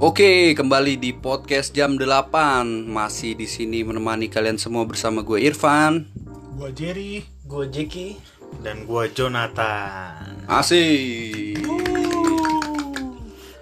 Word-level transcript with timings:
Oke, 0.00 0.56
kembali 0.56 0.96
di 0.96 1.12
podcast 1.12 1.76
jam 1.76 2.00
8 2.00 2.88
Masih 2.88 3.36
di 3.36 3.44
sini 3.44 3.84
menemani 3.84 4.32
kalian 4.32 4.56
semua 4.56 4.88
bersama 4.88 5.20
gue 5.20 5.44
Irfan. 5.44 6.08
Gua 6.56 6.72
Jerry, 6.72 7.20
Gue 7.44 7.68
Jeki. 7.68 8.16
Dan 8.64 8.88
gua 8.88 9.12
Jonathan. 9.12 10.40
Asik. 10.48 11.60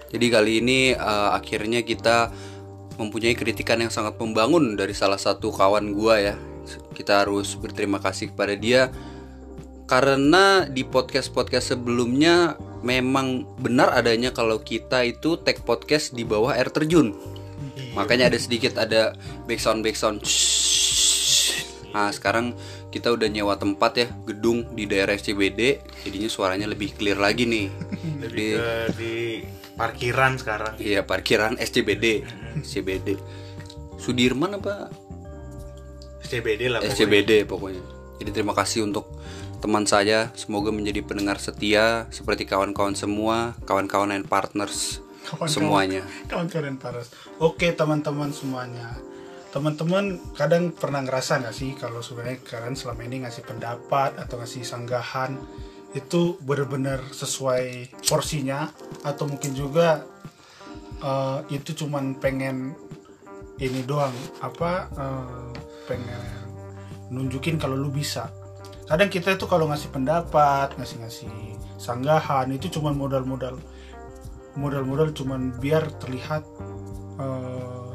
Jadi 0.07 0.25
kali 0.31 0.63
ini 0.63 0.95
eh, 0.95 1.29
akhirnya 1.35 1.83
kita 1.83 2.31
mempunyai 2.95 3.35
kritikan 3.35 3.83
yang 3.83 3.91
sangat 3.91 4.15
membangun 4.15 4.79
dari 4.79 4.95
salah 4.95 5.19
satu 5.19 5.51
kawan 5.51 5.91
gua 5.91 6.23
ya. 6.23 6.35
Kita 6.95 7.27
harus 7.27 7.51
berterima 7.59 7.99
kasih 7.99 8.31
kepada 8.31 8.55
dia 8.55 8.87
Karena 9.89 10.69
di 10.69 10.85
podcast-podcast 10.85 11.73
sebelumnya 11.73 12.53
memang 12.85 13.57
benar 13.57 13.91
adanya 13.91 14.29
kalau 14.31 14.61
kita 14.61 15.01
itu 15.03 15.41
tag 15.41 15.65
podcast 15.65 16.13
di 16.13 16.23
bawah 16.23 16.55
air 16.55 16.69
terjun 16.71 17.11
Makanya 17.97 18.29
ada 18.31 18.39
sedikit 18.39 18.77
ada 18.77 19.17
backsound 19.49 19.81
backsound. 19.81 20.21
Nah 21.89 22.13
sekarang 22.13 22.53
kita 22.93 23.09
udah 23.09 23.27
nyewa 23.27 23.57
tempat 23.57 23.91
ya 23.97 24.07
gedung 24.23 24.77
di 24.77 24.85
daerah 24.85 25.17
SCBD, 25.17 25.81
jadinya 26.05 26.29
suaranya 26.29 26.69
lebih 26.69 26.93
clear 26.95 27.17
lagi 27.17 27.49
nih. 27.49 27.67
Jadi 28.23 28.45
di 28.95 29.13
parkiran 29.73 30.37
sekarang. 30.37 30.73
iya 30.77 31.01
parkiran 31.03 31.57
SCBD, 31.57 32.23
SCBD. 32.61 33.17
Sudirman 33.99 34.61
apa 34.61 34.87
SCBD 36.23 36.71
lah. 36.71 36.79
pokoknya. 36.79 36.93
SCBD 36.95 37.31
pokoknya. 37.49 37.83
Jadi 38.19 38.29
terima 38.35 38.53
kasih 38.53 38.85
untuk 38.85 39.18
teman 39.59 39.83
saya, 39.83 40.31
semoga 40.39 40.71
menjadi 40.71 41.03
pendengar 41.03 41.37
setia 41.37 42.07
seperti 42.09 42.47
kawan-kawan 42.47 42.95
semua, 42.95 43.53
kawan-kawan 43.67 44.15
and 44.15 44.25
partners 44.27 45.03
Kawan-kawan. 45.27 45.51
semuanya. 45.51 46.01
Kawan-kawan 46.31 46.79
paras. 46.79 47.11
Oke 47.37 47.75
teman-teman 47.75 48.31
semuanya. 48.31 48.95
Teman-teman 49.49 50.17
kadang 50.37 50.71
pernah 50.71 51.01
ngerasa 51.03 51.41
nggak 51.43 51.55
sih 51.55 51.73
kalau 51.75 51.99
sebenarnya 51.99 52.39
kalian 52.45 52.77
selama 52.77 53.01
ini 53.05 53.25
ngasih 53.25 53.43
pendapat 53.45 54.15
atau 54.17 54.37
ngasih 54.39 54.61
sanggahan 54.61 55.35
itu 55.97 56.37
benar-benar 56.45 57.01
sesuai 57.09 57.97
porsinya 58.05 58.69
atau 59.01 59.25
mungkin 59.25 59.57
juga 59.57 60.05
eh, 61.01 61.39
itu 61.49 61.73
cuman 61.85 62.21
pengen 62.21 62.77
ini 63.57 63.81
doang 63.89 64.13
apa 64.45 64.85
eh, 64.93 65.49
pengen 65.89 66.21
nunjukin 67.09 67.57
kalau 67.57 67.73
lu 67.73 67.89
bisa 67.89 68.29
kadang 68.89 69.09
kita 69.13 69.37
itu 69.37 69.45
kalau 69.45 69.69
ngasih 69.69 69.93
pendapat 69.93 70.73
ngasih-ngasih 70.81 71.29
sanggahan 71.77 72.49
itu 72.49 72.73
cuman 72.73 72.97
modal-modal 72.97 73.61
modal-modal 74.57 75.13
cuman 75.13 75.53
biar 75.61 75.93
terlihat 76.01 76.41
eh, 77.21 77.89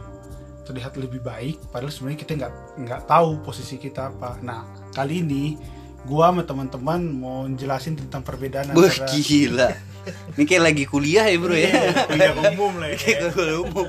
terlihat 0.64 0.94
lebih 0.94 1.18
baik 1.20 1.58
padahal 1.74 1.90
sebenarnya 1.90 2.20
kita 2.22 2.32
nggak 2.38 2.52
nggak 2.86 3.00
tahu 3.10 3.42
posisi 3.42 3.74
kita 3.76 4.14
apa 4.14 4.38
nah 4.40 4.62
kali 4.94 5.20
ini 5.20 5.58
gua 6.06 6.30
sama 6.30 6.46
teman-teman 6.46 7.00
mau 7.10 7.42
jelasin 7.50 7.98
tentang 7.98 8.22
perbedaan 8.22 8.70
Wah 8.72 8.86
antara 8.86 9.10
gila. 9.10 9.68
Ini 10.34 10.44
kayak 10.44 10.64
lagi 10.64 10.84
kuliah 10.84 11.24
ya 11.26 11.36
bro 11.38 11.56
ya. 11.56 11.70
kuliah 12.10 12.32
umum 12.54 12.72
lah 12.80 12.88
ya. 12.92 12.96
Kayak 13.02 13.32
kuliah 13.32 13.58
umum. 13.62 13.88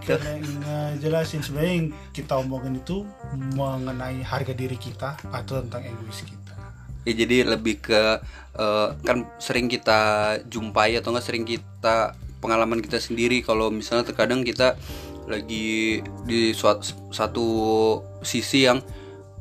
karena 0.00 0.32
ngejelasin 0.40 1.44
sebenarnya 1.44 1.74
yang 1.76 1.88
kita 2.10 2.32
omongin 2.40 2.80
itu 2.80 3.04
mengenai 3.54 4.24
harga 4.24 4.56
diri 4.56 4.74
kita 4.80 5.20
atau 5.28 5.60
tentang 5.60 5.84
egois 5.86 6.24
kita. 6.24 6.54
Ya 7.04 7.12
jadi 7.14 7.46
lebih 7.46 7.84
ke 7.84 8.18
eh, 8.56 8.88
kan 9.04 9.28
sering 9.36 9.68
kita 9.68 10.34
jumpai 10.48 10.96
atau 10.96 11.12
enggak 11.12 11.26
sering 11.28 11.44
kita 11.44 12.16
pengalaman 12.40 12.80
kita 12.80 12.96
sendiri. 12.96 13.44
Kalau 13.44 13.68
misalnya 13.68 14.08
terkadang 14.08 14.42
kita 14.42 14.74
lagi 15.28 16.00
di 16.26 16.50
suatu 16.56 17.12
satu 17.12 17.48
sisi 18.24 18.66
yang 18.66 18.80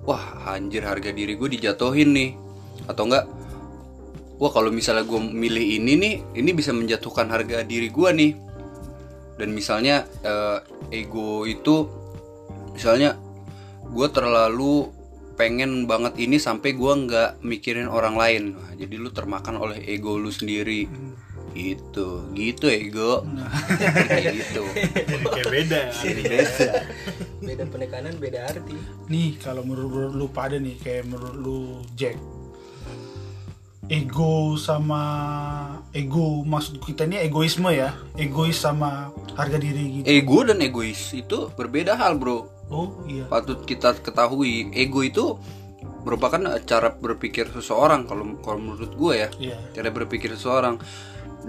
wah 0.03 0.53
anjir 0.53 0.85
harga 0.85 1.09
diri 1.15 1.39
gue 1.39 1.49
dijatuhin 1.55 2.11
nih. 2.13 2.31
Atau 2.85 3.07
enggak 3.07 3.38
wah 4.39 4.51
kalau 4.55 4.71
misalnya 4.71 5.03
gue 5.03 5.19
milih 5.19 5.83
ini 5.83 5.93
nih 5.99 6.15
ini 6.39 6.49
bisa 6.55 6.71
menjatuhkan 6.71 7.27
harga 7.29 7.61
diri 7.67 7.91
gue 7.91 8.09
nih. 8.15 8.31
Dan 9.39 9.55
misalnya 9.55 10.07
eh, 10.23 10.59
ego 10.95 11.43
itu 11.43 11.87
misalnya 12.75 13.19
gue 13.87 14.07
terlalu 14.11 14.87
pengen 15.39 15.87
banget 15.87 16.19
ini 16.19 16.35
sampai 16.35 16.75
gue 16.75 16.93
nggak 17.07 17.43
mikirin 17.43 17.87
orang 17.87 18.15
lain. 18.15 18.43
Nah, 18.59 18.75
jadi 18.75 18.95
lu 18.99 19.11
termakan 19.11 19.59
oleh 19.59 19.79
ego 19.87 20.15
lu 20.15 20.31
sendiri. 20.31 20.87
Gitu. 21.55 22.27
Gitu 22.35 22.65
ego. 22.67 23.23
Kayak 24.07 24.35
gitu. 24.39 24.63
Kayak 25.35 25.47
beda 25.51 25.79
jadi 25.99 26.21
beda. 26.23 26.67
Beda 27.39 27.63
penekanan 27.67 28.15
beda 28.19 28.39
arti. 28.51 28.75
Nih 29.07 29.39
kalau 29.39 29.63
menurut 29.63 30.15
lu 30.15 30.27
pada 30.31 30.59
nih 30.59 30.75
kayak 30.79 31.07
menurut 31.07 31.35
lu 31.35 31.59
Jack 31.95 32.19
ego 33.89 34.53
sama 34.53 35.01
ego 35.97 36.45
maksud 36.45 36.77
kita 36.77 37.09
ini 37.09 37.25
egoisme 37.25 37.73
ya. 37.73 37.97
Egois 38.13 38.55
sama 38.55 39.09
harga 39.33 39.57
diri 39.57 39.99
gitu. 39.99 40.05
Ego 40.05 40.45
dan 40.45 40.61
egois 40.61 41.09
itu 41.17 41.49
berbeda 41.57 41.97
hal 41.97 42.21
bro. 42.21 42.45
Oh 42.69 43.01
iya. 43.09 43.25
Patut 43.25 43.65
kita 43.65 43.97
ketahui 43.97 44.69
ego 44.77 45.01
itu 45.01 45.41
merupakan 46.05 46.39
cara 46.63 46.93
berpikir 46.93 47.49
seseorang 47.49 48.05
kalau 48.05 48.37
kalau 48.45 48.61
menurut 48.61 48.93
gue 48.93 49.13
ya. 49.25 49.29
Iya. 49.41 49.57
Cara 49.73 49.89
berpikir 49.89 50.37
seseorang. 50.37 50.77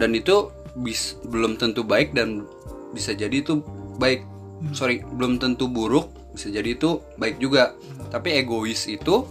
Dan 0.00 0.17
itu 0.17 0.49
bis, 0.81 1.21
belum 1.29 1.61
tentu 1.61 1.84
baik 1.84 2.17
dan 2.17 2.49
bisa 2.97 3.12
jadi 3.12 3.45
itu 3.45 3.61
baik. 4.00 4.25
Sorry 4.73 5.05
belum 5.05 5.37
tentu 5.37 5.69
buruk 5.69 6.09
bisa 6.33 6.49
jadi 6.49 6.73
itu 6.73 7.05
baik 7.21 7.37
juga. 7.37 7.77
Tapi 8.09 8.41
egois 8.41 8.89
itu 8.89 9.29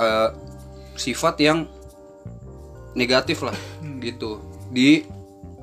eh, 0.00 0.32
sifat 0.96 1.36
yang 1.44 1.68
negatif 2.92 3.42
lah 3.44 3.56
gitu. 4.00 4.42
Di 4.72 5.04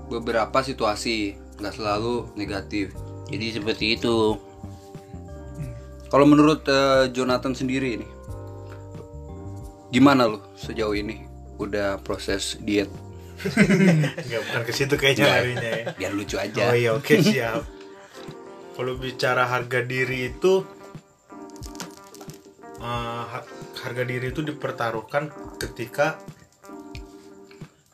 beberapa 0.09 0.61
situasi 0.61 1.37
nggak 1.59 1.75
selalu 1.75 2.33
negatif. 2.35 2.93
Jadi 3.29 3.45
seperti 3.53 3.85
itu. 3.97 4.37
Kalau 6.09 6.25
menurut 6.25 6.65
eh, 6.65 7.13
Jonathan 7.13 7.53
sendiri 7.53 8.01
nih 8.01 8.11
gimana 9.89 10.29
lu 10.29 10.37
sejauh 10.53 10.93
ini 10.93 11.25
udah 11.57 12.01
proses 12.05 12.57
diet? 12.61 12.89
Nggak 14.27 14.41
bukan 14.45 14.61
ke 14.67 14.73
situ 14.73 14.93
kayaknya 14.99 15.25
larinya 15.29 15.69
ya. 15.69 15.85
Biar 15.97 16.11
lucu 16.13 16.35
aja. 16.37 16.69
Oh 16.69 16.77
iya 16.77 16.91
oke 16.93 17.13
siap. 17.25 17.65
Kalau 18.77 18.93
bicara 18.95 19.45
harga 19.49 19.81
diri 19.85 20.29
itu 20.33 20.65
eh, 22.79 23.23
ha- 23.29 23.49
harga 23.85 24.03
diri 24.05 24.29
itu 24.33 24.41
dipertaruhkan 24.45 25.29
ketika 25.57 26.17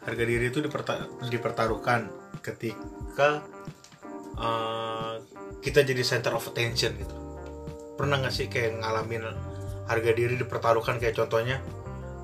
harga 0.06 0.24
diri 0.24 0.54
itu 0.54 0.62
diperta- 0.62 1.10
dipertaruhkan 1.28 2.08
ketika 2.46 3.42
eh, 4.38 5.14
kita 5.66 5.82
jadi 5.82 6.02
center 6.06 6.38
of 6.38 6.46
attention 6.46 6.94
gitu. 7.02 7.16
Pernah 7.98 8.22
nggak 8.22 8.34
sih 8.34 8.46
kayak 8.46 8.86
ngalamin 8.86 9.26
harga 9.90 10.12
diri 10.14 10.38
dipertaruhkan? 10.38 11.02
Kayak 11.02 11.26
contohnya 11.26 11.58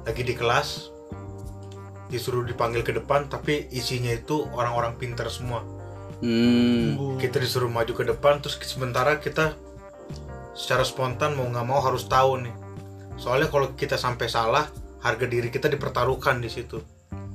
lagi 0.05 0.21
di 0.21 0.37
kelas 0.37 0.93
disuruh 2.11 2.43
dipanggil 2.43 2.83
ke 2.83 2.91
depan 2.91 3.31
tapi 3.31 3.71
isinya 3.73 4.13
itu 4.13 4.45
orang-orang 4.53 4.99
pintar 5.01 5.31
semua. 5.33 5.65
Hmm, 6.21 7.17
kita 7.17 7.41
disuruh 7.41 7.71
maju 7.71 7.97
ke 7.97 8.05
depan 8.05 8.45
terus 8.45 8.61
sementara 8.61 9.17
kita 9.17 9.57
secara 10.53 10.85
spontan 10.85 11.33
mau 11.33 11.49
nggak 11.49 11.65
mau 11.65 11.81
harus 11.81 12.05
tahu 12.05 12.45
nih. 12.45 12.55
Soalnya 13.17 13.49
kalau 13.49 13.73
kita 13.73 13.97
sampai 13.97 14.29
salah 14.29 14.69
harga 15.01 15.25
diri 15.25 15.49
kita 15.49 15.65
dipertaruhkan 15.65 16.37
di 16.37 16.51
situ 16.51 16.77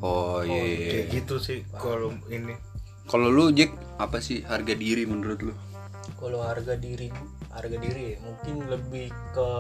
oh 0.03 0.41
iya. 0.45 0.63
iya. 0.65 0.89
kayak 0.93 1.07
gitu 1.13 1.37
sih 1.41 1.61
kalau 1.77 2.13
ini 2.29 2.57
Kalau 3.07 3.31
lu 3.31 3.55
Jack 3.55 3.71
apa 4.03 4.19
sih 4.19 4.43
harga 4.43 4.75
diri 4.75 5.07
menurut 5.07 5.39
lu? 5.39 5.55
Kalau 6.19 6.43
harga 6.43 6.75
diri 6.75 7.07
Harga 7.55 7.79
diri 7.79 8.15
ya, 8.15 8.17
mungkin 8.19 8.67
lebih 8.67 9.15
ke 9.31 9.51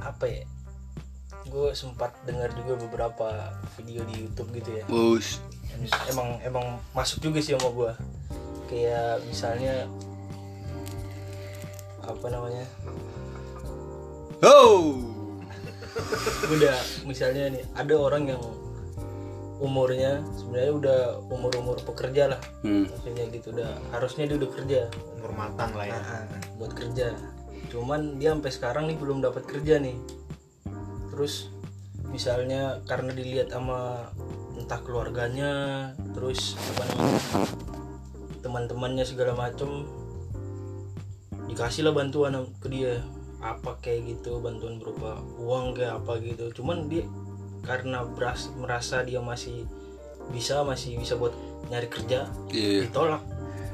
Apa 0.00 0.24
ya 0.24 0.48
Gue 1.44 1.76
sempat 1.76 2.16
dengar 2.24 2.48
juga 2.56 2.80
beberapa 2.80 3.28
video 3.76 4.08
di 4.08 4.24
Youtube 4.24 4.56
gitu 4.56 4.70
ya 4.80 4.84
Bus. 4.88 5.44
emang 6.08 6.40
emang 6.40 6.80
masuk 6.96 7.20
juga 7.20 7.44
sih 7.44 7.54
sama 7.54 7.70
gua 7.70 7.92
kayak 8.66 9.22
misalnya 9.28 9.86
apa 12.02 12.26
namanya 12.32 12.64
Oh. 14.38 15.17
Udah 16.54 16.76
misalnya 17.04 17.52
nih 17.52 17.62
ada 17.74 17.94
orang 17.98 18.24
yang 18.30 18.42
umurnya 19.58 20.22
sebenarnya 20.38 20.72
udah 20.72 20.98
umur 21.34 21.52
umur 21.58 21.76
pekerja 21.82 22.30
lah. 22.30 22.40
Hmm. 22.62 22.86
maksudnya 22.86 23.26
gitu 23.34 23.50
udah 23.50 23.70
harusnya 23.90 24.24
dia 24.30 24.36
udah 24.38 24.50
kerja. 24.54 24.80
Umur 25.18 25.32
matang 25.34 25.74
lah 25.74 25.86
ya. 25.90 25.98
Nah, 25.98 26.24
buat 26.62 26.72
kerja. 26.78 27.14
Cuman 27.68 28.22
dia 28.22 28.32
sampai 28.32 28.52
sekarang 28.54 28.84
nih 28.86 28.96
belum 28.96 29.18
dapat 29.18 29.44
kerja 29.50 29.82
nih. 29.82 29.98
Terus 31.10 31.50
misalnya 32.08 32.80
karena 32.86 33.12
dilihat 33.12 33.52
sama 33.52 34.08
entah 34.58 34.80
keluarganya 34.82 35.52
terus 36.16 36.56
apa 36.56 36.82
namanya 36.88 37.20
teman-temannya 38.40 39.04
segala 39.04 39.36
macem 39.36 39.86
dikasih 41.46 41.88
lah 41.88 41.94
bantuan 41.94 42.48
ke 42.58 42.68
dia 42.72 43.04
apa 43.38 43.78
kayak 43.78 44.18
gitu 44.18 44.42
bantuan 44.42 44.82
berupa 44.82 45.22
uang 45.38 45.78
kayak 45.78 46.02
apa 46.02 46.18
gitu. 46.20 46.50
Cuman 46.54 46.90
dia 46.90 47.06
karena 47.62 48.02
beras, 48.06 48.50
merasa 48.54 49.02
dia 49.02 49.18
masih 49.20 49.66
bisa 50.28 50.60
masih 50.62 50.98
bisa 50.98 51.16
buat 51.16 51.32
nyari 51.68 51.88
kerja 51.88 52.28
Iya, 52.50 52.68
iya. 52.68 52.82
ditolak. 52.88 53.22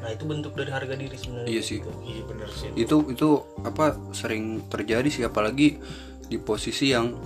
Nah 0.04 0.12
itu 0.12 0.24
bentuk 0.28 0.52
dari 0.52 0.68
harga 0.68 0.94
diri 0.94 1.16
sebenarnya 1.16 1.48
Iya 1.48 1.62
sih. 1.64 1.78
gitu. 1.80 1.90
iya 2.04 2.22
bener 2.22 2.48
sih. 2.52 2.68
Itu 2.76 3.08
itu 3.08 3.28
apa 3.62 3.96
sering 4.12 4.64
terjadi 4.68 5.08
sih 5.08 5.24
apalagi 5.24 5.80
di 6.24 6.36
posisi 6.36 6.92
yang 6.92 7.16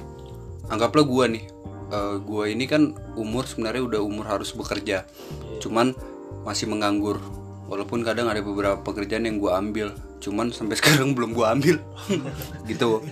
anggaplah 0.66 1.04
gua 1.04 1.26
nih 1.26 1.44
Eh, 1.88 2.20
gua 2.20 2.44
ini 2.44 2.68
kan 2.68 2.92
umur 3.16 3.48
sebenarnya 3.48 3.80
udah 3.80 4.00
umur 4.04 4.28
harus 4.28 4.52
bekerja. 4.52 5.08
Cuman 5.58 5.96
masih 6.44 6.68
menganggur. 6.68 7.16
Walaupun 7.64 8.04
kadang 8.04 8.28
ada 8.28 8.44
beberapa 8.44 8.76
pekerjaan 8.76 9.24
yang 9.24 9.40
gua 9.40 9.56
ambil 9.56 9.96
cuman 10.18 10.50
sampai 10.50 10.76
sekarang 10.80 11.14
belum 11.14 11.32
gua 11.32 11.54
ambil. 11.54 11.78
Gitu. 12.66 13.02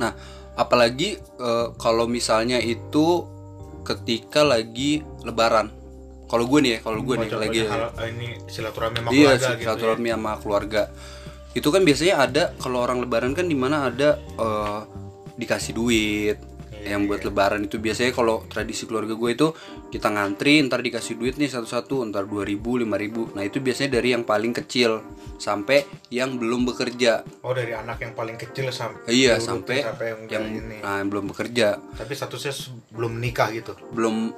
Nah 0.00 0.14
apalagi 0.54 1.18
eh, 1.18 1.68
kalau 1.76 2.06
misalnya 2.06 2.58
itu 2.58 3.26
ketika 3.84 4.42
lagi 4.42 5.02
lebaran. 5.22 5.68
Kalau 6.24 6.48
gue 6.48 6.58
nih 6.64 6.72
ya 6.72 6.78
kalau 6.80 7.04
gue 7.04 7.14
nih 7.20 7.30
lagi 7.30 7.60
hal- 7.68 7.94
ini 8.10 8.40
silaturahmi 8.48 8.96
sama 8.96 9.10
iya 9.12 9.36
keluarga 9.36 9.38
gitu 9.38 9.52
ya. 9.52 9.60
silaturahmi 9.60 10.08
sama 10.10 10.32
keluarga. 10.40 10.82
Itu 11.54 11.68
kan 11.70 11.82
biasanya 11.84 12.14
ada 12.18 12.42
kalau 12.58 12.82
orang 12.82 13.04
lebaran 13.04 13.36
kan 13.36 13.46
di 13.46 13.54
mana 13.54 13.92
ada 13.92 14.18
eh, 14.18 14.80
dikasih 15.36 15.72
duit 15.76 16.38
yang 16.84 17.08
buat 17.08 17.24
lebaran 17.24 17.64
itu 17.64 17.80
biasanya 17.80 18.12
kalau 18.12 18.44
tradisi 18.46 18.84
keluarga 18.84 19.16
gue 19.16 19.30
itu 19.32 19.48
kita 19.88 20.12
ngantri 20.12 20.60
ntar 20.68 20.80
dikasih 20.80 21.16
duit 21.16 21.34
nih 21.34 21.48
satu-satu 21.48 22.04
ntar 22.12 22.28
2000 22.28 22.60
5000 22.84 23.34
nah 23.34 23.42
itu 23.42 23.58
biasanya 23.58 23.96
dari 23.96 24.12
yang 24.12 24.22
paling 24.22 24.52
kecil 24.52 25.00
sampai 25.34 25.82
yang 26.08 26.38
belum 26.38 26.62
bekerja. 26.64 27.26
Oh 27.42 27.50
dari 27.50 27.74
anak 27.74 27.98
yang 28.00 28.14
paling 28.14 28.38
kecil 28.38 28.70
sampai 28.70 29.10
iya 29.10 29.40
sampai 29.42 29.82
sampai 29.82 30.06
yang, 30.06 30.20
yang 30.30 30.44
ini. 30.62 30.76
nah, 30.78 31.02
yang 31.02 31.10
belum 31.10 31.34
bekerja. 31.34 31.80
Tapi 31.98 32.12
statusnya 32.14 32.54
belum 32.94 33.18
menikah 33.18 33.50
gitu? 33.50 33.74
Belum. 33.90 34.30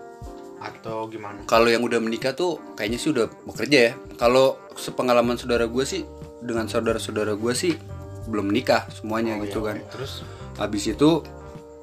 Atau 0.57 1.13
gimana? 1.13 1.45
Kalau 1.45 1.69
yang 1.69 1.85
udah 1.85 2.01
menikah 2.01 2.33
tuh 2.33 2.57
kayaknya 2.75 2.97
sih 2.97 3.13
udah 3.13 3.29
bekerja 3.45 3.79
ya. 3.79 3.93
Kalau 4.17 4.57
sepengalaman 4.73 5.37
saudara 5.37 5.69
gue 5.69 5.85
sih 5.85 6.03
dengan 6.41 6.65
saudara-saudara 6.65 7.37
gue 7.37 7.53
sih 7.53 7.77
belum 8.27 8.49
menikah 8.51 8.89
semuanya 8.91 9.37
Oh, 9.37 9.45
gitu 9.45 9.61
iya, 9.63 9.69
kan. 9.69 9.77
oke. 9.79 9.91
terus? 9.93 10.13
Habis 10.57 10.97
itu 10.97 11.11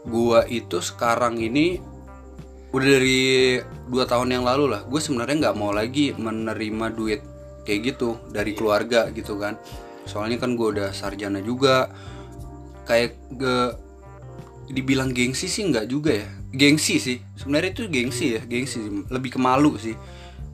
gua 0.08 0.44
itu 0.48 0.84
sekarang 0.84 1.40
ini 1.40 1.94
udah 2.74 2.90
dari 2.90 3.62
dua 3.86 4.10
tahun 4.10 4.34
yang 4.34 4.44
lalu 4.44 4.74
lah. 4.74 4.82
Gue 4.90 4.98
sebenarnya 4.98 5.50
nggak 5.50 5.58
mau 5.62 5.70
lagi 5.70 6.12
menerima 6.18 6.90
duit 6.90 7.22
kayak 7.64 7.94
gitu 7.94 8.18
dari 8.34 8.58
keluarga 8.58 9.14
gitu 9.14 9.38
kan. 9.38 9.62
Soalnya 10.10 10.42
kan 10.42 10.58
gue 10.58 10.68
udah 10.74 10.90
sarjana 10.90 11.40
juga. 11.40 11.94
Kayak 12.84 13.16
ge 13.38 13.58
dibilang 14.74 15.14
gengsi 15.14 15.46
sih 15.46 15.70
nggak 15.70 15.86
juga 15.86 16.18
ya. 16.18 16.30
Gengsi 16.50 16.98
sih. 16.98 17.22
Sebenarnya 17.38 17.78
itu 17.78 17.86
gengsi 17.94 18.26
ya. 18.36 18.42
Gengsi 18.42 18.78
sih. 18.82 18.92
lebih 19.14 19.38
ke 19.38 19.40
malu 19.40 19.78
sih. 19.78 19.94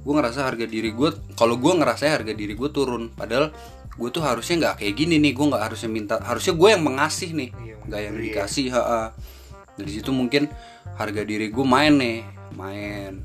Gue 0.04 0.14
ngerasa 0.14 0.44
harga 0.44 0.68
diri 0.68 0.92
gue 0.92 1.10
kalau 1.40 1.56
gue 1.56 1.72
ngerasa 1.72 2.04
harga 2.20 2.36
diri 2.36 2.52
gue 2.52 2.70
turun. 2.70 3.16
Padahal 3.16 3.56
gue 3.96 4.10
tuh 4.12 4.28
harusnya 4.28 4.68
nggak 4.68 4.84
kayak 4.84 4.94
gini 4.94 5.24
nih. 5.24 5.32
Gue 5.32 5.56
nggak 5.56 5.72
harusnya 5.72 5.88
minta 5.88 6.20
harusnya 6.20 6.52
gue 6.52 6.68
yang 6.68 6.84
mengasih 6.84 7.32
nih. 7.32 7.50
Iya, 7.56 7.76
nggak 7.88 8.00
yang 8.04 8.12
memberi 8.12 8.28
ya. 8.28 8.34
dikasih 8.36 8.68
ha 8.76 8.84
dari 9.80 9.90
situ 9.90 10.12
mungkin 10.12 10.52
harga 10.94 11.24
diri 11.24 11.48
gue 11.48 11.66
main 11.66 11.96
nih 11.96 12.20
main 12.54 13.24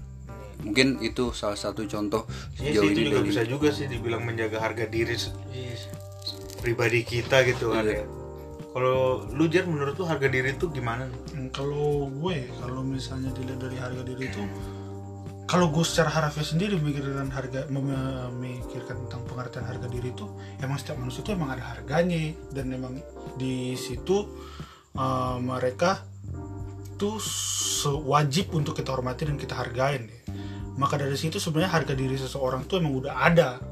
mungkin 0.63 0.97
itu 1.01 1.29
salah 1.31 1.59
satu 1.59 1.85
contoh 1.85 2.25
Iya 2.57 2.79
sejauh 2.79 2.83
sih 2.83 2.89
itu 2.89 2.97
ini 2.97 3.05
juga 3.05 3.19
dari 3.19 3.29
bisa 3.29 3.43
juga 3.45 3.69
sih 3.69 3.87
dibilang 3.87 4.23
menjaga 4.23 4.59
harga 4.59 4.87
diri 4.87 5.13
s- 5.13 5.35
Iya. 5.51 5.75
pribadi 6.59 7.03
kita 7.03 7.45
gitu 7.45 7.71
kan 7.71 7.85
Iya. 7.85 8.01
ya. 8.01 8.07
Kalau 8.71 8.99
lu 9.31 9.47
Jar 9.47 9.67
menurut 9.67 9.95
lu 9.95 10.03
harga 10.03 10.27
diri 10.27 10.51
itu 10.51 10.67
gimana. 10.69 11.07
Hmm. 11.31 11.47
Kalau 11.51 12.11
gue 12.11 12.51
kalau 12.57 12.83
misalnya 12.83 13.31
dilihat 13.31 13.61
dari 13.61 13.77
harga 13.77 14.03
diri 14.03 14.27
itu 14.27 14.43
kalau 15.45 15.69
gue 15.69 15.85
secara 15.85 16.09
harafiah 16.11 16.43
sendiri 16.43 16.81
memikirkan 16.81 17.29
harga 17.29 17.69
mem- 17.69 17.93
memikirkan 18.33 18.97
tentang 19.07 19.23
pengertian 19.29 19.63
harga 19.63 19.87
diri 19.87 20.11
itu 20.11 20.27
emang 20.59 20.75
setiap 20.75 20.97
manusia 20.97 21.21
itu 21.21 21.31
emang 21.31 21.53
ada 21.53 21.63
harganya 21.63 22.33
dan 22.51 22.73
emang 22.73 22.97
di 23.37 23.77
situ 23.77 24.25
uh, 24.97 25.37
mereka 25.37 26.03
se- 27.19 27.91
wajib 27.91 28.55
untuk 28.55 28.75
kita 28.75 28.91
hormati 28.91 29.27
dan 29.27 29.37
kita 29.37 29.55
hargain 29.55 30.07
deh. 30.07 30.23
maka 30.75 30.99
dari 30.99 31.15
situ 31.15 31.39
sebenarnya 31.39 31.71
harga 31.71 31.95
diri 31.95 32.19
seseorang 32.19 32.67
tuh 32.67 32.83
emang 32.83 32.99
udah 32.99 33.15
ada. 33.23 33.63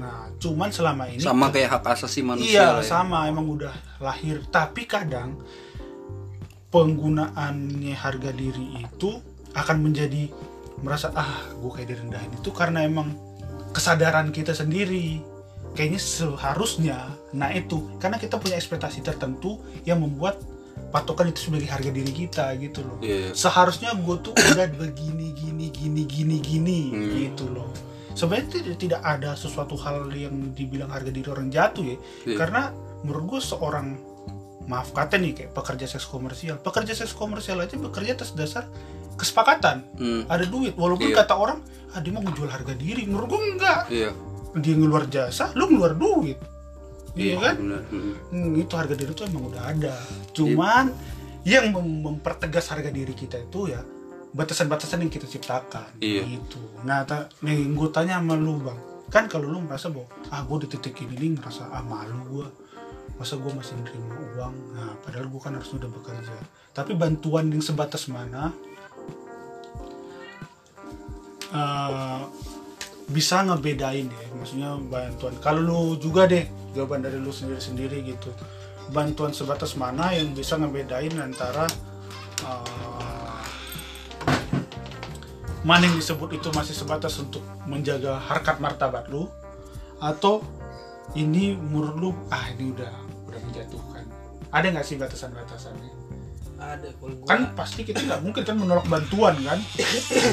Nah 0.00 0.32
cuman 0.36 0.72
selama 0.72 1.04
ini 1.04 1.20
sama 1.20 1.52
kayak 1.52 1.68
hak 1.68 1.84
asasi 1.92 2.24
manusia 2.24 2.48
Iya 2.48 2.68
ya. 2.80 2.84
sama 2.84 3.28
emang 3.28 3.44
udah 3.44 3.72
lahir. 4.00 4.40
Tapi 4.48 4.88
kadang 4.88 5.36
penggunaannya 6.72 7.92
harga 7.92 8.30
diri 8.32 8.80
itu 8.80 9.20
akan 9.52 9.76
menjadi 9.80 10.28
merasa 10.80 11.12
ah 11.12 11.44
gue 11.56 11.70
kayak 11.72 11.88
direndahin. 11.92 12.32
Itu 12.36 12.52
karena 12.52 12.84
emang 12.84 13.12
kesadaran 13.72 14.32
kita 14.32 14.52
sendiri. 14.52 15.20
Kayaknya 15.76 16.00
seharusnya 16.00 16.98
nah 17.32 17.52
itu. 17.52 18.00
Karena 18.00 18.16
kita 18.16 18.40
punya 18.40 18.56
ekspektasi 18.56 19.04
tertentu 19.04 19.60
yang 19.84 20.00
membuat 20.00 20.40
patokan 20.88 21.28
itu 21.28 21.46
sebagai 21.46 21.66
harga 21.66 21.88
diri 21.88 22.08
kita 22.08 22.50
gitu 22.56 22.80
loh. 22.80 22.98
Iya. 23.00 23.32
seharusnya 23.32 23.92
gue 23.92 24.16
tuh 24.20 24.32
udah 24.32 24.66
begini 24.72 25.32
gini 25.32 25.66
gini 25.68 26.02
gini 26.02 26.36
gini 26.38 26.80
Hmm. 26.88 27.10
gitu 27.12 27.46
loh. 27.48 27.68
Sebenarnya 28.12 28.48
tidak, 28.50 28.76
tidak 28.78 29.00
ada 29.02 29.30
sesuatu 29.34 29.76
hal 29.76 30.08
yang 30.08 30.32
dibilang 30.50 30.88
harga 30.88 31.10
diri 31.10 31.26
orang 31.26 31.48
jatuh 31.48 31.84
ya. 31.84 31.96
Iya. 32.24 32.36
karena 32.36 32.62
menurut 33.02 33.24
gue 33.28 33.40
seorang 33.42 33.86
maaf 34.64 34.90
kata 34.90 35.14
nih 35.14 35.32
kayak 35.32 35.50
pekerja 35.52 35.86
seks 35.86 36.04
komersial. 36.04 36.58
Pekerja 36.58 36.90
seks 36.92 37.12
komersial 37.12 37.60
aja 37.60 37.76
bekerja 37.76 38.16
atas 38.16 38.32
dasar 38.32 38.64
kesepakatan. 39.14 39.84
Hmm, 39.94 40.22
ada 40.26 40.42
duit. 40.42 40.74
Walaupun 40.74 41.08
Iya. 41.08 41.22
kata 41.22 41.34
orang 41.34 41.58
ah 41.92 42.00
dia 42.00 42.10
mau 42.10 42.20
ngejual 42.20 42.48
harga 42.48 42.72
diri. 42.72 43.04
Menurut 43.04 43.30
gue 43.30 43.40
enggak. 43.52 43.82
Iya. 43.88 44.10
Dia 44.56 44.74
ngeluar 44.74 45.04
jasa 45.06 45.52
lu 45.52 45.68
ngeluar 45.68 45.92
duit 45.92 46.40
iya 47.16 47.34
kan? 47.40 47.54
benar. 47.56 47.82
Hmm. 47.88 48.52
Itu 48.60 48.74
harga 48.76 48.94
diri 48.94 49.10
itu 49.10 49.22
emang 49.24 49.48
udah 49.48 49.62
ada. 49.72 49.94
Cuman 50.36 50.92
yang 51.48 51.72
mem- 51.72 52.02
mempertegas 52.04 52.68
harga 52.68 52.92
diri 52.92 53.16
kita 53.16 53.40
itu 53.40 53.72
ya 53.72 53.80
batasan-batasan 54.36 55.00
yang 55.00 55.12
kita 55.12 55.24
ciptakan. 55.24 55.96
Iya. 55.98 56.28
gitu. 56.28 56.60
Nah 56.84 57.08
ta- 57.08 57.32
nih 57.40 57.72
gue 57.72 57.88
tanya 57.88 58.20
sama 58.20 58.36
lu 58.36 58.60
bang. 58.60 58.76
Kan 59.08 59.32
kalau 59.32 59.48
lu 59.48 59.64
merasa 59.64 59.88
bahwa 59.88 60.06
ah 60.28 60.44
gue 60.44 60.66
di 60.66 60.68
titik 60.76 61.00
ini 61.02 61.16
nih 61.16 61.30
ngerasa 61.40 61.72
ah 61.72 61.80
malu 61.80 62.20
gue 62.28 62.46
masa 63.16 63.40
gue 63.40 63.48
masih 63.48 63.80
nerima 63.80 64.12
uang? 64.36 64.54
Nah 64.76 64.92
padahal 65.00 65.32
gue 65.32 65.40
kan 65.40 65.56
harus 65.56 65.72
udah 65.72 65.88
bekerja. 65.88 66.36
Tapi 66.76 66.92
bantuan 66.92 67.48
yang 67.48 67.64
sebatas 67.64 68.12
mana? 68.12 68.52
Eh, 71.46 72.20
bisa 73.06 73.46
ngebedain 73.46 74.10
ya 74.10 74.28
maksudnya 74.34 74.70
bantuan. 74.90 75.34
Kalau 75.38 75.60
lu 75.62 75.80
juga 75.98 76.26
deh 76.26 76.46
jawaban 76.74 77.06
dari 77.06 77.18
lu 77.18 77.30
sendiri 77.30 77.62
sendiri 77.62 77.98
gitu. 78.02 78.30
Bantuan 78.90 79.34
sebatas 79.34 79.74
mana 79.74 80.14
yang 80.14 80.34
bisa 80.34 80.58
ngebedain 80.58 81.14
antara 81.18 81.66
eh, 82.42 83.42
mana 85.66 85.82
yang 85.86 85.98
disebut 85.98 86.38
itu 86.38 86.48
masih 86.54 86.74
sebatas 86.74 87.18
untuk 87.18 87.42
menjaga 87.66 88.18
harkat 88.22 88.62
martabat 88.62 89.10
lu 89.10 89.26
atau 89.98 90.42
ini 91.18 91.54
menurut 91.58 91.94
lu 91.98 92.10
ah 92.30 92.46
ini 92.54 92.70
udah 92.74 92.92
udah 93.30 93.40
menjatuhkan. 93.46 94.04
Ada 94.54 94.66
nggak 94.70 94.86
sih 94.86 94.94
batasan-batasannya 94.98 96.05
ada 96.74 96.88
kalau 96.98 97.14
gua. 97.14 97.28
Kan 97.30 97.40
pasti 97.54 97.86
kita 97.86 98.02
nggak 98.02 98.20
mungkin 98.26 98.42
kan 98.42 98.56
menolak 98.58 98.86
bantuan 98.90 99.38
kan? 99.46 99.58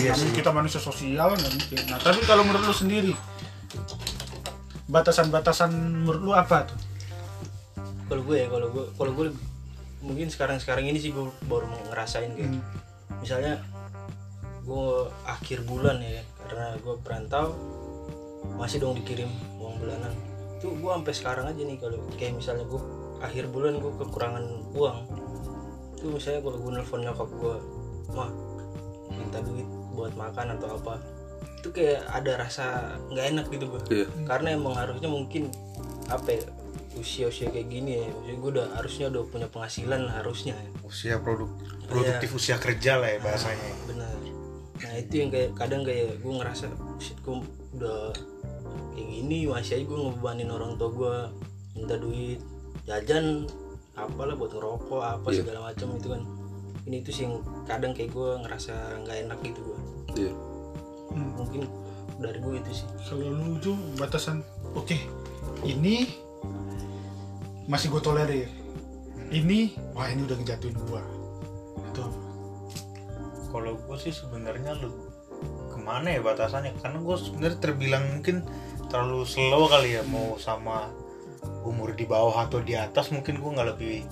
Namun 0.10 0.30
kita 0.34 0.50
manusia 0.50 0.82
sosial 0.82 1.38
nggak 1.38 1.54
mungkin. 1.54 1.80
Nah 1.94 2.00
tapi 2.02 2.22
kalau 2.26 2.42
menurut 2.42 2.66
lu 2.66 2.76
sendiri 2.76 3.14
batasan-batasan 4.90 5.72
menurut 6.04 6.22
lu 6.22 6.32
apa 6.34 6.68
tuh? 6.68 6.80
Kalau 8.10 8.22
gue 8.28 8.38
ya 8.42 8.48
kalau 8.52 8.68
gue 8.70 8.86
kalau 9.00 9.12
gue 9.16 9.28
mungkin 10.04 10.28
sekarang 10.28 10.60
sekarang 10.60 10.86
ini 10.86 11.00
sih 11.00 11.16
gue 11.16 11.26
baru 11.48 11.66
ngerasain 11.90 12.36
kayak 12.36 12.52
Hmm. 12.52 12.62
misalnya 13.24 13.64
gue 14.68 14.88
akhir 15.24 15.64
bulan 15.64 16.04
ya 16.04 16.24
karena 16.44 16.76
gue 16.84 16.96
perantau 17.00 17.56
masih 18.60 18.84
dong 18.84 19.00
dikirim 19.00 19.32
uang 19.58 19.80
bulanan. 19.80 20.12
Itu 20.60 20.76
gue 20.76 20.92
sampai 20.92 21.14
sekarang 21.16 21.46
aja 21.48 21.62
nih 21.64 21.80
kalau 21.80 21.98
kayak 22.20 22.36
misalnya 22.36 22.68
gue 22.68 22.82
akhir 23.24 23.48
bulan 23.56 23.80
gue 23.80 23.92
kekurangan 24.04 24.46
uang 24.76 24.98
itu 26.04 26.12
misalnya 26.12 26.44
kalau 26.44 26.60
gue 26.60 26.72
nelfon 26.74 27.00
nyokap 27.00 27.30
gue 27.32 27.56
mah 28.12 28.30
minta 29.10 29.40
duit 29.40 29.64
buat 29.94 30.12
makan 30.14 30.60
atau 30.60 30.76
apa 30.76 31.00
itu 31.58 31.72
kayak 31.72 32.04
ada 32.12 32.32
rasa 32.38 32.66
nggak 33.08 33.26
enak 33.32 33.46
gitu 33.48 33.66
gue 33.72 33.82
Iya. 33.90 34.08
karena 34.28 34.52
emang 34.52 34.76
harusnya 34.76 35.08
mungkin 35.08 35.48
apa 36.12 36.28
ya 36.30 36.44
usia-usia 36.94 37.48
kayak 37.48 37.72
gini 37.72 38.04
ya 38.04 38.06
maksudnya 38.06 38.36
gue 38.36 38.50
udah 38.52 38.68
harusnya 38.76 39.06
udah 39.08 39.24
punya 39.26 39.48
penghasilan 39.48 40.02
harusnya 40.12 40.54
ya. 40.54 40.70
Usia 40.84 41.16
produk 41.18 41.48
produktif 41.88 42.30
Iya. 42.30 42.38
usia 42.38 42.56
kerja 42.60 42.92
lah 43.00 43.10
ya 43.10 43.20
bahasanya. 43.24 43.70
benar 43.88 44.12
nah 44.76 44.94
itu 45.00 45.14
yang 45.16 45.32
kayak 45.32 45.50
kadang 45.56 45.82
kayak 45.82 46.20
gue 46.20 46.34
ngerasa 46.36 46.68
shit 47.00 47.16
gue 47.18 47.40
udah 47.74 48.12
kayak 48.92 49.08
gini 49.10 49.48
masih 49.48 49.80
aja 49.80 49.86
gue 49.88 49.98
ngebebanin 49.98 50.50
orang 50.52 50.76
tua 50.76 50.90
gue 50.92 51.16
minta 51.74 51.96
duit 51.96 52.44
jajan 52.84 53.48
apalah 53.94 54.34
buat 54.34 54.52
ngerokok 54.52 55.02
apa 55.02 55.28
Iya. 55.30 55.38
segala 55.42 55.60
macam 55.70 55.88
itu 55.94 56.08
kan 56.10 56.22
ini 56.84 56.96
itu 57.00 57.10
sih 57.14 57.24
yang 57.24 57.40
kadang 57.64 57.94
kayak 57.94 58.12
gue 58.12 58.30
ngerasa 58.42 58.74
nggak 59.02 59.18
enak 59.28 59.40
gitu 59.42 59.60
gue 59.62 59.80
Iya. 60.20 60.32
Hmm. 61.14 61.30
mungkin 61.38 61.62
dari 62.18 62.40
gue 62.40 62.54
itu 62.58 62.72
sih 62.74 62.88
kalau 63.06 63.30
lu 63.30 63.58
tuh 63.58 63.78
batasan 63.96 64.42
oke 64.74 64.98
ini 65.64 66.10
masih 67.64 67.88
gue 67.90 68.02
tolerir 68.02 68.50
ini 69.30 69.74
wah 69.94 70.06
ini 70.06 70.26
udah 70.26 70.38
ngejatuhin 70.38 70.78
gua 70.86 71.02
itu 71.90 72.00
apa? 72.02 72.20
kalau 73.50 73.74
gue 73.78 73.98
sih 73.98 74.14
sebenarnya 74.14 74.78
lu 74.78 74.90
ke 75.70 75.78
mana 75.78 76.10
ya 76.10 76.22
batasannya 76.22 76.74
karena 76.82 77.00
gue 77.00 77.16
sebenarnya 77.18 77.58
terbilang 77.58 78.04
mungkin 78.10 78.46
terlalu 78.90 79.26
slow 79.26 79.66
kali 79.66 79.98
ya 79.98 80.04
mau 80.06 80.38
sama 80.38 80.90
umur 81.64 81.92
di 81.92 82.04
bawah 82.04 82.36
atau 82.42 82.60
di 82.60 82.74
atas 82.74 83.10
mungkin 83.10 83.36
gue 83.36 83.50
nggak 83.50 83.70
lebih 83.70 84.04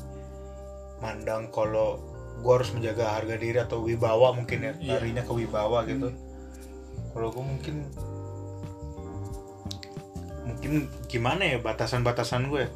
mandang 0.97 1.49
kalau 1.49 1.99
gue 2.37 2.51
harus 2.51 2.71
menjaga 2.71 3.05
harga 3.11 3.35
diri 3.35 3.57
atau 3.57 3.81
wibawa 3.81 4.31
mungkin 4.31 4.59
ya 4.61 4.73
Iya. 4.75 4.89
larinya 4.95 5.21
ke 5.21 5.31
wibawa 5.31 5.83
gitu 5.83 6.09
kalau 7.11 7.29
gue 7.29 7.43
mungkin 7.43 7.75
mungkin 10.41 10.71
gimana 11.05 11.43
ya 11.45 11.57
batasan-batasan 11.59 12.47
gue 12.47 12.65
ya 12.65 12.69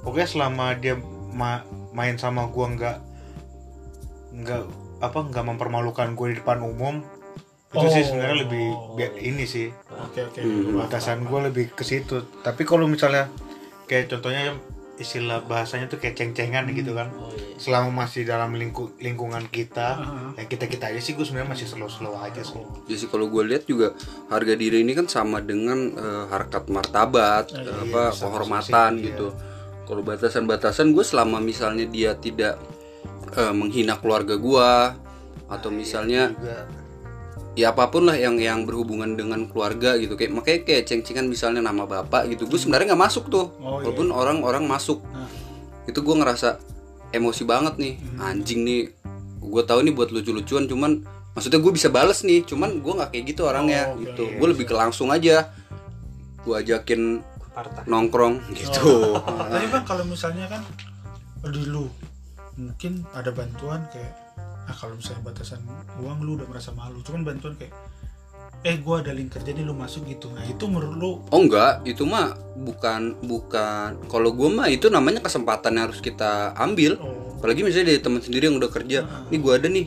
pokoknya 0.00 0.28
selama 0.28 0.74
dia 0.74 0.98
ma- 1.30 1.62
main 1.90 2.16
sama 2.16 2.46
gue 2.46 2.66
nggak 2.70 2.96
nggak 4.34 4.62
apa 5.00 5.18
nggak 5.24 5.44
mempermalukan 5.46 6.08
gue 6.12 6.26
di 6.28 6.36
depan 6.36 6.60
umum 6.60 7.04
itu 7.70 7.86
sih 7.88 8.02
Oh. 8.02 8.06
sebenarnya 8.08 8.38
lebih 8.40 8.66
bi- 8.94 9.16
ini 9.20 9.44
sih 9.44 9.68
oke 9.90 10.20
oke 10.24 10.40
Hmm. 10.40 10.74
batasan 10.76 11.22
gue 11.22 11.40
lebih 11.44 11.70
ke 11.70 11.82
situ 11.82 12.22
tapi 12.40 12.62
kalau 12.62 12.86
misalnya 12.86 13.30
kayak 13.84 14.10
contohnya 14.10 14.56
istilah 14.94 15.42
bahasanya 15.50 15.90
tuh 15.90 15.98
kayak 15.98 16.14
ceng-cengan 16.14 16.70
gitu 16.70 16.94
kan 16.94 17.10
oh 17.18 17.34
iya 17.34 17.44
selama 17.54 18.06
masih 18.06 18.26
dalam 18.26 18.50
lingku- 18.54 18.94
lingkungan 18.98 19.46
kita 19.46 19.98
Heeh. 20.02 20.42
ya 20.42 20.44
kita 20.50 20.66
kita 20.66 20.84
aja 20.90 21.00
sih 21.02 21.14
gue 21.14 21.22
sebenarnya 21.22 21.54
masih 21.54 21.66
slow-slow 21.70 22.18
aja 22.18 22.42
sih 22.42 22.58
Ya 22.90 22.96
sih 22.98 23.06
kalau 23.06 23.30
gue 23.30 23.42
lihat 23.46 23.66
juga 23.70 23.94
harga 24.26 24.54
diri 24.58 24.82
ini 24.82 24.92
kan 24.94 25.06
sama 25.06 25.38
dengan 25.38 25.94
eh, 25.94 26.24
harkat 26.30 26.66
martabat, 26.66 27.54
eh, 27.54 27.62
iya, 27.62 27.72
apa 27.86 28.02
kehormatan 28.10 28.90
iya. 28.98 29.04
gitu. 29.14 29.30
Kalau 29.86 30.02
batasan-batasan 30.02 30.90
gue 30.92 31.04
selama 31.06 31.38
misalnya 31.38 31.86
dia 31.86 32.18
tidak 32.18 32.58
eh, 33.38 33.54
menghina 33.54 33.96
keluarga 34.02 34.34
gue 34.34 34.70
atau 35.46 35.70
misalnya 35.70 36.34
juga 36.34 36.66
ya 37.54 37.70
apa 37.70 37.86
pun 37.86 38.10
lah 38.10 38.18
yang 38.18 38.34
yang 38.38 38.66
berhubungan 38.66 39.14
dengan 39.14 39.46
keluarga 39.46 39.94
gitu. 39.98 40.18
Kayak 40.18 40.34
makanya 40.34 40.60
kayak 40.66 40.82
ceng-cengan 40.90 41.26
misalnya 41.26 41.62
nama 41.62 41.86
bapak 41.86 42.26
gitu 42.30 42.46
gue 42.46 42.58
sebenarnya 42.58 42.94
nggak 42.94 43.02
masuk 43.06 43.30
tuh. 43.30 43.54
Oh, 43.62 43.78
iya. 43.78 43.90
walaupun 43.90 44.08
orang-orang 44.10 44.64
masuk. 44.66 45.02
Nah. 45.10 45.26
itu 45.84 46.00
gue 46.00 46.16
ngerasa 46.16 46.58
emosi 47.12 47.42
banget 47.44 47.74
nih. 47.76 47.94
Anjing 48.18 48.64
nih 48.64 48.82
gue 49.44 49.62
tahu 49.62 49.84
nih 49.84 49.92
buat 49.92 50.08
lucu-lucuan 50.08 50.64
cuman 50.64 51.04
maksudnya 51.36 51.60
gue 51.60 51.72
bisa 51.76 51.92
bales 51.92 52.24
nih 52.24 52.40
cuman 52.48 52.80
gue 52.80 52.92
nggak 52.96 53.10
kayak 53.12 53.24
gitu 53.28 53.44
orangnya 53.44 53.92
Oh, 53.92 54.00
oke, 54.00 54.02
gitu. 54.08 54.24
iya, 54.24 54.36
gue 54.40 54.46
lebih 54.48 54.64
ke 54.64 54.74
langsung 54.74 55.12
aja. 55.12 55.52
Gue 56.40 56.56
ajakin 56.56 57.20
partai. 57.52 57.84
nongkrong 57.86 58.40
gitu. 58.56 59.14
Tapi 59.52 59.66
kan 59.70 59.82
kalau 59.84 60.04
misalnya 60.08 60.48
kan 60.48 60.64
di 61.44 61.62
lu 61.68 61.86
mungkin 62.56 63.04
ada 63.12 63.28
bantuan 63.28 63.84
kayak 63.92 64.23
nah 64.64 64.74
kalau 64.74 64.96
misalnya 64.96 65.22
batasan 65.28 65.60
uang 66.00 66.18
lu 66.24 66.40
udah 66.40 66.48
merasa 66.48 66.72
malu 66.72 67.04
cuman 67.04 67.22
bantuan 67.24 67.54
kayak 67.60 67.74
eh 68.64 68.80
gua 68.80 69.04
ada 69.04 69.12
link 69.12 69.28
kerja 69.28 69.52
nih 69.52 69.60
lu 69.60 69.76
masuk 69.76 70.08
gitu 70.08 70.32
nah 70.32 70.40
itu 70.48 70.64
menurut 70.64 70.96
lu 70.96 71.10
Oh 71.28 71.40
enggak, 71.44 71.84
itu 71.84 72.06
mah 72.08 72.32
bukan 72.56 73.18
bukan. 73.20 74.00
Kalau 74.08 74.30
gue 74.32 74.48
mah 74.48 74.72
itu 74.72 74.88
namanya 74.88 75.20
kesempatan 75.20 75.76
yang 75.76 75.90
harus 75.90 76.00
kita 76.00 76.56
ambil. 76.56 76.96
oh, 76.96 77.36
Apalagi 77.42 77.60
misalnya 77.60 77.92
dari 77.92 78.00
teman 78.00 78.22
sendiri 78.24 78.48
yang 78.48 78.56
udah 78.56 78.70
kerja. 78.72 79.04
Nih 79.28 79.38
gue 79.42 79.52
ada 79.52 79.68
nih 79.68 79.86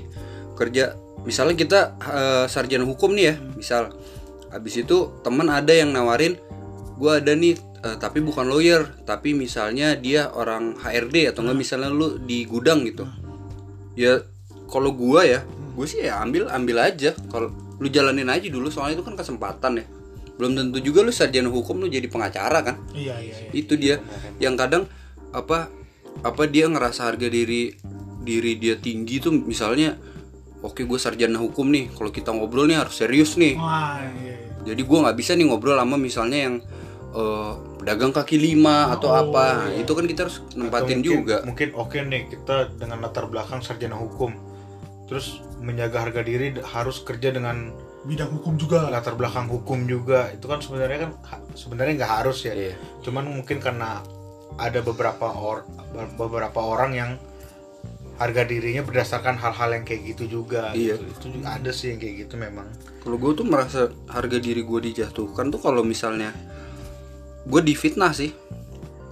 kerja. 0.54 0.94
Misalnya 1.26 1.56
kita 1.58 1.80
eh, 2.04 2.46
sarjana 2.52 2.86
hukum 2.86 3.18
nih 3.18 3.26
ya, 3.32 3.36
misal. 3.58 3.98
Habis 4.54 4.86
itu 4.86 5.18
teman 5.26 5.50
ada 5.50 5.74
yang 5.74 5.90
nawarin, 5.92 6.38
gue 7.02 7.12
ada 7.12 7.34
nih 7.34 7.58
eh, 7.82 7.98
tapi 7.98 8.22
bukan 8.22 8.46
lawyer, 8.46 8.86
tapi 9.10 9.34
misalnya 9.34 9.98
dia 9.98 10.30
orang 10.30 10.78
HRD 10.78 11.34
atau 11.34 11.42
enggak 11.48 11.58
misalnya 11.58 11.90
lu 11.90 12.22
di 12.22 12.46
gudang 12.46 12.86
gitu. 12.86 13.10
Ya 13.98 14.22
kalau 14.68 14.92
gua 14.92 15.24
ya, 15.24 15.42
gue 15.74 15.86
sih 15.86 16.02
ya 16.02 16.20
ambil 16.20 16.48
ambil 16.48 16.78
aja. 16.82 17.12
Kalau 17.28 17.50
lu 17.78 17.88
jalanin 17.88 18.28
aja 18.28 18.46
dulu, 18.46 18.68
soalnya 18.68 18.96
itu 18.96 19.04
kan 19.04 19.16
kesempatan 19.16 19.80
ya. 19.80 19.86
Belum 20.36 20.54
tentu 20.54 20.78
juga 20.80 21.02
lu 21.02 21.10
sarjana 21.10 21.48
hukum 21.48 21.80
lu 21.80 21.88
jadi 21.88 22.06
pengacara 22.06 22.62
kan? 22.62 22.76
iya 22.92 23.18
iya 23.18 23.34
iya 23.40 23.52
Itu 23.52 23.74
dia 23.74 23.98
yang 24.38 24.54
kadang 24.54 24.86
apa 25.30 25.66
apa 26.20 26.44
dia 26.46 26.66
ngerasa 26.66 27.08
harga 27.08 27.26
diri 27.28 27.74
diri 28.20 28.54
dia 28.56 28.76
tinggi 28.76 29.18
tuh 29.18 29.34
misalnya 29.34 29.98
oke 30.60 30.78
gue 30.80 30.98
sarjana 30.98 31.38
hukum 31.38 31.68
nih 31.68 31.90
kalau 31.90 32.10
kita 32.10 32.30
ngobrol 32.30 32.66
nih 32.66 32.76
harus 32.76 32.98
serius 32.98 33.34
nih 33.36 33.54
wah 33.54 34.02
iya, 34.18 34.34
iya. 34.34 34.36
jadi 34.66 34.82
gue 34.82 34.98
nggak 35.00 35.14
bisa 35.16 35.32
nih 35.32 35.46
ngobrol 35.46 35.74
sama 35.74 35.96
misalnya 35.96 36.40
yang 36.44 36.56
eh, 37.12 37.52
pedagang 37.78 38.10
kaki 38.12 38.36
lima 38.36 38.92
atau 38.92 39.10
apa 39.12 39.46
Nah, 39.64 39.78
itu 39.78 39.92
kan 39.92 40.06
kita 40.06 40.20
harus 40.24 40.38
nempatin 40.54 41.00
mungkin- 41.00 41.06
juga 41.06 41.38
mungkin 41.44 41.70
oke 41.74 41.98
nih 42.00 42.22
kita 42.28 42.56
dengan 42.76 42.98
latar 43.00 43.26
belakang 43.26 43.60
sarjana 43.60 43.96
hukum 43.96 44.34
terus 45.08 45.40
menjaga 45.64 46.04
harga 46.04 46.22
diri 46.22 46.54
harus 46.62 47.02
kerja 47.02 47.32
dengan 47.32 47.72
bidang 48.04 48.32
hukum 48.40 48.56
juga. 48.60 48.88
latar 48.92 49.16
belakang 49.16 49.48
hukum 49.48 49.88
juga. 49.88 50.32
Itu 50.32 50.48
kan 50.52 50.60
sebenarnya 50.60 51.08
kan 51.08 51.12
sebenarnya 51.56 52.04
nggak 52.04 52.14
harus 52.24 52.44
ya. 52.46 52.54
Iya. 52.54 52.76
cuman 53.04 53.24
mungkin 53.28 53.58
karena 53.64 54.04
ada 54.60 54.80
beberapa 54.84 55.28
or 55.32 55.64
beberapa 56.20 56.60
orang 56.60 56.92
yang 56.96 57.12
harga 58.18 58.50
dirinya 58.50 58.82
berdasarkan 58.82 59.38
hal-hal 59.38 59.70
yang 59.78 59.86
kayak 59.86 60.02
gitu 60.18 60.42
juga 60.42 60.74
Iya. 60.74 60.98
gitu. 60.98 61.06
itu 61.06 61.26
juga 61.40 61.48
ada 61.56 61.70
sih 61.70 61.94
yang 61.94 62.00
kayak 62.02 62.16
gitu 62.28 62.36
memang. 62.36 62.68
Kalau 63.06 63.16
gue 63.22 63.32
tuh 63.38 63.46
merasa 63.46 63.82
harga 64.10 64.38
diri 64.42 64.66
gue 64.66 64.80
dijatuhkan 64.92 65.54
tuh 65.54 65.62
kalau 65.62 65.86
misalnya 65.86 66.34
gue 67.48 67.62
difitnah 67.64 68.12
sih. 68.12 68.34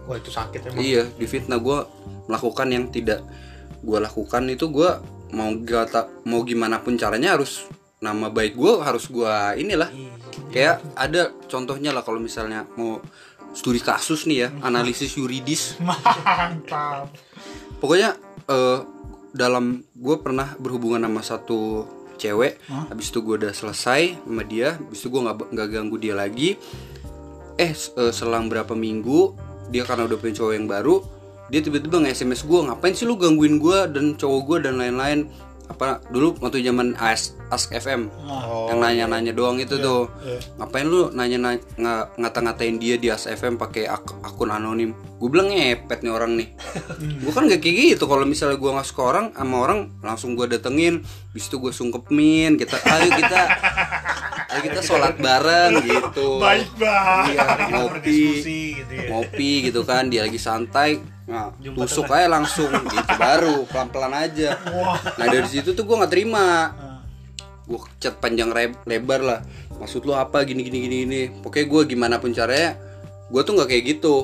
Wah 0.09 0.17
itu 0.17 0.29
sakit 0.33 0.73
emang. 0.73 0.81
Iya, 0.81 1.05
di 1.15 1.25
fitnah 1.29 1.57
gue 1.61 1.79
melakukan 2.27 2.67
yang 2.67 2.89
tidak 2.89 3.21
gue 3.85 3.99
lakukan 4.01 4.49
itu 4.49 4.65
gue 4.73 4.89
mau 5.33 5.49
gata, 5.63 6.11
mau 6.27 6.45
gimana 6.45 6.83
pun 6.83 6.99
caranya 6.99 7.33
harus 7.33 7.65
nama 8.03 8.29
baik 8.29 8.53
gue 8.53 8.73
harus 8.83 9.09
gue 9.09 9.35
inilah. 9.57 9.89
Kayak 10.51 10.83
ada 10.93 11.33
contohnya 11.49 11.95
lah 11.95 12.03
kalau 12.05 12.21
misalnya 12.21 12.67
mau 12.77 13.01
studi 13.55 13.79
kasus 13.79 14.27
nih 14.27 14.37
ya 14.45 14.49
analisis 14.67 15.15
yuridis. 15.15 15.79
Mantap. 15.81 17.09
Pokoknya 17.79 18.13
eh, 18.51 18.79
dalam 19.35 19.83
gue 19.95 20.15
pernah 20.21 20.53
berhubungan 20.59 21.03
sama 21.03 21.21
satu 21.23 21.61
cewek 22.15 22.63
habis 22.71 23.11
itu 23.11 23.19
gue 23.19 23.35
udah 23.43 23.51
selesai 23.51 24.23
sama 24.23 24.47
dia 24.47 24.79
habis 24.79 25.03
itu 25.03 25.11
gue 25.11 25.19
nggak 25.19 25.51
nggak 25.51 25.67
ganggu 25.71 25.97
dia 25.97 26.13
lagi. 26.13 26.59
Eh 27.55 27.71
eh, 27.71 28.11
selang 28.11 28.51
berapa 28.51 28.75
minggu 28.75 29.35
dia 29.71 29.81
karena 29.81 30.05
udah 30.05 30.17
punya 30.21 30.35
cowok 30.37 30.53
yang 30.53 30.67
baru 30.69 31.14
dia 31.45 31.59
tiba-tiba 31.59 31.97
nge 31.99 32.17
sms 32.17 32.41
gue 32.43 32.59
ngapain 32.63 32.91
sih 32.91 33.03
lu 33.03 33.15
gangguin 33.15 33.57
gue 33.57 33.79
dan 33.87 34.13
cowok 34.13 34.41
gue 34.43 34.57
dan 34.63 34.75
lain-lain? 34.75 35.29
Apa 35.65 35.97
dulu 36.07 36.37
waktu 36.39 36.61
zaman 36.61 36.93
Ask, 36.95 37.33
Ask 37.49 37.73
FM 37.73 38.13
Oh, 38.21 38.69
yang 38.69 38.77
nanya-nanya 38.77 39.33
doang 39.33 39.57
itu 39.57 39.73
tuh. 39.75 40.05
iya. 40.21 40.37
ngapain 40.55 40.85
lu 40.85 41.09
nanya 41.09 41.41
nanya 41.41 41.57
ngata-ngatain 42.13 42.77
dia 42.77 43.01
di 43.01 43.09
Ask 43.09 43.25
FM 43.27 43.57
pakai 43.57 43.89
ak- 43.89 44.21
akun 44.21 44.53
anonim? 44.53 44.93
Gue 45.17 45.25
bilang 45.25 45.49
ngepet 45.49 46.05
nih 46.05 46.13
orang 46.13 46.37
nih. 46.37 46.53
Gue 47.25 47.33
kan 47.33 47.49
gak 47.49 47.65
kayak 47.65 47.97
gitu 47.97 48.05
kalau 48.05 48.25
misalnya 48.25 48.55
gue 48.55 48.69
nggak 48.69 48.85
suka 48.85 49.01
orang 49.07 49.25
sama 49.31 49.57
orang 49.57 49.79
langsung 50.01 50.37
gue 50.37 50.45
datengin 50.45 51.01
bis 51.33 51.49
itu 51.49 51.57
gue 51.57 51.73
sungkepin 51.73 52.61
kita 52.61 52.77
ayo 52.77 53.09
kita 53.11 53.41
ayo 54.47 54.61
kita 54.61 54.79
sholat 54.81 55.17
bareng 55.17 55.81
gitu. 55.81 56.37
Baik 56.45 56.69
banget. 56.77 57.33
Iya 57.33 57.45
ngopi 57.73 58.21
gitu 58.77 58.93
ya. 58.93 59.05
ngopi 59.09 59.49
gitu 59.65 59.81
kan 59.81 60.13
dia 60.13 60.21
lagi 60.21 60.37
santai 60.37 61.01
nah, 61.25 61.49
tusuk 61.57 62.09
aja 62.09 62.29
langsung 62.29 62.69
gitu 62.93 63.13
baru 63.17 63.65
pelan-pelan 63.69 64.13
aja. 64.13 64.57
Nah 65.17 65.25
dari 65.25 65.47
situ 65.49 65.73
tuh 65.73 65.83
gue 65.85 65.95
nggak 65.97 66.13
terima. 66.13 66.71
Gue 67.65 67.81
chat 67.97 68.17
panjang 68.21 68.53
lebar 68.85 69.21
lah. 69.25 69.39
Maksud 69.81 70.05
lu 70.05 70.13
apa 70.13 70.45
gini 70.45 70.61
gini 70.61 70.77
gini 70.85 70.95
gini. 71.05 71.21
Pokoknya 71.41 71.65
gue 71.65 71.81
gimana 71.89 72.15
pun 72.21 72.31
caranya 72.31 72.77
gue 73.25 73.41
tuh 73.41 73.53
nggak 73.57 73.69
kayak 73.69 73.83
gitu. 73.97 74.15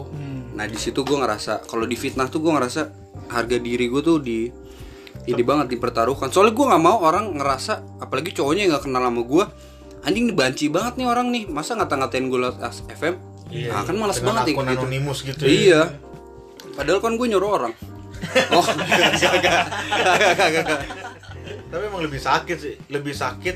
Nah 0.54 0.66
di 0.70 0.78
situ 0.78 1.02
gue 1.02 1.18
ngerasa 1.18 1.66
kalau 1.66 1.90
di 1.90 1.98
fitnah 1.98 2.30
tuh 2.30 2.42
gue 2.42 2.54
ngerasa 2.54 2.82
harga 3.34 3.58
diri 3.58 3.90
gue 3.90 4.02
tuh 4.06 4.18
di 4.22 4.50
ini 5.26 5.42
banget 5.42 5.74
dipertaruhkan. 5.74 6.30
Soalnya 6.30 6.54
gue 6.54 6.66
nggak 6.70 6.84
mau 6.86 7.02
orang 7.02 7.34
ngerasa 7.34 8.02
apalagi 8.02 8.34
cowoknya 8.38 8.78
nggak 8.78 8.84
kenal 8.86 9.02
sama 9.02 9.22
gue 9.26 9.46
anjing 10.02 10.34
nih 10.34 10.36
banci 10.38 10.66
banget 10.70 11.02
nih 11.02 11.08
orang 11.10 11.34
nih. 11.34 11.44
Masa 11.50 11.74
ngata-ngatain 11.78 12.30
gue 12.30 12.40
lewat 12.42 12.58
FM 12.94 13.32
nah, 13.52 13.84
kan 13.84 13.96
malas 14.00 14.18
dengan 14.20 14.42
banget 14.42 14.44
ya 14.48 14.54
gitu. 14.56 15.12
gitu 15.28 15.44
ya. 15.44 15.52
iya 15.52 15.82
padahal 16.76 17.00
kan 17.04 17.16
gue 17.16 17.28
nyuruh 17.30 17.52
orang. 17.52 17.74
Oh 18.54 18.64
tapi 21.72 21.84
emang 21.88 22.04
lebih 22.04 22.22
sakit 22.22 22.58
sih. 22.60 22.76
Lebih 22.92 23.16
sakit 23.16 23.56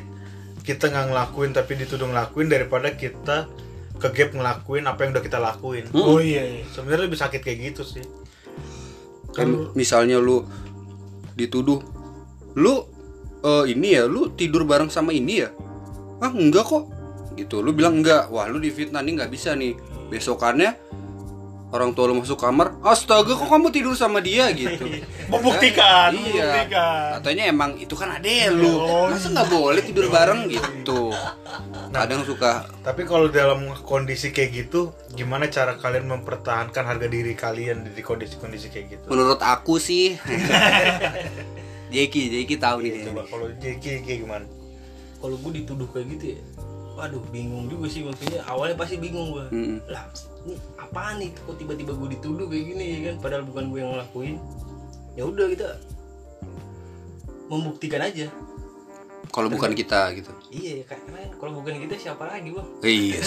kita 0.66 0.90
nggak 0.90 1.14
ngelakuin 1.14 1.52
tapi 1.54 1.78
dituduh 1.78 2.10
ngelakuin 2.10 2.50
daripada 2.50 2.90
kita 2.98 3.46
ke 3.96 4.08
gap 4.12 4.34
ngelakuin 4.34 4.84
apa 4.90 5.00
yang 5.06 5.12
udah 5.14 5.24
kita 5.24 5.40
lakuin. 5.40 5.86
Hmm. 5.94 6.04
oh 6.04 6.20
iya, 6.20 6.44
iya. 6.44 6.64
sebenarnya 6.68 7.06
lebih 7.06 7.20
sakit 7.20 7.42
kayak 7.44 7.60
gitu 7.72 7.84
sih. 7.86 8.06
Kan 9.36 9.72
misalnya 9.78 10.18
lu 10.18 10.48
dituduh 11.36 11.84
lu 12.56 12.74
eh, 13.44 13.66
ini 13.72 14.00
ya 14.00 14.08
lu 14.08 14.34
tidur 14.34 14.66
bareng 14.66 14.90
sama 14.90 15.14
ini 15.14 15.46
ya? 15.46 15.54
Ah 16.24 16.32
enggak 16.32 16.66
kok. 16.66 16.90
Gitu. 17.36 17.60
Lu 17.60 17.76
bilang 17.76 18.00
enggak. 18.02 18.32
Wah 18.32 18.48
lu 18.48 18.58
difitnah 18.58 19.04
nih 19.04 19.22
nggak 19.22 19.32
bisa 19.32 19.54
nih. 19.54 19.76
Besokannya 20.10 20.76
orang 21.76 21.92
tua 21.92 22.08
lu 22.08 22.24
masuk 22.24 22.40
kamar 22.40 22.80
astaga 22.80 23.36
kok 23.36 23.52
kamu 23.52 23.68
tidur 23.76 23.92
sama 24.00 24.24
dia? 24.24 24.48
gitu. 24.56 24.88
Membuktikan 25.32 26.16
iya. 26.16 26.24
membuktikan. 26.24 27.08
Katanya 27.20 27.44
emang 27.52 27.72
itu 27.76 27.92
kan 28.00 28.16
ade 28.16 28.48
lu. 28.56 28.80
Oh, 28.80 29.12
masa 29.12 29.28
nggak 29.36 29.50
boleh 29.52 29.82
tidur 29.84 30.08
bareng 30.08 30.48
gitu? 30.48 31.12
Kadang 31.92 32.24
suka 32.28 32.68
tapi 32.84 33.08
kalau 33.08 33.32
dalam 33.32 33.72
kondisi 33.88 34.30
kayak 34.30 34.52
gitu 34.54 34.94
gimana 35.16 35.48
cara 35.48 35.80
kalian 35.80 36.06
mempertahankan 36.12 36.84
harga 36.86 37.08
diri 37.08 37.34
kalian 37.34 37.88
di 37.88 38.02
kondisi-kondisi 38.04 38.68
kayak 38.72 38.86
gitu? 38.96 39.06
Menurut 39.12 39.40
aku 39.44 39.80
sih. 39.82 40.16
Jeki 41.94 42.22
Jeki 42.30 42.56
tahu 42.60 42.84
nih 42.84 43.08
coba. 43.08 43.24
kalau 43.28 43.48
Jeki 43.58 44.04
kayak 44.04 44.20
gimana? 44.28 44.46
Kalau 45.20 45.36
gue 45.40 45.52
dituduh 45.64 45.88
kayak 45.92 46.08
gitu 46.16 46.26
ya 46.38 46.42
waduh 46.96 47.20
bingung 47.28 47.68
juga 47.68 47.92
sih 47.92 48.08
maksudnya. 48.08 48.40
Awalnya 48.48 48.76
pasti 48.80 48.96
bingung 48.96 49.36
gue 49.36 49.46
Mm-mm. 49.52 49.78
lah 49.92 50.08
ini 50.46 50.56
apaan 50.78 51.18
nih? 51.20 51.34
Kok 51.34 51.58
tiba-tiba 51.58 51.92
gue 51.98 52.10
dituduh 52.18 52.46
kayak 52.46 52.66
gini 52.70 52.86
ya 52.86 53.00
kan? 53.12 53.16
Padahal 53.20 53.44
bukan 53.50 53.64
gue 53.74 53.80
yang 53.82 53.92
ngelakuin. 53.98 54.36
Ya 55.18 55.24
udah 55.26 55.46
kita 55.50 55.68
membuktikan 57.50 58.02
aja. 58.06 58.30
Kalau 59.34 59.50
bukan 59.50 59.74
kita 59.74 60.14
gitu 60.16 60.32
iya 60.56 60.72
ya 60.80 60.86
kan 60.88 61.00
kalau 61.36 61.52
bukan 61.56 61.76
kita 61.78 61.96
siapa 62.00 62.24
lagi 62.26 62.50
bang 62.50 62.68
Iya. 62.80 63.20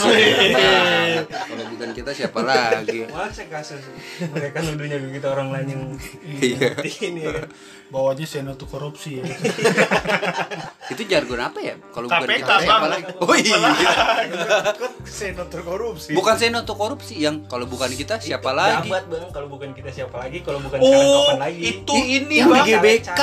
Kalau 1.28 1.64
bukan 1.68 1.88
kita 1.92 2.10
siapa 2.10 2.40
lagi? 2.40 3.04
masa 3.06 3.44
kasus 3.46 3.84
mereka 4.24 4.62
nuduhnya 4.62 4.96
kita 5.10 5.28
orang 5.28 5.48
lain 5.50 5.66
yang 5.68 5.82
Iya. 6.24 6.72
ini 7.02 7.20
ya 7.22 7.44
bawanya 7.88 8.24
seno 8.24 8.52
tuh 8.54 8.64
korupsi 8.66 9.18
ya 9.18 9.24
Itu 10.88 11.04
jargon 11.04 11.36
apa 11.38 11.58
ya? 11.58 11.76
Kalau 11.86 12.04
bukan 12.06 12.24
kita 12.26 12.54
siapa 12.58 12.80
Bang. 12.80 12.90
lagi? 12.90 13.12
Oh 13.18 13.34
iya. 13.34 13.56
kan 14.72 14.92
senator 15.02 15.60
korupsi 15.62 16.10
Bukan 16.12 16.34
seno 16.34 16.58
tuh 16.62 16.74
korupsi 16.74 17.14
yang 17.18 17.44
kalau 17.44 17.64
bukan 17.64 17.88
kita 17.90 18.16
siapa 18.18 18.50
lagi? 18.50 18.88
jabat 18.88 19.04
bang 19.06 19.28
kalau 19.28 19.48
bukan 19.48 19.70
kita 19.70 19.90
siapa 19.90 20.16
lagi 20.18 20.40
kalau 20.40 20.60
bukan 20.60 20.78
sekarang 20.78 21.04
oh 21.04 21.20
kapan 21.26 21.40
lagi 21.42 21.60
itu 21.62 21.94
ini 21.94 22.34
Yang 22.38 22.48
di 22.48 22.52
bang 22.54 22.66
GBK. 22.70 23.20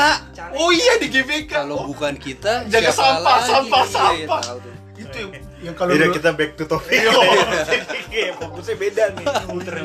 Oh 0.53 0.69
iya 0.69 0.93
di 0.95 1.07
GBK 1.09 1.51
Kalau 1.55 1.75
oh, 1.75 1.85
bukan 1.87 2.13
kita 2.15 2.53
Jaga 2.65 2.89
siapa 2.89 3.01
sampah, 3.17 3.35
lagi? 3.35 3.49
sampah, 3.49 3.83
Iya, 3.85 3.93
sampah. 3.95 4.41
tuh. 4.55 4.75
itu 4.95 5.17
yang, 5.17 5.31
yang 5.61 5.75
kalau 5.75 5.91
dulu- 5.93 6.13
kita 6.13 6.31
back 6.31 6.51
to 6.53 6.63
topic 6.65 6.91
Iya. 6.93 7.11
Jadi 7.65 7.99
kayak 8.11 8.31
fokusnya 8.37 8.75
beda 8.77 9.03
nih 9.11 9.25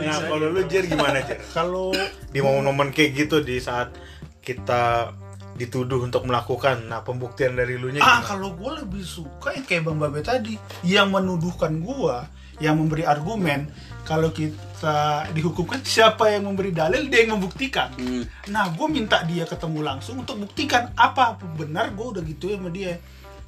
Nah 0.01 0.19
kalau 0.25 0.47
lu 0.49 0.63
Jer 0.65 0.85
gimana 0.85 1.19
Jer? 1.21 1.39
kalau 1.51 1.91
Di 2.27 2.39
momen-momen 2.39 2.91
kayak 2.91 3.11
gitu 3.17 3.37
di 3.41 3.59
saat 3.59 3.91
kita 4.41 5.11
dituduh 5.53 6.01
untuk 6.01 6.25
melakukan 6.25 6.85
Nah 6.85 7.01
pembuktian 7.01 7.53
dari 7.53 7.75
lu 7.75 7.91
nya 7.91 7.99
ah 7.99 8.19
gimana? 8.19 8.25
kalau 8.25 8.49
gue 8.53 8.71
lebih 8.79 9.03
suka 9.03 9.53
yang 9.53 9.65
kayak 9.65 9.83
bang 9.83 9.99
Babe 9.99 10.21
tadi 10.21 10.55
yang 10.83 11.09
menuduhkan 11.09 11.75
gua 11.79 12.25
yang 12.57 12.77
memberi 12.77 13.03
argumen 13.03 13.73
kalau 14.03 14.31
kita 14.31 14.97
dihukumkan 15.31 15.81
siapa 15.83 16.29
yang 16.31 16.45
memberi 16.45 16.71
dalil 16.71 17.05
dia 17.05 17.25
yang 17.25 17.35
membuktikan 17.35 17.89
Hmm. 17.95 18.25
nah 18.47 18.69
gue 18.69 18.87
minta 18.87 19.21
dia 19.23 19.43
ketemu 19.43 19.81
langsung 19.83 20.17
untuk 20.19 20.39
buktikan 20.39 20.93
apa 20.95 21.35
benar 21.51 21.91
gue 21.91 22.07
udah 22.11 22.23
gitu 22.23 22.53
sama 22.53 22.69
dia 22.69 22.97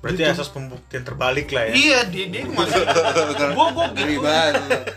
Berarti 0.03 0.19
Gitu. 0.19 0.35
asas 0.35 0.51
pembuktian 0.51 1.07
terbalik 1.07 1.55
lah 1.55 1.71
ya. 1.71 1.73
Iya 1.73 1.99
dia 2.11 2.27
dia 2.27 2.43
masih 2.45 2.83
gue 2.83 3.67
gue 3.71 3.87
gitu. 3.95 4.21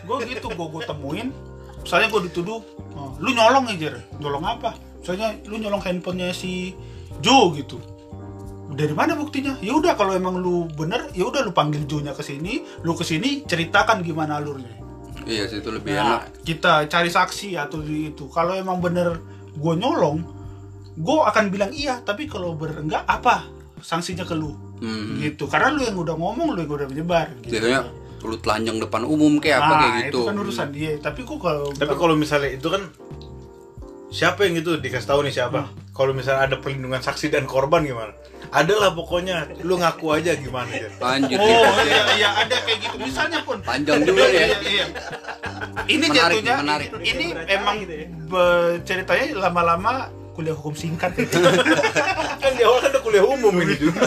Gue 0.04 0.18
gitu 0.26 0.48
gue 0.50 0.68
gue 0.74 0.82
temuin. 0.84 1.30
Misalnya 1.86 2.08
gue 2.10 2.22
dituduh 2.26 2.60
oh, 2.98 3.14
lu 3.22 3.30
nyolong 3.32 3.70
aja 3.70 4.02
nyolong 4.18 4.42
apa? 4.42 4.74
Misalnya 5.00 5.38
lu 5.46 5.62
nyolong 5.62 5.80
handphonenya 5.80 6.34
si 6.34 6.74
Joe 7.22 7.54
gitu. 7.54 7.78
Dari 8.74 8.92
mana 8.92 9.14
buktinya? 9.14 9.56
Ya 9.62 9.78
udah 9.78 9.94
kalau 9.94 10.18
emang 10.18 10.42
lu 10.42 10.66
bener 10.74 11.14
ya 11.14 11.30
udah 11.30 11.46
lu 11.46 11.54
panggil 11.54 11.86
Joe 11.86 12.02
nya 12.02 12.18
ke 12.18 12.26
sini 12.26 12.66
lu 12.82 12.98
ke 12.98 13.06
sini 13.06 13.46
ceritakan 13.46 14.02
gimana 14.02 14.42
alurnya. 14.42 14.74
Iya, 15.26 15.50
sih 15.50 15.58
itu 15.62 15.70
lebih 15.74 15.94
Nah, 15.94 16.26
enak. 16.26 16.44
kita 16.46 16.86
cari 16.86 17.10
saksi 17.10 17.58
atau 17.58 17.82
di 17.82 18.10
itu. 18.10 18.26
Kalau 18.30 18.58
emang 18.58 18.82
bener 18.82 19.22
gue 19.54 19.74
nyolong 19.78 20.34
gue 20.96 21.18
akan 21.22 21.52
bilang 21.52 21.72
iya 21.72 22.00
tapi 22.00 22.24
kalau 22.24 22.56
bener 22.56 22.80
enggak 22.80 23.04
apa 23.04 23.44
sanksinya 23.86 24.26
ke 24.26 24.34
lu 24.34 24.58
Hmm. 24.76 25.22
gitu 25.22 25.46
karena 25.46 25.70
lu 25.70 25.82
yang 25.82 25.94
udah 25.96 26.16
ngomong 26.16 26.52
lu 26.52 26.60
yang 26.60 26.74
udah 26.74 26.88
menyebar 26.88 27.30
gitu. 27.40 27.54
Biasanya 27.56 27.82
lu 28.20 28.36
telanjang 28.36 28.78
depan 28.80 29.06
umum 29.06 29.38
kayak 29.38 29.58
apa 29.58 29.66
Nah, 29.68 29.78
kayak 29.80 29.94
gitu. 30.04 30.18
itu 30.18 30.28
kan 30.28 30.36
urusan 30.36 30.70
dia 30.70 30.92
tapi 30.98 31.20
kok 31.22 31.38
kalau 31.38 31.70
Tapi 31.72 31.94
kalau 31.94 32.16
misalnya 32.16 32.50
itu 32.50 32.66
kan 32.66 32.82
siapa 34.10 34.42
yang 34.44 34.56
itu 34.58 34.72
dikasih 34.76 35.06
tahu 35.06 35.22
nih 35.22 35.34
siapa? 35.34 35.70
Kalau 35.92 36.12
misalnya 36.12 36.42
ada 36.44 36.56
perlindungan 36.58 37.00
saksi 37.00 37.30
dan 37.30 37.46
korban 37.46 37.84
gimana? 37.84 38.12
Adalah 38.48 38.92
pokoknya 38.92 39.52
lu 39.62 39.76
ngaku 39.76 40.06
aja 40.12 40.34
gimana 40.34 40.70
Jer? 40.72 40.92
Anjir. 40.98 41.36
Oh 41.36 41.44
gitu. 41.44 41.70
iya 41.84 42.04
iya 42.16 42.30
ada 42.36 42.56
kayak 42.58 42.80
gitu 42.82 42.96
misalnya 42.98 43.40
pun 43.42 43.58
Panjang 43.62 44.02
juga 44.04 44.24
ya. 44.24 44.40
Iya, 44.48 44.58
iya. 44.64 44.86
Ini 45.86 46.02
Menarik, 46.04 46.16
jatuhnya 46.42 46.56
menarik. 46.60 46.90
ini 47.04 47.26
Beracara 47.32 47.54
emang 47.54 47.76
gitu 47.80 47.94
ya. 47.94 48.08
ceritanya 48.82 49.26
lama-lama 49.40 49.94
kuliah 50.36 50.52
hukum 50.52 50.76
singkat. 50.76 51.16
kan 52.44 52.52
di 52.52 52.62
awal 52.62 52.80
kan 52.80 52.92
udah 52.92 53.02
kuliah 53.02 53.24
umum 53.24 53.56
ini 53.58 53.74
juga. 53.74 54.04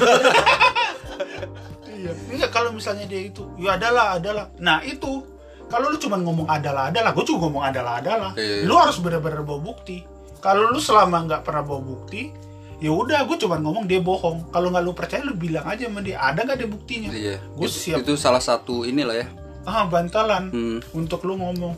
iya. 1.91 2.12
Enggak 2.29 2.51
kalau 2.51 2.71
misalnya 2.71 3.05
dia 3.05 3.25
itu 3.25 3.49
ya 3.57 3.75
adalah 3.75 4.17
adalah. 4.17 4.53
Nah 4.59 4.85
itu 4.85 5.25
kalau 5.69 5.93
lu 5.93 5.99
cuma 5.99 6.17
ngomong 6.17 6.49
adalah 6.49 6.88
adalah, 6.88 7.12
gue 7.12 7.25
juga 7.25 7.45
ngomong 7.45 7.61
adalah 7.62 8.01
adalah. 8.01 8.31
Iya, 8.37 8.64
iya. 8.64 8.64
Lu 8.64 8.75
harus 8.77 8.97
benar-benar 8.99 9.45
bawa 9.45 9.61
bukti. 9.61 10.01
Kalau 10.38 10.71
lu 10.71 10.79
selama 10.79 11.29
nggak 11.29 11.43
pernah 11.45 11.61
bawa 11.61 11.83
bukti, 11.83 12.33
ya 12.79 12.88
udah 12.88 13.27
gue 13.29 13.37
cuma 13.37 13.61
ngomong 13.61 13.85
dia 13.85 14.01
bohong. 14.01 14.49
Kalau 14.49 14.73
nggak 14.73 14.81
lu 14.81 14.93
percaya 14.97 15.21
lu 15.21 15.37
bilang 15.37 15.69
aja 15.69 15.85
sama 15.85 16.01
dia 16.01 16.17
ada 16.17 16.41
nggak 16.41 16.57
dia 16.57 16.69
buktinya. 16.69 17.11
Iya. 17.12 17.37
Gue 17.53 17.69
Itu, 17.69 17.77
siap. 17.85 18.01
itu 18.01 18.17
salah 18.17 18.41
satu 18.41 18.88
inilah 18.88 19.17
ya. 19.19 19.27
Ah 19.69 19.85
bantalan 19.85 20.49
Hmm. 20.49 20.79
untuk 20.97 21.21
lu 21.29 21.37
ngomong. 21.37 21.77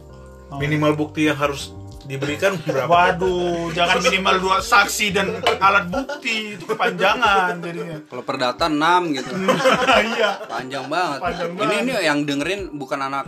Minimal 0.50 0.94
bukti 0.94 1.26
yang 1.26 1.38
harus 1.38 1.74
diberikan 2.02 2.56
berapa? 2.58 2.88
Waduh, 2.92 3.70
jangan 3.70 4.00
minimal 4.00 4.36
dua 4.38 4.56
saksi 4.58 5.06
dan 5.10 5.26
alat 5.56 5.86
bukti 5.86 6.54
itu 6.54 6.64
kepanjangan 6.64 7.58
jadinya. 7.58 7.98
Kalau 8.04 8.22
perdata 8.22 8.64
6 8.66 8.78
gitu. 9.14 9.32
Iya. 10.10 10.30
Panjang 10.46 10.84
banget. 10.86 11.18
Panjang 11.20 11.50
ini 11.50 11.58
banget. 11.58 11.82
ini 11.82 11.92
yang 12.00 12.18
dengerin 12.22 12.60
bukan 12.72 12.98
anak 13.02 13.24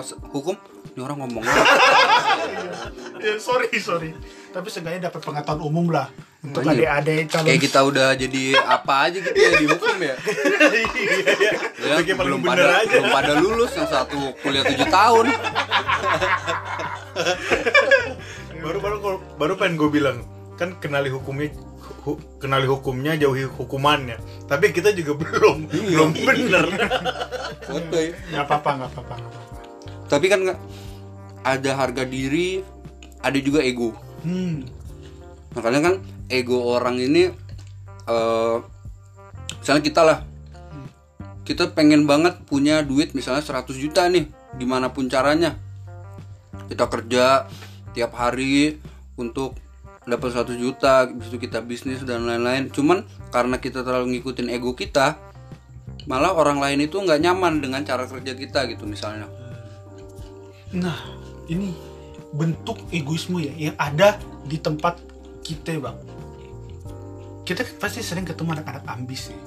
se- 0.00 0.18
hukum. 0.28 0.56
Ini 0.88 1.00
orang 1.00 1.18
ngomong? 1.20 1.44
Ya, 3.16 3.34
sorry 3.38 3.72
sorry. 3.76 4.12
Tapi 4.48 4.68
seenggaknya 4.68 5.10
dapat 5.10 5.18
pengetahuan 5.20 5.58
umum 5.60 5.90
lah 5.90 6.06
untuk 6.38 6.62
Banyak. 6.62 6.78
adik-adik 6.78 7.24
calon. 7.26 7.46
Kayak 7.48 7.60
kita 7.60 7.80
udah 7.82 8.08
jadi 8.14 8.44
apa 8.60 8.94
aja 9.02 9.18
gitu 9.18 9.34
ya 9.34 9.50
di 9.56 9.66
hukum 9.66 9.96
ya. 9.98 10.14
Ya, 11.76 11.94
Kayak 11.98 12.14
paling 12.14 12.38
belum 12.38 12.40
pada 12.40 12.64
aja. 12.76 12.92
belum 12.92 13.08
pada 13.10 13.32
lulus 13.34 13.72
yang 13.74 13.88
satu 13.88 14.20
kuliah 14.38 14.62
7 14.62 14.78
tahun. 14.86 15.24
baru 18.64 18.78
baru 18.82 18.96
baru 19.36 19.52
pengen 19.56 19.76
gue 19.78 19.90
bilang 19.90 20.18
kan 20.56 20.76
kenali 20.80 21.12
hukumnya 21.12 21.52
hu- 22.04 22.20
kenali 22.40 22.64
hukumnya 22.66 23.14
jauhi 23.14 23.44
hukumannya 23.44 24.16
tapi 24.48 24.72
kita 24.72 24.90
juga 24.92 25.16
belum 25.22 25.68
belum 25.68 26.10
bener 26.14 26.66
Oke. 27.66 28.14
Nggak 28.30 28.44
apa-apa, 28.46 28.70
nggak 28.78 28.90
apa-apa, 28.94 29.14
nggak 29.18 29.32
apa-apa. 29.34 29.54
Tapi 30.06 30.26
kan 30.30 30.40
ada 31.42 31.70
harga 31.74 32.06
diri, 32.06 32.62
ada 33.22 33.38
juga 33.42 33.58
ego. 33.62 33.90
Hmm. 34.22 34.62
Makanya 35.54 35.80
kan 35.82 35.94
ego 36.30 36.62
orang 36.62 36.98
ini 37.02 37.30
eh 38.06 38.56
misalnya 39.58 39.82
kita 39.82 40.02
lah 40.06 40.18
kita 41.42 41.74
pengen 41.74 42.06
banget 42.06 42.38
punya 42.46 42.82
duit 42.86 43.14
misalnya 43.18 43.42
100 43.42 43.66
juta 43.74 44.06
nih 44.06 44.30
gimana 44.58 44.94
pun 44.94 45.10
caranya 45.10 45.58
kita 46.66 46.84
kerja 46.86 47.46
tiap 47.92 48.12
hari 48.12 48.78
untuk 49.14 49.56
dapat 50.02 50.30
100 50.30 50.54
juta 50.56 51.04
habis 51.04 51.26
itu 51.26 51.38
kita 51.38 51.58
bisnis 51.60 52.02
dan 52.02 52.22
lain-lain 52.22 52.68
cuman 52.68 53.02
karena 53.28 53.56
kita 53.56 53.82
terlalu 53.82 54.14
ngikutin 54.14 54.48
ego 54.48 54.72
kita 54.72 55.18
malah 56.04 56.30
orang 56.30 56.58
lain 56.58 56.78
itu 56.80 56.94
nggak 56.94 57.18
nyaman 57.18 57.58
dengan 57.58 57.82
cara 57.82 58.04
kerja 58.04 58.32
kita 58.32 58.66
gitu 58.68 58.84
misalnya 58.84 59.26
Nah, 60.68 60.98
ini 61.46 61.70
bentuk 62.32 62.90
egoisme 62.90 63.38
ya 63.38 63.54
yang 63.56 63.76
ada 63.76 64.18
di 64.42 64.58
tempat 64.58 64.98
kita, 65.40 65.78
Bang. 65.78 65.94
Kita 67.42 67.62
pasti 67.78 68.02
sering 68.02 68.26
ketemu 68.26 68.50
anak-anak 68.52 68.82
ambis 68.84 69.30
ya. 69.30 69.38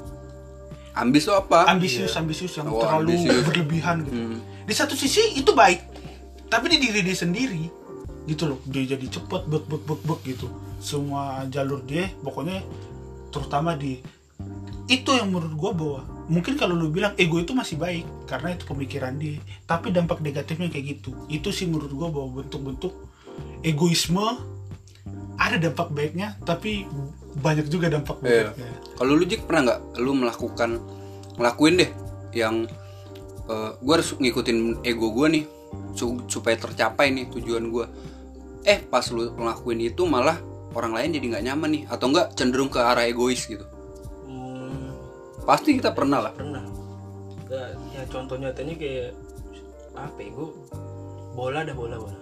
ambis 0.95 1.23
tuh 1.23 1.32
apa 1.34 1.63
Ambisius, 1.69 2.12
ambisius 2.15 2.55
yang 2.55 2.67
Oh, 2.67 2.79
terlalu 2.82 3.15
ambisius. 3.15 3.43
berlebihan 3.45 4.03
gitu. 4.03 4.15
Hmm. 4.17 4.39
Di 4.63 4.73
satu 4.73 4.95
sisi 4.95 5.38
itu 5.38 5.51
baik, 5.51 5.88
tapi 6.49 6.65
di 6.67 6.77
diri 6.81 6.99
dia 7.01 7.13
sendiri 7.13 7.69
gitu 8.25 8.45
loh. 8.45 8.59
Dia 8.65 8.97
jadi 8.97 9.05
cepet 9.05 9.45
bek 9.45 9.63
bek 9.65 9.81
bek 9.85 10.01
bek 10.03 10.19
gitu. 10.25 10.47
Semua 10.77 11.45
jalur 11.47 11.81
dia 11.81 12.09
pokoknya 12.19 12.62
terutama 13.29 13.73
di 13.73 14.01
itu 14.89 15.09
yang 15.13 15.29
menurut 15.29 15.53
gua 15.53 15.71
bahwa 15.71 15.99
mungkin 16.25 16.57
kalau 16.57 16.73
lu 16.73 16.89
bilang 16.89 17.13
ego 17.15 17.38
itu 17.38 17.53
masih 17.53 17.77
baik 17.77 18.05
karena 18.25 18.53
itu 18.53 18.65
pemikiran 18.65 19.13
dia 19.17 19.38
tapi 19.65 19.89
dampak 19.89 20.17
negatifnya 20.17 20.65
kayak 20.65 20.97
gitu 20.97 21.13
itu 21.25 21.49
sih 21.49 21.65
menurut 21.65 21.93
gua 21.93 22.09
bahwa 22.09 22.41
bentuk-bentuk 22.41 22.93
egoisme 23.62 24.25
ada 25.38 25.57
dampak 25.57 25.89
baiknya 25.89 26.38
tapi 26.41 26.89
banyak 27.38 27.69
juga 27.69 27.89
dampak 27.89 28.17
Iya. 28.21 28.49
buruknya 28.49 28.69
Kalau 28.97 29.12
lu 29.13 29.23
Jik 29.23 29.41
pernah 29.45 29.62
nggak 29.69 29.79
lu 30.01 30.12
melakukan 30.17 30.69
ngelakuin 31.38 31.75
deh 31.79 31.91
yang 32.33 32.55
eh 33.45 33.71
gue 33.77 33.93
harus 33.93 34.13
ngikutin 34.17 34.81
ego 34.81 35.13
gue 35.13 35.27
nih 35.33 35.43
supaya 36.27 36.55
tercapai 36.55 37.12
nih 37.12 37.27
tujuan 37.34 37.67
gue. 37.69 37.86
Eh 38.63 38.79
pas 38.84 39.03
lu 39.12 39.32
ngelakuin 39.36 39.79
itu 39.89 40.03
malah 40.08 40.39
orang 40.75 40.93
lain 40.95 41.10
jadi 41.17 41.25
nggak 41.36 41.45
nyaman 41.49 41.69
nih 41.75 41.84
atau 41.89 42.05
enggak 42.13 42.27
cenderung 42.38 42.69
ke 42.69 42.79
arah 42.79 43.03
egois 43.03 43.41
gitu. 43.43 43.65
Hmm, 44.25 44.93
Pasti 45.43 45.75
kita 45.75 45.91
pernah 45.91 46.29
lah. 46.29 46.34
pernah 46.36 46.62
Nggak, 47.49 47.67
ya 47.97 48.01
contoh 48.13 48.38
nyatanya 48.38 48.77
kayak 48.77 49.10
apa 49.97 50.19
ya 50.21 50.29
gue 50.29 50.47
bola 51.34 51.65
dah 51.65 51.73
bola 51.73 51.97
bola 51.97 52.19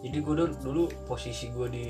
jadi 0.00 0.22
gue 0.22 0.34
dulu, 0.38 0.54
dulu 0.62 0.82
posisi 1.04 1.50
gue 1.50 1.66
di 1.68 1.86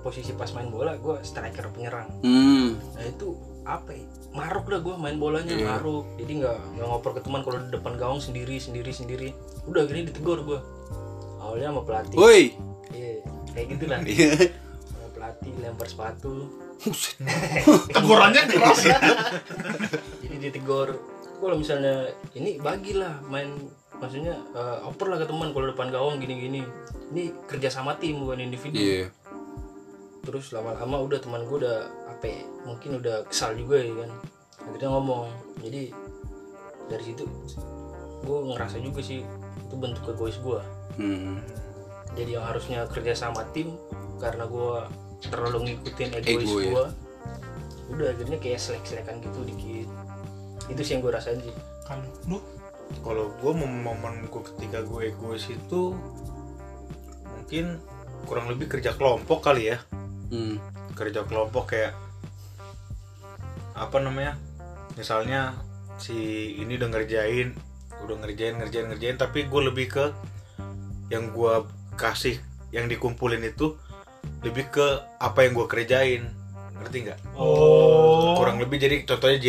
posisi 0.00 0.32
pas 0.32 0.48
main 0.56 0.72
bola 0.72 0.96
gue 0.96 1.20
striker 1.20 1.68
penyerang 1.70 2.08
Hmm. 2.24 2.80
nah 2.96 3.04
itu 3.04 3.36
apa 3.68 3.92
ya 3.92 4.04
maruk 4.32 4.64
dah 4.66 4.80
gue 4.80 4.94
main 4.96 5.16
bolanya 5.16 5.52
Iya. 5.52 5.76
maruk. 5.76 6.04
Jadi 6.16 6.32
nggak 6.40 6.56
nggak 6.74 6.86
ngoper 6.86 7.10
ke 7.16 7.20
teman 7.20 7.40
kalau 7.42 7.58
di 7.60 7.68
depan 7.68 7.92
gawang 7.94 8.16
sendiri 8.16 8.56
sendiri 8.56 8.88
sendiri. 8.90 9.28
Udah 9.64 9.84
gini 9.84 10.08
ditegur 10.08 10.40
gue 10.40 10.60
awalnya 11.38 11.68
sama 11.68 11.82
pelatih. 11.84 12.16
Woi. 12.16 12.56
iya 12.90 13.20
kayak 13.52 13.66
gitulah. 13.76 13.98
Iya. 14.02 14.30
sama 14.84 15.06
pelatih 15.12 15.52
lempar 15.60 15.86
sepatu. 15.86 16.34
Tegurannya 17.90 18.42
keras 18.46 18.80
ya 18.86 18.98
jadi 20.22 20.36
ditegur 20.40 20.94
kalau 21.38 21.54
misalnya 21.54 22.06
ini 22.32 22.58
bagilah 22.58 23.18
main 23.24 23.50
maksudnya 23.94 24.38
eh, 24.52 24.78
oper 24.82 25.10
lah 25.10 25.18
ke 25.18 25.26
teman 25.26 25.50
kalau 25.50 25.66
depan 25.68 25.90
gawang 25.90 26.16
gini-gini. 26.18 26.62
Ini 27.08 27.34
kerja 27.44 27.68
sama 27.68 27.96
tim 27.96 28.22
bukan 28.22 28.40
individu. 28.40 28.78
Iya. 28.78 29.06
terus 30.20 30.52
lama-lama 30.52 31.00
udah 31.00 31.18
teman 31.18 31.40
gue 31.42 31.64
udah 31.64 31.88
ya, 32.20 32.42
mungkin 32.64 32.90
udah 32.98 33.16
kesal 33.26 33.54
juga 33.54 33.78
ya 33.78 33.94
kan 33.94 34.10
akhirnya 34.64 34.90
ngomong 34.90 35.30
jadi 35.60 35.82
dari 36.88 37.04
situ 37.04 37.24
gue 38.24 38.38
ngerasa 38.48 38.76
juga 38.78 39.00
sih 39.00 39.22
itu 39.58 39.74
bentuk 39.74 40.04
egois 40.08 40.38
gue 40.38 40.60
Hmm. 40.98 41.38
jadi 42.18 42.42
yang 42.42 42.46
harusnya 42.50 42.82
kerja 42.90 43.14
sama 43.14 43.46
tim 43.54 43.78
karena 44.18 44.50
gue 44.50 44.72
terlalu 45.22 45.58
ngikutin 45.70 46.10
egois 46.16 46.42
Ego, 46.42 46.56
ya. 46.58 46.70
gue 46.74 46.86
udah 47.88 48.06
akhirnya 48.10 48.38
kayak 48.38 48.58
selek-selekan 48.58 49.22
gitu 49.22 49.40
dikit 49.46 49.88
itu 50.66 50.80
sih 50.82 50.92
yang 50.98 51.02
gue 51.02 51.12
rasain 51.14 51.38
sih 51.38 51.54
kalau 51.86 52.02
lu 52.26 52.38
kalau 53.06 53.30
gue 53.30 53.52
momen 53.54 54.26
gue 54.26 54.42
ketika 54.42 54.82
gue 54.82 55.00
egois 55.08 55.46
itu 55.46 55.94
mungkin 57.38 57.78
kurang 58.26 58.50
lebih 58.50 58.66
kerja 58.68 58.92
kelompok 58.92 59.40
kali 59.40 59.70
ya 59.70 59.78
Hmm. 60.28 60.60
kerja 60.92 61.24
kelompok 61.24 61.72
kayak 61.72 61.94
apa 63.78 64.02
namanya 64.02 64.34
misalnya 64.98 65.54
si 65.98 66.14
ini 66.58 66.78
udah 66.78 66.90
ngerjain 66.90 67.54
udah 68.06 68.16
ngerjain 68.22 68.54
ngerjain 68.58 68.86
ngerjain 68.90 69.16
tapi 69.18 69.46
gue 69.46 69.62
lebih 69.70 69.86
ke 69.90 70.04
yang 71.10 71.32
gue 71.34 71.54
kasih 71.98 72.38
yang 72.70 72.86
dikumpulin 72.86 73.42
itu 73.42 73.74
lebih 74.44 74.70
ke 74.70 74.86
apa 75.18 75.44
yang 75.44 75.52
gue 75.56 75.66
kerjain. 75.66 76.22
Ngerti 76.78 76.96
nggak? 77.10 77.18
Oh. 77.34 78.38
Kurang 78.38 78.62
lebih 78.62 78.78
jadi 78.78 79.02
contohnya 79.02 79.38
J 79.40 79.46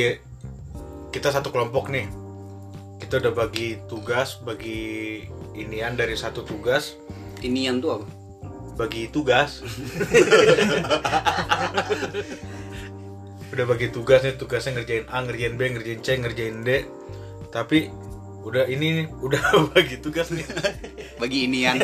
kita 1.13 1.29
satu 1.29 1.53
kelompok 1.53 1.93
nih. 1.93 2.09
Kita 3.03 3.21
udah 3.21 3.33
bagi 3.33 3.77
tugas 3.85 4.39
bagi 4.41 5.25
inian 5.53 5.93
dari 5.93 6.17
satu 6.17 6.41
tugas. 6.41 6.97
Ini 7.43 7.69
yang 7.69 7.77
tuh 7.83 8.01
apa? 8.01 8.07
bagi 8.79 9.11
tugas 9.11 9.59
udah 13.59 13.75
bagi 13.75 13.91
tugas 13.91 14.23
nih 14.23 14.39
tugasnya 14.39 14.79
ngerjain 14.79 15.03
A 15.11 15.19
ngerjain 15.19 15.59
B 15.59 15.61
ngerjain 15.75 15.99
C 15.99 16.07
ngerjain 16.15 16.63
D. 16.63 16.87
Tapi 17.51 17.91
udah 18.47 18.71
ini 18.71 19.03
nih, 19.03 19.07
udah 19.27 19.67
bagi 19.75 19.99
tugas 19.99 20.31
nih. 20.31 20.47
Bagi 21.19 21.43
ini 21.43 21.67
yang. 21.67 21.75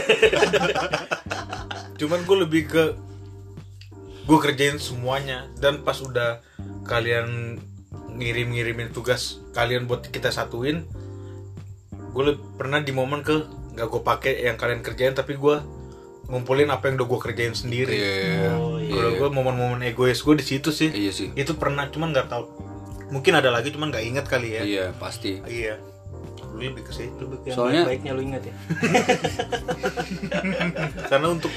Cuman 1.99 2.23
gue 2.23 2.38
lebih 2.47 2.71
ke 2.71 2.83
gue 4.23 4.39
kerjain 4.39 4.79
semuanya. 4.79 5.51
Dan 5.59 5.83
pas 5.83 5.99
udah 5.99 6.39
kalian 6.88 7.59
ngirim-ngirimin 8.15 8.95
tugas 8.95 9.43
kalian 9.51 9.91
buat 9.91 10.07
kita 10.07 10.31
satuin 10.31 10.88
gue 12.15 12.23
pernah 12.55 12.79
di 12.79 12.95
momen 12.95 13.19
ke 13.19 13.43
nggak 13.75 13.88
gue 13.91 14.01
pakai 14.07 14.33
yang 14.47 14.55
kalian 14.55 14.79
kerjain 14.79 15.11
tapi 15.11 15.35
gue 15.35 15.59
ngumpulin 16.25 16.67
apa 16.67 16.85
yang 16.85 16.95
udah 16.95 17.07
gue 17.07 17.19
kerjain 17.21 17.53
sendiri 17.53 17.91
Iya. 17.91 18.49
Oh, 18.55 18.75
iya. 18.75 18.91
kalau 18.91 19.09
gue 19.15 19.27
momen-momen 19.31 19.79
egois 19.83 20.17
gue 20.17 20.35
di 20.35 20.43
situ 20.45 20.69
sih 20.69 20.89
Iya 20.89 21.11
sih. 21.11 21.27
itu 21.33 21.53
pernah 21.53 21.85
cuman 21.85 22.11
nggak 22.11 22.27
tahu 22.27 22.43
mungkin 23.07 23.33
ada 23.33 23.47
lagi 23.47 23.69
cuman 23.69 23.89
nggak 23.89 24.03
inget 24.03 24.25
kali 24.25 24.51
ya 24.51 24.61
Iya, 24.61 24.85
pasti. 24.95 25.38
iya 25.45 25.75
Lu 26.49 26.57
lebih 26.63 26.81
ke 26.81 26.91
situ 26.91 27.13
lebih 27.19 27.38
ke 27.39 27.43
yang 27.45 27.55
Soalnya- 27.55 27.83
baiknya 27.85 28.11
lu 28.11 28.19
ingat 28.23 28.41
ya 28.43 28.53
karena 31.05 31.27
untuk 31.29 31.51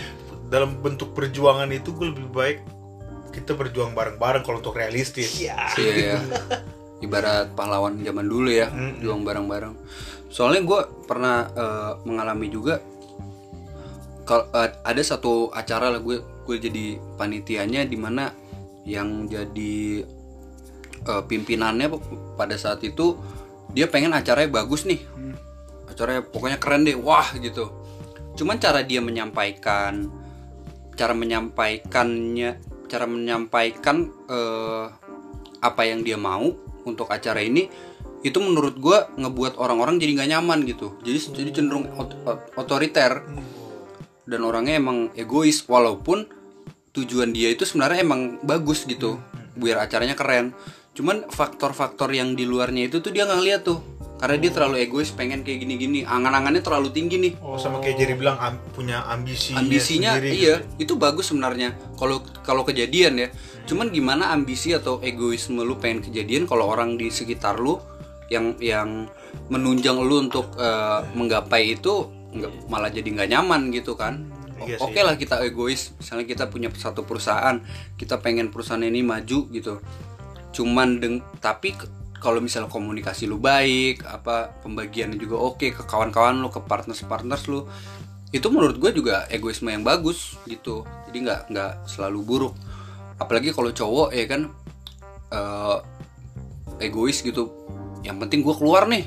dalam 0.49 0.77
bentuk 0.77 1.13
perjuangan 1.13 1.69
itu 1.69 1.91
gue 1.91 2.07
lebih 2.09 2.29
baik 2.29 2.59
kita 3.31 3.53
berjuang 3.53 3.93
bareng-bareng 3.93 4.43
kalau 4.43 4.59
untuk 4.59 4.75
realistis 4.75 5.39
iya 5.39 5.69
Iya. 5.75 6.19
Ibarat 6.99 7.55
pahlawan 7.55 7.95
zaman 7.97 8.27
dulu 8.27 8.51
ya, 8.51 8.67
Mm-mm. 8.69 8.99
juang 8.99 9.23
bareng-bareng. 9.23 9.71
Soalnya 10.27 10.61
gue 10.61 10.81
pernah 11.07 11.47
eh, 11.47 11.93
mengalami 12.03 12.51
juga 12.51 12.83
kal- 14.29 14.53
eh, 14.53 14.71
ada 14.85 15.01
satu 15.01 15.49
acara 15.49 15.89
lah 15.89 16.05
gue 16.05 16.21
gue 16.21 16.57
jadi 16.61 17.01
panitianya 17.17 17.89
di 17.89 17.97
mana 17.97 18.29
yang 18.85 19.25
jadi 19.25 20.05
eh, 21.09 21.23
pimpinannya 21.25 21.89
pada 22.37 22.61
saat 22.61 22.85
itu 22.85 23.17
dia 23.73 23.89
pengen 23.89 24.13
acaranya 24.13 24.53
bagus 24.53 24.85
nih. 24.85 25.01
Acaranya 25.89 26.25
pokoknya 26.25 26.61
keren 26.61 26.85
deh, 26.85 26.97
wah 26.97 27.33
gitu. 27.41 27.73
Cuman 28.37 28.61
cara 28.61 28.85
dia 28.85 29.01
menyampaikan 29.01 30.09
cara 30.99 31.15
menyampaikannya 31.15 32.59
cara 32.91 33.07
menyampaikan 33.07 34.11
eh, 34.27 34.87
apa 35.63 35.83
yang 35.87 36.03
dia 36.03 36.19
mau 36.19 36.51
untuk 36.83 37.07
acara 37.11 37.39
ini 37.39 37.71
itu 38.27 38.39
menurut 38.43 38.75
gua 38.83 39.07
ngebuat 39.15 39.63
orang-orang 39.63 40.03
jadi 40.03 40.19
nggak 40.19 40.31
nyaman 40.35 40.59
gitu 40.67 40.99
jadi 41.07 41.19
jadi 41.39 41.51
cenderung 41.55 41.87
ot- 41.95 42.19
ot- 42.27 42.51
otoriter 42.59 43.23
dan 44.29 44.45
orangnya 44.45 44.77
emang 44.77 45.09
egois 45.17 45.65
walaupun 45.65 46.29
tujuan 46.93 47.33
dia 47.33 47.49
itu 47.49 47.65
sebenarnya 47.65 48.05
emang 48.05 48.37
bagus 48.45 48.85
gitu 48.85 49.17
biar 49.57 49.81
acaranya 49.81 50.13
keren. 50.13 50.53
Cuman 50.93 51.25
faktor-faktor 51.33 52.13
yang 52.13 52.37
di 52.37 52.45
luarnya 52.45 52.93
itu 52.93 53.01
tuh 53.01 53.09
dia 53.09 53.25
nggak 53.25 53.43
lihat 53.43 53.63
tuh 53.65 53.81
karena 54.19 54.35
dia 54.35 54.51
terlalu 54.51 54.83
egois 54.83 55.15
pengen 55.15 55.47
kayak 55.47 55.65
gini-gini. 55.65 56.03
Angan-angannya 56.05 56.61
terlalu 56.61 56.91
tinggi 56.91 57.17
nih. 57.23 57.33
Oh, 57.41 57.57
sama 57.57 57.79
kayak 57.81 57.97
Jerry 58.03 58.15
bilang 58.19 58.37
am- 58.37 58.61
punya 58.75 59.07
ambisi 59.07 59.55
ambisinya 59.55 60.19
sendiri 60.19 60.35
iya 60.35 60.57
gitu. 60.77 60.91
itu 60.91 60.93
bagus 60.99 61.33
sebenarnya. 61.33 61.73
Kalau 61.97 62.21
kalau 62.45 62.67
kejadian 62.67 63.15
ya. 63.17 63.29
Cuman 63.69 63.93
gimana 63.93 64.33
ambisi 64.33 64.73
atau 64.73 64.99
egoisme 65.05 65.61
lu 65.61 65.77
pengen 65.77 66.01
kejadian 66.03 66.49
kalau 66.49 66.67
orang 66.67 66.97
di 66.97 67.13
sekitar 67.13 67.61
lu 67.61 67.79
yang 68.29 68.57
yang 68.61 69.07
menunjang 69.49 70.01
lu 70.03 70.29
untuk 70.29 70.57
eh, 70.59 71.01
menggapai 71.15 71.79
itu 71.79 72.18
nggak 72.39 72.53
malah 72.71 72.91
jadi 72.91 73.09
nggak 73.11 73.29
nyaman 73.35 73.75
gitu 73.75 73.99
kan. 73.99 74.25
Iya 74.59 74.83
oke 74.83 74.99
lah 74.99 75.15
kita 75.15 75.39
egois 75.47 75.95
misalnya 76.03 76.27
kita 76.27 76.51
punya 76.51 76.67
satu 76.75 77.07
perusahaan 77.07 77.63
kita 77.95 78.19
pengen 78.19 78.51
perusahaan 78.51 78.83
ini 78.83 79.07
maju 79.07 79.47
gitu. 79.55 79.79
Cuman 80.51 80.99
deng 80.99 81.23
tapi 81.39 81.75
kalau 82.19 82.43
misalnya 82.43 82.67
komunikasi 82.67 83.31
lu 83.31 83.39
baik 83.39 84.03
apa 84.03 84.51
pembagiannya 84.67 85.19
juga 85.19 85.39
oke 85.39 85.71
ke 85.71 85.83
kawan-kawan 85.87 86.43
lu 86.43 86.51
ke 86.51 86.59
partners 86.67 87.07
partners 87.07 87.47
lu 87.47 87.63
itu 88.35 88.45
menurut 88.53 88.77
gue 88.77 88.91
juga 88.93 89.25
egoisme 89.31 89.71
yang 89.73 89.87
bagus 89.87 90.37
gitu. 90.45 90.85
Jadi 91.09 91.25
nggak 91.25 91.41
nggak 91.55 91.73
selalu 91.89 92.19
buruk. 92.27 92.55
Apalagi 93.17 93.55
kalau 93.55 93.73
cowok 93.73 94.11
ya 94.13 94.25
kan 94.29 94.51
eh, 95.33 95.79
egois 96.83 97.23
gitu. 97.23 97.49
Yang 98.03 98.17
penting 98.27 98.41
gue 98.45 98.55
keluar 98.59 98.85
nih. 98.91 99.07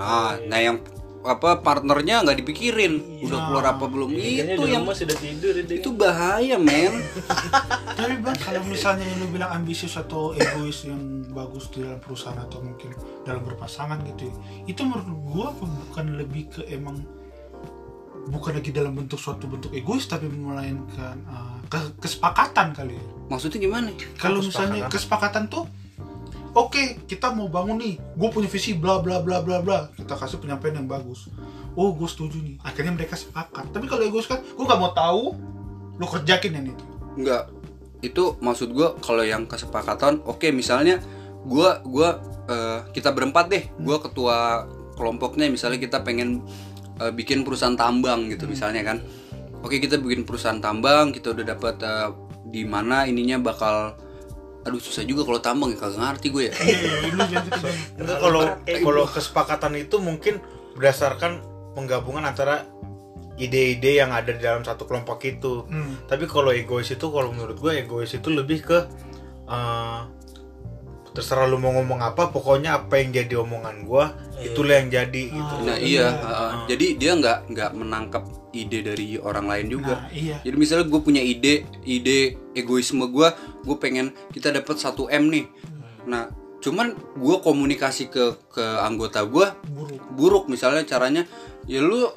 Nah 0.00 0.40
nah 0.48 0.58
yang 0.58 0.82
apa 1.28 1.60
partnernya 1.60 2.24
nggak 2.24 2.38
dipikirin. 2.40 3.20
Udah 3.24 3.38
keluar 3.52 3.64
apa 3.76 3.84
belum 3.84 4.08
Akhirnya 4.08 4.56
itu 4.56 4.62
yang 4.64 4.82
rumah 4.88 4.96
sudah 4.96 5.16
tidur 5.20 5.52
ya, 5.52 5.62
itu 5.68 5.90
bahaya 5.92 6.56
men. 6.56 7.04
Tapi 7.98 8.14
bang, 8.24 8.36
kalau 8.40 8.62
misalnya 8.64 9.04
lu 9.20 9.28
bilang 9.28 9.50
ambisius 9.52 10.00
atau 10.00 10.32
egois 10.32 10.88
yang 10.88 11.28
bagus 11.36 11.68
di 11.70 11.84
dalam 11.84 12.00
perusahaan 12.00 12.38
atau 12.40 12.64
mungkin 12.64 12.96
dalam 13.28 13.44
berpasangan 13.44 14.00
gitu, 14.14 14.32
ya, 14.32 14.34
itu 14.70 14.80
menurut 14.82 15.08
gua 15.28 15.48
bukan 15.54 16.06
lebih 16.16 16.48
ke 16.48 16.60
emang 16.72 17.04
bukan 18.28 18.60
lagi 18.60 18.70
dalam 18.76 18.92
bentuk 18.92 19.16
suatu 19.16 19.48
bentuk 19.48 19.72
egois 19.72 20.04
tapi 20.04 20.28
melainkan 20.28 21.16
uh, 21.32 21.56
ke- 21.64 21.96
kesepakatan 21.96 22.76
kali 22.76 23.00
ya. 23.00 23.04
maksudnya 23.32 23.56
gimana? 23.56 23.88
Kalau 24.20 24.44
misalnya 24.44 24.84
kesepakatan 24.88 25.48
tuh, 25.48 25.64
oke 26.54 27.08
kita 27.08 27.32
mau 27.34 27.48
bangun 27.48 27.76
nih. 27.80 27.94
Gue 28.16 28.28
punya 28.32 28.48
visi 28.48 28.76
bla 28.76 29.00
bla 29.00 29.20
bla 29.20 29.42
bla 29.42 29.60
bla. 29.60 29.90
Kita 29.92 30.14
kasih 30.16 30.40
penyampaian 30.40 30.80
yang 30.84 30.88
bagus. 30.88 31.28
Oh 31.74 31.92
gue 31.92 32.08
setuju 32.08 32.40
nih. 32.40 32.56
Akhirnya 32.64 32.92
mereka 32.94 33.16
sepakat. 33.16 33.72
Tapi 33.72 33.88
kalau 33.88 34.02
egois 34.04 34.28
kan 34.28 34.40
gue 34.40 34.64
nggak 34.64 34.80
mau 34.80 34.92
tahu 34.92 35.36
lo 35.98 36.06
kerjakin 36.06 36.54
yang 36.54 36.66
itu. 36.70 36.84
Enggak. 37.18 37.50
Itu 37.98 38.38
maksud 38.38 38.70
gua 38.70 38.94
kalau 39.02 39.26
yang 39.26 39.50
kesepakatan, 39.50 40.22
oke 40.22 40.46
misalnya 40.54 41.02
gua 41.42 41.82
gua 41.82 42.22
eh, 42.46 42.86
kita 42.94 43.10
berempat 43.10 43.50
deh. 43.50 43.64
Gua 43.82 43.98
ketua 43.98 44.70
kelompoknya 44.94 45.50
misalnya 45.50 45.82
kita 45.82 46.06
pengen 46.06 46.46
eh, 47.02 47.10
bikin 47.10 47.42
perusahaan 47.42 47.74
tambang 47.74 48.30
gitu 48.30 48.46
misalnya 48.46 48.86
kan. 48.86 49.02
Oke, 49.58 49.82
kita 49.82 49.98
bikin 49.98 50.22
perusahaan 50.22 50.62
tambang, 50.62 51.10
kita 51.10 51.34
udah 51.34 51.58
dapat 51.58 51.82
eh, 51.82 52.08
di 52.54 52.62
mana 52.62 53.10
ininya 53.10 53.42
bakal 53.42 53.98
aduh 54.68 54.78
susah 54.78 55.02
juga 55.08 55.24
kalau 55.24 55.40
tambang 55.40 55.72
ya 55.72 55.78
kagak 55.80 55.98
ngerti 55.98 56.28
gue 56.28 56.44
ya. 56.48 56.54
ini 57.08 57.20
jangan 57.24 57.44
kita 57.48 57.68
Enggak 57.98 58.18
kalau 58.20 58.42
kalau 58.62 59.04
kesepakatan 59.08 59.72
itu 59.80 59.96
mungkin 59.98 60.44
berdasarkan 60.76 61.40
penggabungan 61.72 62.22
antara 62.28 62.68
ide-ide 63.38 64.02
yang 64.02 64.10
ada 64.10 64.34
di 64.34 64.42
dalam 64.42 64.66
satu 64.66 64.84
kelompok 64.84 65.22
itu. 65.24 65.62
Hmm. 65.70 65.94
Tapi 66.10 66.26
kalau 66.26 66.50
egois 66.50 66.90
itu 66.90 67.06
kalau 67.06 67.30
menurut 67.30 67.54
gue 67.54 67.72
egois 67.86 68.10
itu 68.10 68.28
lebih 68.28 68.66
ke 68.66 68.78
eh, 69.46 70.00
terserah 71.14 71.48
lu 71.48 71.58
mau 71.60 71.72
ngomong 71.74 72.00
apa, 72.02 72.30
pokoknya 72.30 72.84
apa 72.84 73.00
yang 73.00 73.10
jadi 73.12 73.34
omongan 73.40 73.84
gue 73.84 74.04
itulah 74.44 74.78
yang 74.78 74.88
jadi 74.92 75.22
gitu. 75.32 75.54
Nah 75.66 75.76
iya, 75.78 76.06
heeh. 76.14 76.52
jadi 76.70 76.86
dia 76.94 77.12
nggak 77.18 77.38
nggak 77.50 77.70
menangkap 77.74 78.24
ide 78.54 78.80
dari 78.80 79.18
orang 79.20 79.46
lain 79.50 79.66
juga. 79.68 80.08
nah 80.08 80.10
iya 80.14 80.36
Jadi 80.42 80.56
misalnya 80.56 80.86
gue 80.88 81.00
punya 81.02 81.22
ide, 81.22 81.68
ide 81.84 82.38
egoisme 82.54 83.04
gue, 83.10 83.28
gue 83.66 83.76
pengen 83.76 84.14
kita 84.32 84.54
dapat 84.54 84.76
1 84.78 84.94
m 85.10 85.24
nih. 85.28 85.44
Nah, 86.08 86.32
cuman 86.58 86.96
gue 87.18 87.36
komunikasi 87.44 88.10
ke 88.10 88.34
ke 88.50 88.64
anggota 88.82 89.22
gue 89.22 89.46
buruk 89.70 90.02
buruk 90.14 90.44
misalnya 90.50 90.82
caranya, 90.86 91.22
ya 91.68 91.84
lu 91.84 92.08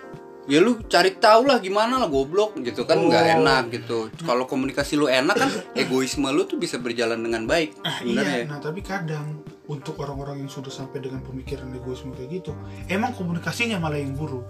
ya 0.52 0.60
lu 0.60 0.84
cari 0.92 1.16
tahu 1.16 1.48
lah 1.48 1.64
gimana 1.64 1.96
lah 1.96 2.12
goblok 2.12 2.60
gitu 2.60 2.84
kan 2.84 3.00
nggak 3.00 3.40
enak 3.40 3.64
gitu. 3.72 4.12
Kalau 4.28 4.44
komunikasi 4.44 5.00
lu 5.00 5.08
enak 5.08 5.40
kan 5.40 5.48
egoisme 5.80 6.28
lu 6.28 6.44
tuh 6.44 6.60
bisa 6.60 6.76
berjalan 6.76 7.24
dengan 7.24 7.48
baik. 7.48 7.80
Ah, 7.88 8.04
iya, 8.04 8.44
ya. 8.44 8.52
nah 8.52 8.60
tapi 8.60 8.84
kadang 8.84 9.40
untuk 9.72 9.96
orang-orang 10.04 10.44
yang 10.44 10.52
sudah 10.52 10.68
sampai 10.68 11.00
dengan 11.00 11.24
pemikiran 11.24 11.72
egoisme 11.72 12.12
kayak 12.12 12.44
gitu, 12.44 12.52
emang 12.92 13.16
komunikasinya 13.16 13.80
malah 13.80 13.96
yang 13.96 14.12
buruk. 14.12 14.44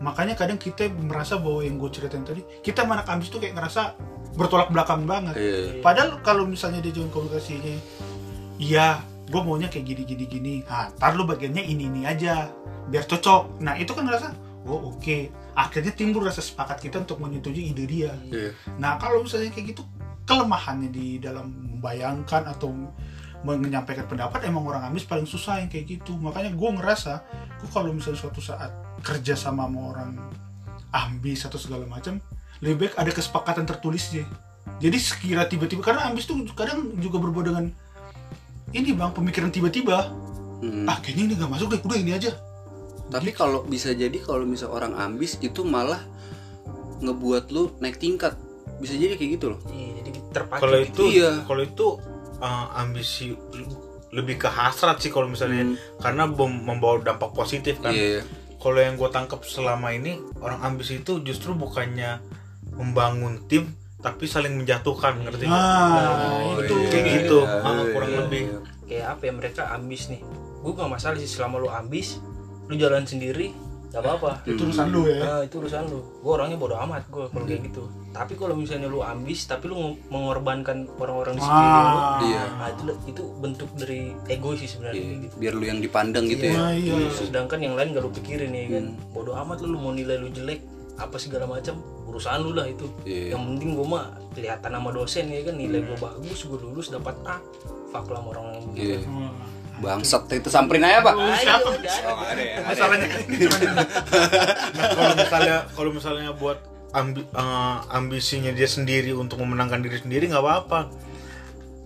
Makanya 0.00 0.40
kadang 0.40 0.56
kita 0.56 0.88
merasa 0.88 1.36
bahwa 1.36 1.60
yang 1.60 1.76
gue 1.76 1.92
ceritain 1.92 2.24
tadi, 2.24 2.40
kita 2.64 2.88
mana 2.88 3.04
ambis 3.04 3.28
tuh 3.28 3.36
kayak 3.36 3.60
ngerasa 3.60 3.92
bertolak 4.40 4.72
belakang 4.72 5.04
banget. 5.04 5.36
Iya. 5.36 5.84
Padahal 5.84 6.24
kalau 6.24 6.48
misalnya 6.48 6.80
dia 6.80 6.96
jalan 6.96 7.12
komunikasinya, 7.12 7.76
iya, 8.56 9.04
gue 9.28 9.40
maunya 9.44 9.68
kayak 9.68 9.84
gini 9.84 10.02
gini 10.08 10.24
gini. 10.24 10.54
Nah, 10.64 10.88
tar 10.96 11.12
lu 11.12 11.28
bagiannya 11.28 11.60
ini 11.60 11.92
ini 11.92 12.00
aja, 12.08 12.48
biar 12.88 13.04
cocok. 13.04 13.60
Nah 13.60 13.76
itu 13.76 13.92
kan 13.92 14.04
ngerasa, 14.08 14.45
oh 14.66 14.92
oke. 14.94 15.32
Akhirnya 15.56 15.94
timbul 15.94 16.26
rasa 16.26 16.44
sepakat 16.44 16.82
kita 16.82 17.00
untuk 17.02 17.22
menyetujui 17.22 17.72
ide 17.72 17.84
dia. 17.88 18.12
Iya. 18.28 18.52
Nah 18.76 19.00
kalau 19.00 19.24
misalnya 19.24 19.54
kayak 19.54 19.72
gitu 19.72 19.82
kelemahannya 20.26 20.90
di 20.90 21.22
dalam 21.22 21.78
membayangkan 21.78 22.50
atau 22.50 22.74
menyampaikan 23.46 24.10
pendapat 24.10 24.42
emang 24.50 24.66
orang 24.66 24.90
ambis 24.90 25.06
paling 25.06 25.28
susah 25.28 25.62
yang 25.62 25.70
kayak 25.70 25.86
gitu 25.86 26.18
makanya 26.18 26.50
gue 26.50 26.70
ngerasa 26.82 27.22
gue 27.62 27.68
kalau 27.70 27.94
misalnya 27.94 28.18
suatu 28.18 28.42
saat 28.42 28.74
kerja 29.06 29.38
sama 29.38 29.70
sama 29.70 29.94
orang 29.94 30.18
ambis 30.90 31.46
atau 31.46 31.54
segala 31.54 31.86
macam 31.86 32.18
lebih 32.58 32.90
baik 32.90 32.94
ada 32.98 33.12
kesepakatan 33.14 33.62
tertulisnya 33.62 34.26
jadi 34.82 34.98
sekira 34.98 35.46
tiba-tiba 35.46 35.78
karena 35.78 36.10
ambis 36.10 36.26
tuh 36.26 36.42
kadang 36.58 36.90
juga 36.98 37.22
berbuat 37.22 37.46
dengan 37.46 37.70
ini 38.74 38.90
bang 38.90 39.14
pemikiran 39.14 39.54
tiba-tiba 39.54 40.10
Hmm. 40.56 40.88
ah 40.88 40.96
kayaknya 41.04 41.22
ini 41.28 41.34
nggak 41.36 41.52
masuk 41.52 41.68
deh 41.68 41.80
udah 41.84 41.98
ini 42.00 42.16
aja 42.16 42.32
Tapi 43.06 43.30
kalau 43.30 43.62
bisa 43.62 43.90
jadi 43.90 44.14
kalau 44.18 44.42
misal 44.42 44.70
orang 44.70 44.92
ambis 44.92 45.38
itu 45.38 45.62
malah 45.62 46.02
ngebuat 46.98 47.44
lu 47.48 47.70
naik 47.78 47.96
tingkat. 47.96 48.34
Bisa 48.76 48.92
jadi 48.92 49.14
kayak 49.14 49.30
gitu 49.34 49.46
loh. 49.52 49.60
Iya, 49.68 50.02
jadi 50.02 50.10
terpacu 50.30 50.60
Kalau 50.60 50.76
gitu. 50.78 50.90
itu 50.90 51.04
Iya. 51.16 51.30
kalau 51.44 51.62
itu 51.62 51.86
eh, 52.36 52.66
ambisi 52.74 53.32
lebih 54.10 54.36
ke 54.36 54.46
hasrat 54.46 54.98
sih 54.98 55.08
kalau 55.08 55.24
misalnya 55.24 55.64
Hmm. 55.64 55.76
karena 55.98 56.24
membawa 56.28 57.00
dampak 57.00 57.32
positif 57.32 57.80
kan. 57.80 57.90
Iya. 57.90 58.24
Kalau 58.56 58.76
yang 58.76 58.94
gue 58.94 59.08
tangkap 59.08 59.40
selama 59.42 59.88
ini 59.90 60.16
orang 60.38 60.60
ambisi 60.62 60.98
itu 60.98 61.20
justru 61.20 61.54
bukannya 61.54 62.20
membangun 62.72 63.46
tim 63.46 63.70
tapi 63.96 64.24
saling 64.24 64.52
menjatuhkan 64.54 65.18
ngerti 65.18 65.44
nggak? 65.44 65.56
ah 65.56 66.44
itu 66.54 66.74
kayak 66.86 67.02
iya, 67.02 67.14
gitu. 67.18 67.38
iya, 67.40 67.58
Ah, 67.58 67.72
iya, 67.74 67.84
kurang 67.90 68.10
iya. 68.10 68.18
lebih. 68.20 68.42
kayak 68.84 69.06
apa 69.08 69.22
ya 69.22 69.32
mereka 69.32 69.62
ambis 69.68 70.02
nih 70.06 70.20
gue 70.56 70.72
gak 70.72 70.86
masalah 70.86 71.16
sih 71.16 71.26
selama 71.26 71.58
lu 71.58 71.66
ambis 71.66 72.20
lu 72.66 72.74
jalan 72.74 73.02
sendiri 73.02 73.54
gak 73.86 74.02
apa-apa 74.02 74.44
itu 74.44 74.60
urusan 74.60 74.86
lu 74.90 75.06
ya 75.06 75.16
Nah, 75.18 75.40
itu 75.40 75.56
urusan 75.56 75.88
lu. 75.88 76.02
Gue 76.20 76.32
orangnya 76.34 76.58
bodoh 76.58 76.76
amat 76.76 77.06
gue 77.06 77.24
kalau 77.24 77.46
kayak 77.46 77.64
gitu. 77.64 77.86
Tapi 78.10 78.32
kalau 78.34 78.52
misalnya 78.52 78.86
lu 78.86 79.00
ambis, 79.00 79.46
tapi 79.46 79.66
lu 79.66 79.76
ng- 79.78 80.10
mengorbankan 80.10 80.84
orang-orang 80.96 81.36
di 81.36 81.40
sekeliling 81.40 81.86
lu, 81.86 81.96
ah 81.96 82.18
Iya. 82.20 82.42
nah, 82.52 82.68
itu 82.68 82.82
itu 83.06 83.22
bentuk 83.38 83.70
dari 83.72 84.00
egois 84.26 84.58
sih 84.58 84.68
sebenarnya 84.68 85.00
Iya, 85.00 85.14
gitu. 85.22 85.34
biar 85.38 85.54
lu 85.54 85.64
yang 85.64 85.80
dipandang 85.80 86.24
gitu 86.26 86.44
ya. 86.44 86.54
nah 86.54 86.72
iya 86.72 86.92
Sedangkan 87.08 87.56
yang 87.58 87.72
lain 87.72 87.94
gak 87.94 88.04
lu 88.04 88.12
pikirin 88.12 88.50
ya 88.50 88.64
kan. 88.70 88.84
Bodoh 89.14 89.32
amat 89.38 89.64
lu, 89.64 89.72
lu 89.72 89.78
mau 89.78 89.92
nilai 89.92 90.18
lu 90.18 90.28
jelek 90.28 90.60
apa 90.96 91.16
segala 91.16 91.44
macam 91.46 91.76
urusan 92.04 92.40
lu 92.42 92.52
lah 92.52 92.66
itu. 92.66 92.84
Iya. 93.06 93.32
Yang 93.32 93.42
penting 93.48 93.70
gue 93.72 93.86
mah 93.86 94.04
kelihatan 94.34 94.70
sama 94.72 94.90
dosen 94.92 95.24
ya 95.28 95.40
kan 95.40 95.54
nilai 95.54 95.80
gue 95.80 95.96
bagus, 95.96 96.38
gue 96.42 96.58
lulus 96.58 96.88
dapat 96.90 97.16
A. 97.24 97.40
Fuck 97.86 98.10
lah 98.10 98.20
orang 98.20 98.44
yang 98.52 98.64
begitu. 98.66 99.08
Iya. 99.08 99.30
Bangsat 99.76 100.24
itu 100.30 100.48
samperin 100.48 100.82
aja, 100.82 101.04
Pak. 101.04 101.14
Ayo, 101.14 101.54
udah. 101.68 101.96
Oh, 102.08 102.16
ada 102.22 102.40
ya. 102.40 102.56
masalahnya 102.64 103.06
Nah, 104.76 104.88
kalau 104.90 105.14
misalnya 105.14 105.56
kalau 105.70 105.90
misalnya 105.92 106.30
buat 106.32 106.58
ambi- 106.92 107.28
eh, 107.28 107.76
ambisinya 107.92 108.50
dia 108.50 108.64
sendiri 108.64 109.12
untuk 109.12 109.36
memenangkan 109.40 109.80
diri 109.80 110.00
sendiri 110.00 110.32
nggak 110.32 110.40
apa-apa. 110.40 110.80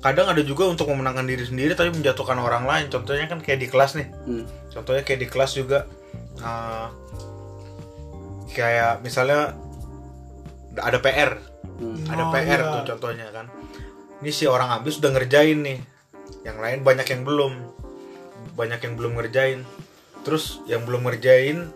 Kadang 0.00 0.32
ada 0.32 0.40
juga 0.40 0.64
untuk 0.64 0.88
memenangkan 0.88 1.26
diri 1.26 1.44
sendiri 1.44 1.74
tapi 1.74 1.90
menjatuhkan 1.90 2.38
orang 2.38 2.64
lain. 2.64 2.86
Contohnya 2.88 3.26
kan 3.26 3.42
kayak 3.42 3.58
di 3.58 3.68
kelas 3.68 3.98
nih. 3.98 4.08
Hmm. 4.24 4.44
Contohnya 4.70 5.02
kayak 5.02 5.20
di 5.20 5.28
kelas 5.28 5.52
juga 5.52 5.84
eh, 6.38 6.86
kayak 8.50 9.02
misalnya 9.02 9.54
ada 10.76 10.98
PR, 10.98 11.30
ada 12.06 12.22
Oh, 12.24 12.30
PR 12.30 12.60
iya. 12.60 12.72
tuh 12.72 12.82
contohnya 12.86 13.26
kan. 13.30 13.46
Ini 14.20 14.30
si 14.30 14.44
orang 14.44 14.70
ambis 14.70 15.00
udah 15.00 15.10
ngerjain 15.10 15.58
nih. 15.58 15.78
Yang 16.44 16.58
lain 16.58 16.78
banyak 16.80 17.06
yang 17.08 17.22
belum. 17.24 17.52
Banyak 18.54 18.80
yang 18.82 18.94
belum 18.94 19.16
ngerjain. 19.16 19.62
Terus 20.20 20.60
yang 20.66 20.84
belum 20.84 21.06
ngerjain 21.06 21.72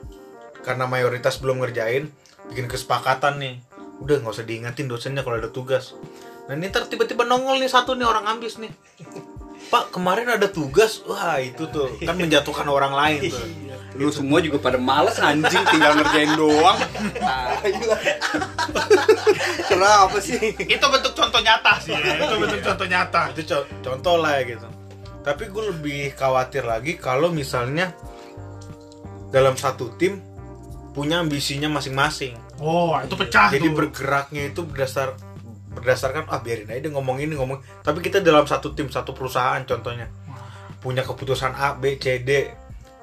karena 0.60 0.84
mayoritas 0.84 1.40
belum 1.40 1.60
ngerjain 1.60 2.08
bikin 2.48 2.66
kesepakatan 2.66 3.40
nih. 3.40 3.54
Udah 4.00 4.20
nggak 4.20 4.34
usah 4.34 4.44
diingetin 4.44 4.86
dosennya 4.86 5.22
kalau 5.22 5.38
ada 5.38 5.48
tugas. 5.48 5.96
Nah 6.44 6.52
ini 6.52 6.68
ntar 6.68 6.84
tiba-tiba 6.86 7.24
nongol 7.24 7.56
nih 7.56 7.68
satu 7.68 7.96
nih 7.96 8.04
orang 8.04 8.28
ambis 8.28 8.60
nih. 8.60 8.68
Pak 9.64 9.96
kemarin 9.96 10.28
ada 10.28 10.44
tugas, 10.44 11.00
wah 11.08 11.40
itu 11.40 11.64
tuh 11.66 11.96
kan 11.98 12.12
menjatuhkan 12.14 12.68
orang 12.68 12.92
lain 12.92 13.32
tuh. 13.32 13.40
Lu 13.96 14.12
semua 14.12 14.42
juga 14.42 14.60
pada 14.60 14.76
males 14.76 15.16
anjing 15.16 15.64
tinggal 15.64 15.96
ngerjain 15.96 16.36
doang. 16.36 16.76
Kenapa 19.64 20.16
sih? 20.20 20.36
itu 20.54 20.84
bentuk 20.84 21.12
contoh 21.14 21.40
nyata 21.40 21.72
sih 21.80 21.92
ya. 21.92 22.12
itu 22.20 22.34
bentuk 22.36 22.60
contoh 22.62 22.86
nyata 22.86 23.20
itu 23.32 23.42
co- 23.46 23.66
contoh 23.80 24.16
lah 24.20 24.36
ya 24.36 24.42
gitu 24.52 24.68
tapi 25.24 25.48
gue 25.48 25.72
lebih 25.72 26.12
khawatir 26.12 26.68
lagi 26.68 27.00
kalau 27.00 27.32
misalnya 27.32 27.96
dalam 29.32 29.56
satu 29.56 29.96
tim 29.96 30.20
punya 30.94 31.24
ambisinya 31.24 31.66
masing-masing. 31.72 32.36
Oh 32.60 32.94
itu 33.00 33.16
pecah 33.18 33.50
jadi 33.50 33.66
tuh. 33.66 33.74
bergeraknya 33.74 34.52
itu 34.52 34.62
berdasar 34.62 35.16
berdasarkan 35.74 36.30
ah 36.30 36.38
biarin 36.38 36.70
aja 36.70 36.86
dia 36.86 36.92
ngomong 36.94 37.18
ini 37.18 37.34
ngomong 37.34 37.58
tapi 37.82 37.98
kita 37.98 38.22
dalam 38.22 38.46
satu 38.46 38.76
tim 38.76 38.92
satu 38.92 39.10
perusahaan 39.16 39.58
contohnya. 39.66 40.06
Punya 40.78 41.02
keputusan 41.02 41.56
A 41.56 41.74
B 41.74 41.96
C 41.98 42.20
D. 42.22 42.52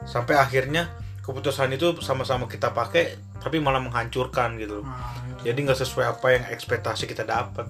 Sampai 0.06 0.38
akhirnya 0.38 0.94
keputusan 1.26 1.74
itu 1.74 1.98
sama-sama 2.06 2.48
kita 2.48 2.72
pakai 2.72 3.18
tapi 3.42 3.58
malah 3.58 3.82
menghancurkan 3.82 4.56
gitu 4.62 4.86
Nah, 4.86 5.18
itu. 5.42 5.50
jadi 5.50 5.58
nggak 5.66 5.80
sesuai 5.82 6.06
apa 6.06 6.28
yang 6.38 6.44
ekspektasi 6.54 7.10
kita 7.10 7.26
dapat. 7.26 7.66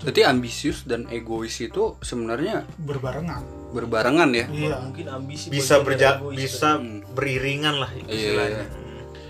Berarti 0.00 0.22
ambisius 0.24 0.86
dan 0.88 1.04
egois 1.10 1.58
itu 1.60 1.98
sebenarnya 2.00 2.64
berbarengan 2.80 3.59
berbarengan 3.70 4.30
ya. 4.30 4.46
iya 4.50 4.76
Mungkin 4.78 5.06
ambisi 5.06 5.46
bisa 5.48 5.78
berja 5.80 6.18
egois, 6.18 6.36
bisa 6.36 6.76
Hmm. 6.76 7.00
beriringan 7.14 7.74
lah 7.78 7.90
istilahnya 7.96 8.66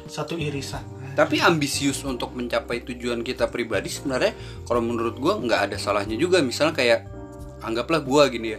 satu 0.06 0.34
irisan 0.34 0.82
Tapi 1.10 1.36
ambisius 1.38 2.00
untuk 2.02 2.32
mencapai 2.32 2.80
tujuan 2.82 3.20
kita 3.20 3.46
pribadi 3.46 3.90
sebenarnya 3.90 4.32
kalau 4.64 4.80
menurut 4.80 5.18
gua 5.18 5.36
nggak 5.36 5.60
ada 5.68 5.76
salahnya 5.76 6.14
juga. 6.14 6.38
Misalnya 6.40 6.72
kayak 6.72 7.00
anggaplah 7.60 8.00
gua 8.00 8.30
gini 8.30 8.54
ya. 8.54 8.58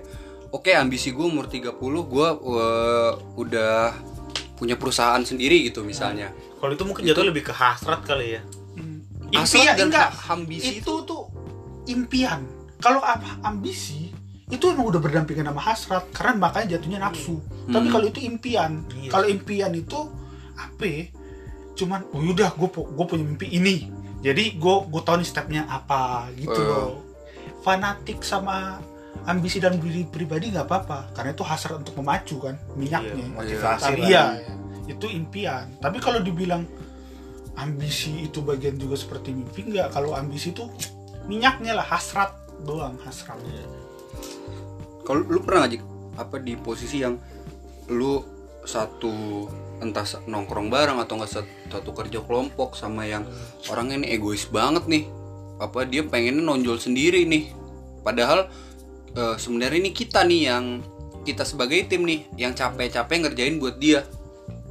Oke, 0.52 0.76
ambisi 0.76 1.10
gua 1.10 1.32
umur 1.32 1.48
30 1.48 1.74
gua 2.04 2.36
uh, 2.36 3.12
udah 3.34 3.96
punya 4.54 4.76
perusahaan 4.76 5.24
sendiri 5.24 5.64
gitu 5.66 5.82
misalnya. 5.82 6.30
kalau 6.60 6.76
itu 6.76 6.84
mungkin 6.86 7.02
jatuh 7.02 7.26
lebih 7.26 7.50
ke 7.50 7.54
hasrat 7.56 8.06
kali 8.06 8.38
ya 8.38 8.42
Hasrat 9.34 9.74
impian 9.74 9.88
enggak 9.90 10.08
ambisi 10.30 10.78
itu 10.78 10.94
tuh 11.02 11.26
impian 11.88 12.46
kalau 12.78 13.02
apa 13.02 13.42
ambisi 13.42 14.11
itu 14.52 14.68
emang 14.68 14.92
udah 14.92 15.00
berdampingan 15.00 15.48
sama 15.48 15.62
hasrat 15.64 16.04
karena 16.12 16.32
makanya 16.38 16.76
jatuhnya 16.78 17.00
nafsu. 17.00 17.40
Tapi 17.66 17.88
kalau 17.88 18.06
itu 18.06 18.20
impian 18.22 18.84
Iya. 18.94 19.10
kalau 19.10 19.26
impian 19.26 19.72
itu 19.72 20.00
apa 20.54 20.84
ya? 20.84 21.04
cuman 21.72 22.04
oh 22.14 22.20
yaudah 22.22 22.52
gue 22.54 22.68
gue 22.70 23.06
punya 23.08 23.24
mimpi 23.26 23.48
ini. 23.50 23.88
Jadi 24.22 24.60
gue 24.60 24.76
gue 24.86 25.02
tahu 25.02 25.18
nih 25.18 25.26
stepnya 25.26 25.64
apa 25.66 26.28
gitu 26.36 26.52
Eh. 26.54 26.68
loh. 26.68 27.00
Fanatik 27.64 28.22
sama 28.22 28.78
ambisi 29.24 29.58
dan 29.58 29.80
diri 29.80 30.04
pribadi 30.04 30.52
nggak 30.52 30.68
apa-apa. 30.68 31.16
Karena 31.16 31.32
itu 31.32 31.42
hasrat 31.42 31.80
untuk 31.80 31.96
memacu 31.98 32.38
kan 32.38 32.60
minyaknya. 32.76 33.24
Iya, 33.24 33.34
motivasi 33.34 33.82
tapi 33.82 34.02
iya 34.04 34.26
itu 34.86 35.06
impian. 35.08 35.66
Tapi 35.80 35.98
kalau 36.04 36.20
dibilang 36.20 36.68
ambisi 37.56 38.28
itu 38.28 38.44
bagian 38.44 38.76
juga 38.76 39.00
seperti 39.00 39.32
mimpi 39.32 39.72
nggak? 39.72 39.96
Kalau 39.96 40.12
ambisi 40.14 40.52
itu 40.52 40.68
minyaknya 41.26 41.78
lah 41.78 41.88
hasrat 41.88 42.36
doang 42.62 43.00
hasrat 43.02 43.40
Kalau 45.04 45.26
lu 45.26 45.40
pernah 45.42 45.66
nggak 45.66 45.74
Jik, 45.78 45.84
apa 46.18 46.36
di 46.40 46.54
posisi 46.58 47.02
yang 47.02 47.18
lu 47.92 48.22
satu 48.62 49.48
entah 49.82 50.06
nongkrong 50.30 50.70
bareng 50.70 51.02
atau 51.02 51.18
enggak 51.18 51.42
satu 51.74 51.90
kerja 51.92 52.22
kelompok 52.22 52.78
sama 52.78 53.10
yang 53.10 53.26
orangnya 53.68 54.06
ini 54.06 54.08
egois 54.14 54.46
banget 54.46 54.86
nih. 54.86 55.10
Apa 55.58 55.86
dia 55.86 56.06
pengennya 56.06 56.42
nonjol 56.42 56.78
sendiri 56.78 57.26
nih. 57.26 57.50
Padahal 58.06 58.50
eh, 59.18 59.36
sebenarnya 59.38 59.78
ini 59.82 59.92
kita 59.94 60.22
nih 60.26 60.42
yang 60.54 60.66
kita 61.22 61.46
sebagai 61.46 61.86
tim 61.86 62.06
nih 62.06 62.26
yang 62.38 62.54
capek-capek 62.58 63.30
ngerjain 63.30 63.62
buat 63.62 63.78
dia. 63.78 64.06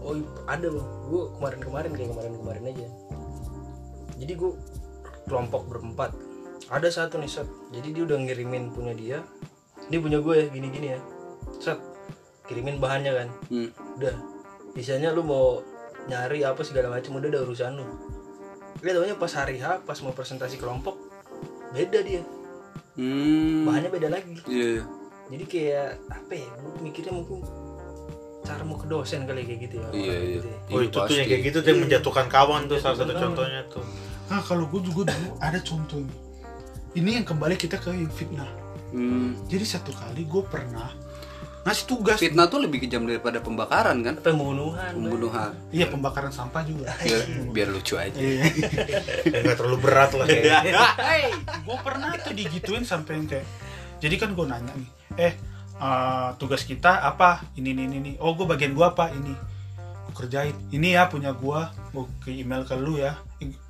oh 0.01 0.16
ada 0.49 0.66
loh 0.66 1.01
gue 1.12 1.23
kemarin-kemarin 1.38 1.90
kayak 1.93 2.11
kemarin-kemarin 2.16 2.64
aja 2.73 2.87
jadi 4.16 4.33
gue 4.37 4.53
kelompok 5.29 5.62
berempat 5.69 6.11
ada 6.71 6.88
satu 6.88 7.19
nih 7.19 7.31
set 7.31 7.49
jadi 7.75 7.88
dia 7.93 8.03
udah 8.07 8.19
ngirimin 8.25 8.73
punya 8.73 8.95
dia 8.97 9.19
ini 9.90 9.98
punya 9.98 10.18
gue 10.18 10.35
ya 10.37 10.46
gini-gini 10.48 10.87
ya 10.88 10.98
set 11.57 11.79
kirimin 12.46 12.79
bahannya 12.79 13.12
kan 13.12 13.29
Hmm. 13.46 13.68
udah 13.96 14.14
bisanya 14.70 15.11
lu 15.11 15.22
mau 15.22 15.61
nyari 16.07 16.42
apa 16.42 16.62
segala 16.62 16.88
macam 16.90 17.16
udah 17.16 17.29
ada 17.29 17.40
urusan 17.42 17.74
lu 17.74 17.87
lihat 18.81 18.94
taunya 18.96 19.14
pas 19.14 19.33
hari 19.33 19.59
H 19.59 19.83
pas 19.83 19.98
mau 20.00 20.11
presentasi 20.11 20.57
kelompok 20.57 20.94
beda 21.70 22.00
dia 22.00 22.22
Hmm. 22.94 23.66
bahannya 23.66 23.90
beda 23.90 24.09
lagi 24.09 24.35
Iya. 24.44 24.66
iya. 24.72 24.83
jadi 25.29 25.44
kayak 25.44 25.88
apa 26.09 26.33
ya 26.33 26.48
gue 26.53 26.72
mikirnya 26.81 27.12
mungkin 27.12 27.38
cara 28.40 28.62
mau 28.62 28.74
ke 28.74 28.87
dosen 28.87 29.24
kali 29.24 29.42
kayak 29.44 29.61
gitu 29.62 29.74
ya 29.76 29.88
Iya, 29.90 30.00
iya. 30.12 30.18
gitu 30.35 30.46
ya. 30.48 30.59
Oh 30.66 30.70
Iya, 30.72 30.87
itu 30.87 30.98
tuh 30.98 31.14
yang 31.14 31.29
kayak 31.29 31.42
gitu 31.44 31.59
tuh 31.61 31.68
yang 31.68 31.81
menjatuhkan 31.81 32.26
kawan 32.26 32.62
tuh 32.66 32.76
salah 32.79 32.96
satu 32.96 33.11
kawan. 33.11 33.22
contohnya 33.24 33.61
tuh. 33.68 33.85
nah 34.26 34.40
kalau 34.40 34.64
gue 34.64 34.81
juga 34.83 35.11
dulu 35.11 35.29
ada 35.38 35.59
contohnya 35.61 36.14
ini 36.92 37.11
yang 37.14 37.24
kembali 37.24 37.55
kita 37.55 37.76
ke 37.76 37.90
fitnah 38.09 38.46
Hmm. 38.90 39.38
jadi 39.46 39.64
satu 39.79 39.94
kali 39.94 40.26
gue 40.26 40.42
pernah 40.46 40.90
ngasih 41.61 41.85
tugas. 41.85 42.16
Fitnah 42.16 42.48
tuh 42.48 42.64
lebih 42.64 42.81
kejam 42.81 43.05
daripada 43.05 43.37
pembakaran 43.44 44.00
kan? 44.00 44.16
pembunuhan. 44.24 44.96
Pembunuhan. 44.96 45.53
iya 45.68 45.92
pembakaran 45.92 46.33
sampah 46.33 46.64
juga. 46.64 46.88
Ya, 47.05 47.20
biar 47.53 47.68
lucu 47.68 48.00
aja. 48.00 48.16
Iya. 48.16 48.48
Nggak 49.44 49.57
terlalu 49.61 49.79
berat 49.79 50.11
lah 50.16 50.24
kayak. 50.24 50.62
gue 51.68 51.79
pernah 51.85 52.16
tuh 52.16 52.33
digituin 52.33 52.88
sampai 52.88 53.20
yang 53.20 53.29
kayak 53.29 53.46
jadi 54.00 54.16
kan 54.16 54.33
gue 54.33 54.46
nanya 54.48 54.72
nih 54.72 54.90
eh 55.20 55.35
eh, 55.76 56.29
tugas 56.40 56.64
kita 56.64 57.05
apa? 57.05 57.44
Ini 57.61 57.76
ini 57.76 57.83
ini, 57.92 57.96
ini. 58.00 58.12
Oh 58.24 58.33
gue 58.33 58.48
bagian 58.48 58.72
gue 58.72 58.87
apa? 58.87 59.12
Ini. 59.12 59.35
Gue 60.09 60.14
kerjain. 60.16 60.57
Ini 60.72 60.96
ya 60.96 61.12
punya 61.12 61.37
gue 61.37 61.61
gue 61.92 62.05
ke 62.24 62.33
email 62.33 62.64
ke 62.64 62.72
lu 62.81 62.96
ya. 62.96 63.20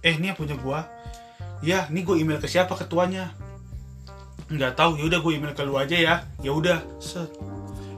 Eh 0.07 0.15
ini 0.15 0.31
ya 0.31 0.35
punya 0.39 0.55
gue 0.55 0.79
ya 1.61 1.85
ini 1.93 2.01
gue 2.05 2.17
email 2.17 2.41
ke 2.41 2.49
siapa? 2.49 2.73
Ketuanya 2.77 3.35
nggak 4.51 4.73
tahu 4.75 4.99
ya 4.99 5.05
udah 5.07 5.19
gue 5.19 5.33
email 5.33 5.55
ke 5.55 5.63
lu 5.63 5.75
aja 5.75 5.95
ya. 5.95 6.15
Ya 6.41 6.51
udah. 6.51 6.83
Set. 6.99 7.31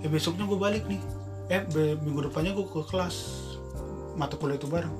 Eh 0.01 0.09
besoknya 0.09 0.45
gue 0.45 0.57
balik 0.57 0.85
nih. 0.85 1.01
Eh 1.49 1.65
be- 1.67 1.97
minggu 1.99 2.29
depannya 2.29 2.53
gue 2.53 2.65
ke 2.65 2.85
kelas. 2.85 3.17
Mata 4.15 4.37
kuliah 4.37 4.57
itu 4.57 4.69
bareng. 4.69 4.93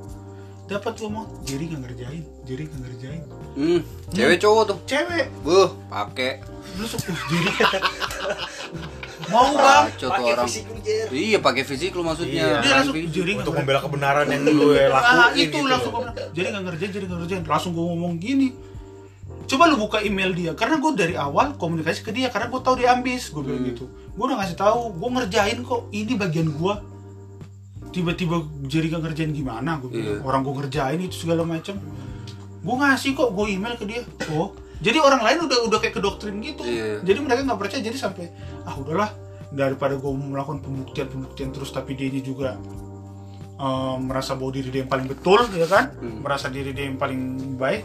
Dapat 0.65 0.97
gue 0.97 1.07
mau. 1.07 1.29
Jadi 1.45 1.63
nggak 1.69 1.81
ngerjain. 1.85 2.25
Jadi 2.43 2.63
nggak 2.65 2.81
ngerjain. 2.81 3.23
Hmm. 3.53 3.81
Cewek 4.11 4.39
cowok 4.39 4.63
tuh. 4.65 4.79
cewek. 4.87 5.27
Buh, 5.43 5.69
pakai. 5.87 6.41
lu 6.73 6.89
suka 6.89 7.13
jadi 7.29 7.51
mau 9.29 9.53
bang? 9.53 9.85
Tuh 9.97 10.09
orang. 10.09 10.49
Iya, 11.11 11.39
pakai 11.41 11.63
fisik 11.63 11.93
lu 11.93 12.01
maksudnya. 12.01 12.61
dia 12.61 12.73
langsung 12.81 12.97
Fisik. 12.97 13.13
jadi 13.13 13.33
Untuk 13.39 13.55
membela 13.55 13.81
kebenaran 13.81 14.25
yang 14.27 14.43
lu 14.47 14.73
ya 14.73 14.89
lakuin 14.89 15.37
itu 15.37 15.53
gitu. 15.53 15.69
langsung 15.69 15.93
jadi 16.33 16.47
nggak 16.49 16.65
ngerjain 16.65 16.91
jadi 16.93 17.05
nggak 17.05 17.21
ngerjain. 17.21 17.43
Langsung 17.45 17.71
gue 17.73 17.85
ngomong 17.85 18.17
gini 18.17 18.49
coba 19.45 19.67
lu 19.67 19.77
buka 19.77 19.99
email 20.01 20.31
dia 20.31 20.53
karena 20.53 20.77
gue 20.77 20.93
dari 20.93 21.15
awal 21.15 21.57
komunikasi 21.57 22.01
ke 22.03 22.11
dia 22.11 22.29
karena 22.29 22.49
gue 22.49 22.61
tahu 22.61 22.75
dia 22.77 22.93
ambis 22.93 23.29
gue 23.29 23.43
bilang 23.43 23.65
gitu. 23.65 23.85
Gue 24.13 24.25
udah 24.27 24.39
ngasih 24.39 24.57
tahu 24.57 24.81
gue 24.93 25.09
ngerjain 25.11 25.59
kok 25.63 25.89
ini 25.91 26.13
bagian 26.15 26.49
gue 26.51 26.75
tiba-tiba 27.93 28.41
jadi 28.65 28.87
nggak 28.89 29.03
ngerjain 29.05 29.33
gimana 29.33 29.77
gue 29.79 29.91
bilang 29.91 30.17
Iya. 30.17 30.25
orang 30.25 30.41
gue 30.43 30.55
ngerjain 30.59 31.01
itu 31.01 31.17
segala 31.19 31.45
macam 31.45 31.77
gue 32.63 32.75
ngasih 32.79 33.11
kok 33.13 33.29
gue 33.33 33.47
email 33.51 33.75
ke 33.77 33.85
dia. 33.85 34.03
Oh 34.33 34.53
jadi 34.83 34.99
orang 34.99 35.23
lain 35.23 35.39
udah 35.47 35.59
udah 35.71 35.79
kayak 35.79 35.95
ke 35.95 36.03
doktrin 36.03 36.41
gitu. 36.41 36.63
Iya. 36.65 37.01
jadi 37.01 37.19
mereka 37.21 37.41
nggak 37.45 37.61
percaya 37.61 37.81
jadi 37.81 37.95
sampai 37.95 38.33
ah 38.65 38.75
udahlah 38.75 39.11
daripada 39.53 39.95
gue 39.95 40.09
melakukan 40.09 40.59
pembuktian 40.59 41.07
pembuktian 41.07 41.53
terus 41.53 41.71
tapi 41.71 41.93
dia 41.93 42.09
juga 42.19 42.57
eh, 43.61 43.97
merasa 44.01 44.35
bahwa 44.35 44.51
diri 44.51 44.73
dia 44.73 44.81
yang 44.83 44.91
paling 44.91 45.07
betul 45.07 45.45
ya 45.53 45.67
kan? 45.67 45.93
Merasa 46.01 46.49
diri 46.49 46.73
dia 46.73 46.89
yang 46.89 46.97
paling 46.97 47.21
baik 47.57 47.83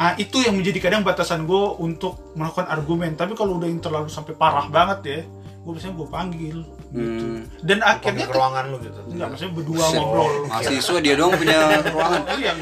ah 0.00 0.16
itu 0.16 0.40
yang 0.40 0.56
menjadi 0.56 0.80
kadang 0.80 1.04
batasan 1.04 1.44
gue 1.44 1.64
untuk 1.76 2.32
melakukan 2.32 2.64
argumen 2.66 3.12
tapi 3.14 3.36
kalau 3.36 3.60
udah 3.60 3.68
yang 3.68 3.78
terlalu 3.78 4.08
sampai 4.08 4.32
parah 4.32 4.64
banget 4.66 5.00
ya 5.04 5.20
gue 5.60 5.70
biasanya 5.70 5.94
gue 5.94 6.08
panggil 6.08 6.56
gitu 6.64 6.78
Hmm. 6.90 7.46
dan 7.62 7.86
akhirnya 7.86 8.26
Panggil 8.26 8.26
ke 8.26 8.34
ruangan 8.34 8.64
lu 8.66 8.76
gitu. 8.82 8.98
enggak 9.14 9.28
maksudnya 9.30 9.52
berdua 9.54 9.84
Set. 9.86 9.94
ngobrol 9.94 10.32
Mahasiswa 10.50 10.98
dia 10.98 11.14
doang 11.14 11.32
punya 11.38 11.58
ruangan. 11.94 12.20
Oh 12.26 12.34
iya. 12.34 12.52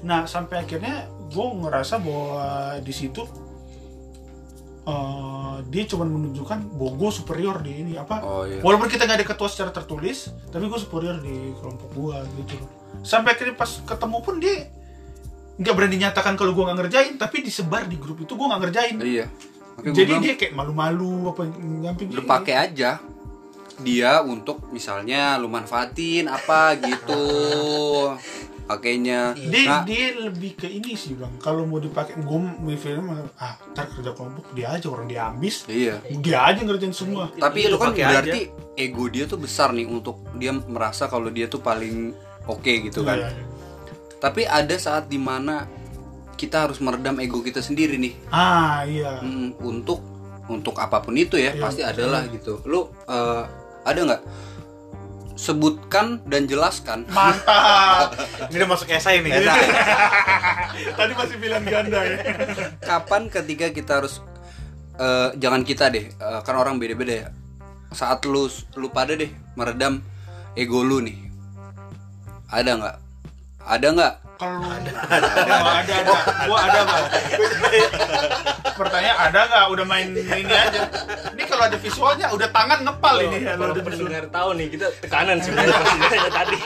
Nah 0.00 0.20
sampai 0.24 0.56
akhirnya 0.64 1.04
gue 1.28 1.46
ngerasa 1.60 1.94
bahwa 2.00 2.46
di 2.80 2.94
situ 2.94 3.20
eh, 4.86 5.56
dia 5.66 5.84
cuma 5.84 6.06
menunjukkan 6.06 6.58
bahwa 6.78 6.92
gue 6.96 7.10
superior 7.12 7.56
di 7.60 7.72
ini 7.76 7.92
apa? 7.98 8.22
Oh 8.22 8.44
iya. 8.46 8.62
Walaupun 8.62 8.86
kita 8.86 9.04
nggak 9.04 9.18
ada 9.20 9.26
ketua 9.26 9.48
secara 9.50 9.68
tertulis, 9.68 10.32
tapi 10.48 10.64
gue 10.64 10.78
superior 10.78 11.20
di 11.20 11.52
kelompok 11.58 11.88
gue 11.92 12.16
gitu. 12.40 12.56
Sampai 13.02 13.34
akhirnya 13.34 13.52
pas 13.52 13.68
ketemu 13.68 14.18
pun 14.22 14.34
dia 14.38 14.70
nggak 15.56 15.74
berani 15.74 15.96
nyatakan 15.96 16.36
kalau 16.36 16.52
gue 16.52 16.64
nggak 16.64 16.78
ngerjain, 16.84 17.14
tapi 17.16 17.40
disebar 17.40 17.88
di 17.88 17.96
grup 17.96 18.20
itu 18.20 18.32
gue 18.36 18.46
nggak 18.46 18.62
ngerjain. 18.68 18.96
Iya. 19.00 19.26
Makanya 19.76 19.96
Jadi 19.96 20.12
dia 20.24 20.34
kayak 20.40 20.52
malu-malu 20.56 21.32
apa 21.32 21.42
nyamping 21.60 22.08
lu 22.12 22.24
pakai 22.24 22.54
aja. 22.56 23.00
Dia 23.76 24.24
untuk 24.24 24.72
misalnya 24.72 25.36
lu 25.36 25.52
manfaatin 25.52 26.32
apa 26.32 26.80
gitu. 26.80 27.24
Pakainya. 28.66 29.36
Dia 29.36 29.62
nah. 29.62 29.82
dia 29.86 30.16
lebih 30.16 30.58
ke 30.58 30.66
ini 30.66 30.98
sih 30.98 31.14
bang. 31.14 31.30
Kalau 31.38 31.68
mau 31.68 31.78
dipakai 31.78 32.18
gue 32.18 32.40
mikirnya 32.64 33.30
ah 33.38 33.54
ntar 33.70 33.86
kerja 33.94 34.10
kelompok 34.10 34.50
dia 34.56 34.74
aja 34.74 34.90
orang 34.90 35.06
dia 35.06 35.30
ambis 35.30 35.68
iya. 35.70 36.02
Dia 36.02 36.50
aja 36.50 36.66
ngerjain 36.66 36.90
semua. 36.90 37.30
Tapi 37.30 37.62
Iya, 37.62 37.68
itu 37.70 37.78
kan 37.78 37.92
berarti 37.94 38.40
ego 38.74 39.06
dia 39.06 39.24
tuh 39.30 39.38
besar 39.38 39.70
nih 39.70 39.86
untuk 39.86 40.18
dia 40.34 40.50
merasa 40.50 41.06
kalau 41.06 41.30
dia 41.30 41.46
tuh 41.46 41.62
paling 41.62 42.10
oke 42.50 42.72
gitu 42.90 43.06
kan. 43.06 43.22
Iya. 43.22 43.55
Tapi 44.16 44.48
ada 44.48 44.74
saat 44.76 45.06
di 45.06 45.20
mana 45.20 45.68
kita 46.36 46.68
harus 46.68 46.78
meredam 46.84 47.16
ego 47.20 47.40
kita 47.40 47.64
sendiri 47.64 47.96
nih. 47.96 48.14
Ah 48.28 48.84
iya. 48.84 49.20
Mm, 49.24 49.56
untuk 49.60 50.04
untuk 50.46 50.78
apa 50.78 51.02
pun 51.02 51.16
itu 51.16 51.34
ya 51.34 51.56
Iya, 51.56 51.60
pasti 51.60 51.82
betul. 51.82 51.92
ada 51.92 52.04
lah 52.12 52.22
gitu. 52.28 52.52
Lu 52.68 52.92
eh, 53.08 53.42
ada 53.84 54.00
nggak? 54.04 54.22
Sebutkan 55.36 56.24
dan 56.24 56.48
jelaskan. 56.48 57.04
Mantap. 57.12 58.16
Ini 58.52 58.56
udah 58.56 58.68
masuk 58.72 58.88
esai 58.88 59.20
nih. 59.20 59.36
Nah, 59.44 59.52
tadi 60.98 61.12
masih 61.12 61.36
bilang 61.36 61.64
ganda 61.64 62.00
ya. 62.00 62.16
Kapan 62.80 63.28
ketika 63.28 63.68
kita 63.68 64.00
harus 64.00 64.24
eh, 64.96 65.36
jangan 65.36 65.60
kita 65.60 65.92
deh 65.92 66.08
eh, 66.08 66.40
kan 66.40 66.56
orang 66.56 66.80
beda-beda 66.80 67.28
ya. 67.28 67.28
Saat 67.92 68.24
lu 68.24 68.48
lu 68.76 68.88
pada 68.88 69.12
deh 69.12 69.28
meredam 69.56 70.00
ego 70.56 70.80
lu 70.80 71.04
nih. 71.04 71.16
Ada 72.48 72.70
nggak 72.80 72.96
ada 73.66 73.88
nggak? 73.90 74.14
Kalau 74.36 74.68
ada 74.68 74.90
ada 75.08 75.72
ada. 75.80 76.14
Gua 76.44 76.58
ada 76.60 76.80
bang. 76.84 77.04
Pertanyaan 78.76 79.18
ada 79.26 79.40
nggak? 79.48 79.64
Udah 79.72 79.84
main 79.88 80.08
ini 80.12 80.28
aja. 80.52 80.80
Ini 81.32 81.42
kalau 81.48 81.62
ada 81.64 81.78
visualnya 81.80 82.26
udah 82.30 82.48
tangan 82.52 82.84
ngepal 82.84 83.16
ini. 83.24 83.36
Ya 83.42 83.56
kalau 83.56 83.72
ada 83.72 83.80
visual. 83.80 84.06
pendengar 84.06 84.24
tahu 84.28 84.48
nih 84.54 84.66
kita 84.70 84.86
tekanan 85.00 85.36
sebenarnya 85.40 86.30
tadi. 86.30 86.58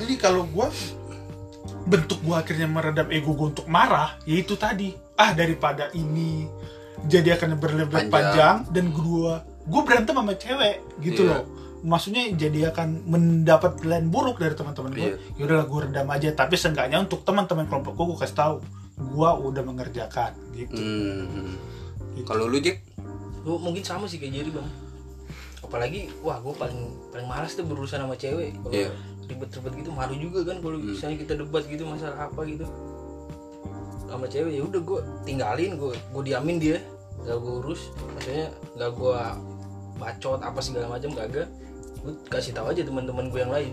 Jadi 0.00 0.14
kalau 0.18 0.42
gua 0.48 0.68
bentuk 1.84 2.18
gua 2.24 2.40
akhirnya 2.40 2.70
meredam 2.70 3.08
ego 3.10 3.34
gua 3.34 3.52
untuk 3.52 3.66
marah 3.66 4.16
yaitu 4.24 4.54
tadi. 4.54 4.94
Ah 5.14 5.30
daripada 5.30 5.90
ini 5.94 6.46
jadi 7.04 7.36
akan 7.36 7.58
berlebihan 7.60 8.08
Panjang. 8.08 8.10
panjang 8.10 8.56
dan 8.72 8.86
kedua 8.90 9.32
gua 9.66 9.80
berantem 9.84 10.14
sama 10.16 10.34
cewek 10.34 10.76
gitu 11.02 11.26
Iya. 11.26 11.30
loh 11.36 11.42
maksudnya 11.84 12.32
jadi 12.32 12.72
akan 12.72 13.04
mendapat 13.06 13.76
pilihan 13.78 14.08
buruk 14.08 14.40
dari 14.40 14.56
teman-teman 14.56 14.90
gue 14.90 15.04
Iya. 15.04 15.16
ya 15.36 15.42
udahlah 15.44 15.66
gue 15.68 15.80
redam 15.84 16.08
aja 16.08 16.28
tapi 16.32 16.56
seenggaknya 16.56 16.98
untuk 16.98 17.20
teman-teman 17.22 17.68
kelompok 17.68 17.92
gue 17.92 18.04
gue 18.08 18.18
kasih 18.18 18.36
tahu 18.36 18.54
gua 19.12 19.34
udah 19.36 19.60
mengerjakan 19.60 20.32
gitu. 20.54 20.78
Hmm. 20.78 21.58
Gitu. 22.14 22.24
Kalau 22.24 22.46
lu 22.46 22.56
Jack? 22.58 22.78
Lu 23.42 23.58
mungkin 23.58 23.82
sama 23.82 24.06
sih 24.06 24.16
kayak 24.16 24.32
jadi 24.40 24.50
bang 24.50 24.68
apalagi 25.64 26.12
wah 26.20 26.38
gue 26.38 26.54
paling 26.54 26.80
paling 27.10 27.26
malas 27.26 27.56
tuh 27.56 27.66
berurusan 27.66 27.98
sama 27.98 28.14
cewek 28.14 28.54
kalau 28.62 28.70
Iya. 28.70 28.90
ribet-ribet 29.26 29.72
gitu 29.80 29.90
malu 29.90 30.14
juga 30.14 30.46
kan 30.46 30.60
kalau 30.60 30.76
misalnya 30.76 31.16
kita 31.18 31.34
debat 31.34 31.64
gitu 31.64 31.82
masalah 31.82 32.28
apa 32.28 32.40
gitu 32.44 32.68
sama 34.04 34.28
cewek 34.28 34.52
ya 34.54 34.62
udah 34.62 34.78
gue 34.78 35.00
tinggalin 35.24 35.74
gue 35.74 35.92
gue 35.96 36.22
diamin 36.22 36.56
dia 36.60 36.78
gak 37.24 37.40
gue 37.40 37.52
urus 37.58 37.90
maksudnya 38.06 38.52
gak 38.76 38.90
gue 38.92 39.18
bacot 39.96 40.40
apa 40.44 40.60
segala 40.60 40.86
macam 40.94 41.10
kagak 41.10 41.48
gue 42.04 42.12
kasih 42.28 42.52
tahu 42.52 42.68
aja 42.68 42.82
teman-teman 42.82 43.26
gue 43.26 43.40
yang 43.40 43.50
lain 43.50 43.72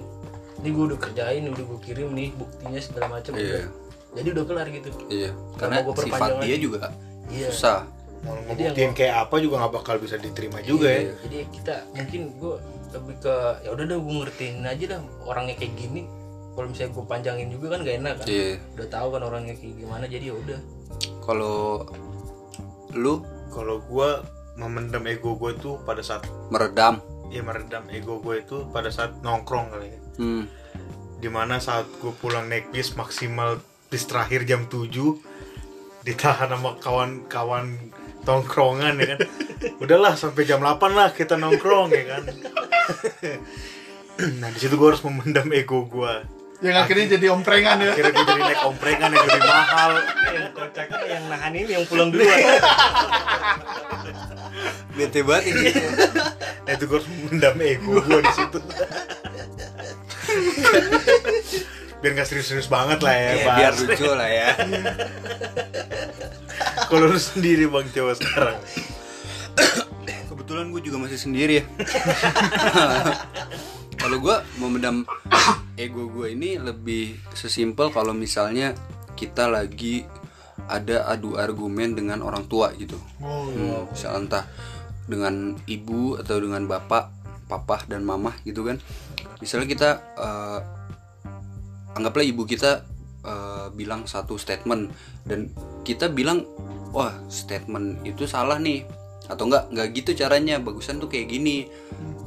ini 0.57 0.69
gue 0.69 0.83
udah 0.87 0.99
kerjain 0.99 1.43
udah 1.45 1.63
gue 1.63 1.79
kirim 1.81 2.09
nih 2.11 2.31
buktinya 2.31 2.79
segala 2.79 3.07
macam 3.13 3.31
Iya. 3.33 3.43
udah. 3.43 3.65
jadi 4.13 4.27
udah 4.31 4.43
kelar 4.45 4.67
gitu 4.69 4.89
Iya. 5.07 5.29
Karena 5.55 5.75
gua 5.81 5.93
sifat 5.95 6.29
dia 6.39 6.47
lagi. 6.49 6.57
juga 6.57 6.79
Iya. 7.27 7.49
susah. 7.49 7.79
mau 8.21 8.37
ngebuktiin 8.37 8.93
kayak 8.93 9.15
apa 9.19 9.35
juga 9.37 9.55
nggak 9.57 9.73
bakal 9.75 9.95
bisa 9.97 10.13
diterima 10.15 10.61
juga 10.61 10.87
ya 10.87 11.09
jadi 11.21 11.37
kita 11.49 11.73
mungkin 11.91 12.21
gue 12.37 12.55
lebih 12.91 13.15
ke 13.17 13.35
ya 13.59 13.69
udah 13.71 13.85
dah 13.87 13.97
gue 13.97 14.15
ngertiin 14.15 14.55
aja 14.61 14.83
dah 14.87 14.99
orangnya 15.23 15.55
kayak 15.55 15.73
gini 15.73 16.05
kalau 16.51 16.67
misalnya 16.69 16.91
gue 16.91 17.05
panjangin 17.07 17.49
juga 17.49 17.65
kan 17.71 17.79
gak 17.81 17.97
enak 17.97 18.13
kan 18.15 18.25
Iya. 18.27 18.61
udah 18.77 18.87
tahu 18.87 19.07
kan 19.09 19.21
orangnya 19.23 19.55
kayak 19.55 19.73
gimana 19.75 20.05
jadi 20.05 20.25
ya 20.27 20.35
udah 20.37 20.59
Kalau 21.19 21.81
lu 22.93 23.13
kalau 23.49 23.81
gue 23.81 24.09
memendam 24.53 25.01
ego 25.05 25.33
gue 25.33 25.51
tuh 25.55 25.81
pada 25.81 26.01
saat 26.01 26.21
meredam. 26.49 27.01
Ya 27.31 27.41
meredam 27.41 27.87
ego 27.89 28.19
gue 28.19 28.43
itu 28.43 28.67
pada 28.69 28.91
saat 28.91 29.23
nongkrong 29.23 29.71
kali 29.71 29.87
ya. 29.87 29.99
Hmm. 30.19 30.45
di 31.21 31.29
mana 31.31 31.61
saat 31.63 31.87
gue 32.01 32.11
pulang 32.17 32.51
naik 32.51 32.75
bis 32.75 32.97
maksimal 32.99 33.63
bis 33.87 34.03
terakhir 34.09 34.43
jam 34.43 34.67
7 34.67 34.91
ditahan 36.03 36.49
sama 36.49 36.75
kawan-kawan 36.81 37.77
tongkrongan 38.25 38.99
ya 38.99 39.15
kan? 39.15 39.19
Udahlah 39.83 40.17
sampai 40.19 40.43
jam 40.43 40.59
8 40.59 40.81
lah 40.91 41.09
kita 41.15 41.39
nongkrong 41.39 41.89
ya 41.95 42.05
kan? 42.17 42.23
Nah 44.21 44.53
di 44.53 44.59
situ 44.61 44.77
gue 44.77 44.85
harus 44.85 45.01
memendam 45.01 45.49
ego 45.49 45.87
gue 45.89 46.40
Yang 46.61 46.75
akhirnya 46.77 47.05
jadi 47.11 47.25
omprengan 47.29 47.77
ya. 47.79 47.89
akhirnya 47.91 48.11
gue 48.11 48.25
jadi 48.27 48.41
naik 48.43 48.61
omprengan 48.63 49.09
yang 49.09 49.25
lebih 49.25 49.43
mahal 49.43 49.91
yang 50.29 50.47
kocaknya 50.51 51.03
yang 51.09 51.23
nahan 51.25 51.51
ini 51.51 51.71
yang 51.73 51.85
pulang 51.85 52.09
duluan 52.09 52.37
Bete 54.91 55.19
banget 55.23 55.43
ini. 55.49 55.63
nah 56.61 56.71
itu 56.71 56.83
gue 56.85 56.97
harus 56.97 57.09
memendam 57.09 57.55
ego 57.59 57.97
gue 57.97 58.19
di 58.19 58.31
situ 58.31 58.59
biar 61.97 62.11
gak 62.13 62.27
serius-serius 62.27 62.65
banget 62.65 62.97
lah 62.99 63.09
ya 63.11 63.29
Ya, 63.31 63.43
Bang. 63.43 63.57
biar 63.57 63.71
lucu 63.75 64.05
lah 64.11 64.29
ya. 64.29 64.47
kalau 66.87 67.05
lu 67.07 67.17
sendiri 67.17 67.65
bang 67.65 67.85
coba 67.87 68.11
sekarang 68.13 68.57
Kebetulan 70.23 70.65
gue 70.69 70.81
juga 70.81 70.97
masih 70.99 71.15
sendiri 71.17 71.53
ya. 71.57 71.65
Kalau 74.01 74.17
gue 74.17 74.35
memendam 74.57 75.05
ego 75.77 76.09
gue 76.09 76.33
ini 76.33 76.57
lebih 76.57 77.21
sesimpel 77.37 77.93
kalau 77.93 78.17
misalnya 78.17 78.73
kita 79.13 79.45
lagi 79.45 80.01
ada 80.65 81.05
adu 81.09 81.37
argumen 81.37 81.93
dengan 81.93 82.25
orang 82.25 82.49
tua 82.49 82.73
gitu. 82.77 82.97
Oh, 83.21 83.45
Hmm, 83.53 83.85
misal 83.93 84.25
entah 84.25 84.45
dengan 85.05 85.53
ibu 85.69 86.17
atau 86.17 86.41
dengan 86.41 86.65
bapak, 86.65 87.13
papa 87.45 87.85
dan 87.85 88.01
mama 88.01 88.33
gitu 88.41 88.65
kan. 88.65 88.81
Misalnya 89.37 89.67
kita 89.69 89.89
eh, 90.17 90.59
anggaplah 91.97 92.25
ibu 92.25 92.45
kita 92.49 92.85
eh, 93.25 93.67
bilang 93.77 94.09
satu 94.09 94.37
statement 94.37 94.89
dan 95.29 95.53
kita 95.85 96.09
bilang 96.09 96.45
wah 96.89 97.13
statement 97.29 98.01
itu 98.07 98.25
salah 98.25 98.57
nih. 98.57 98.85
Atau 99.29 99.47
enggak 99.49 99.69
enggak 99.69 99.87
gitu 99.93 100.11
caranya 100.17 100.57
bagusan 100.57 100.97
tuh 100.97 101.09
kayak 101.11 101.29
gini. 101.29 101.69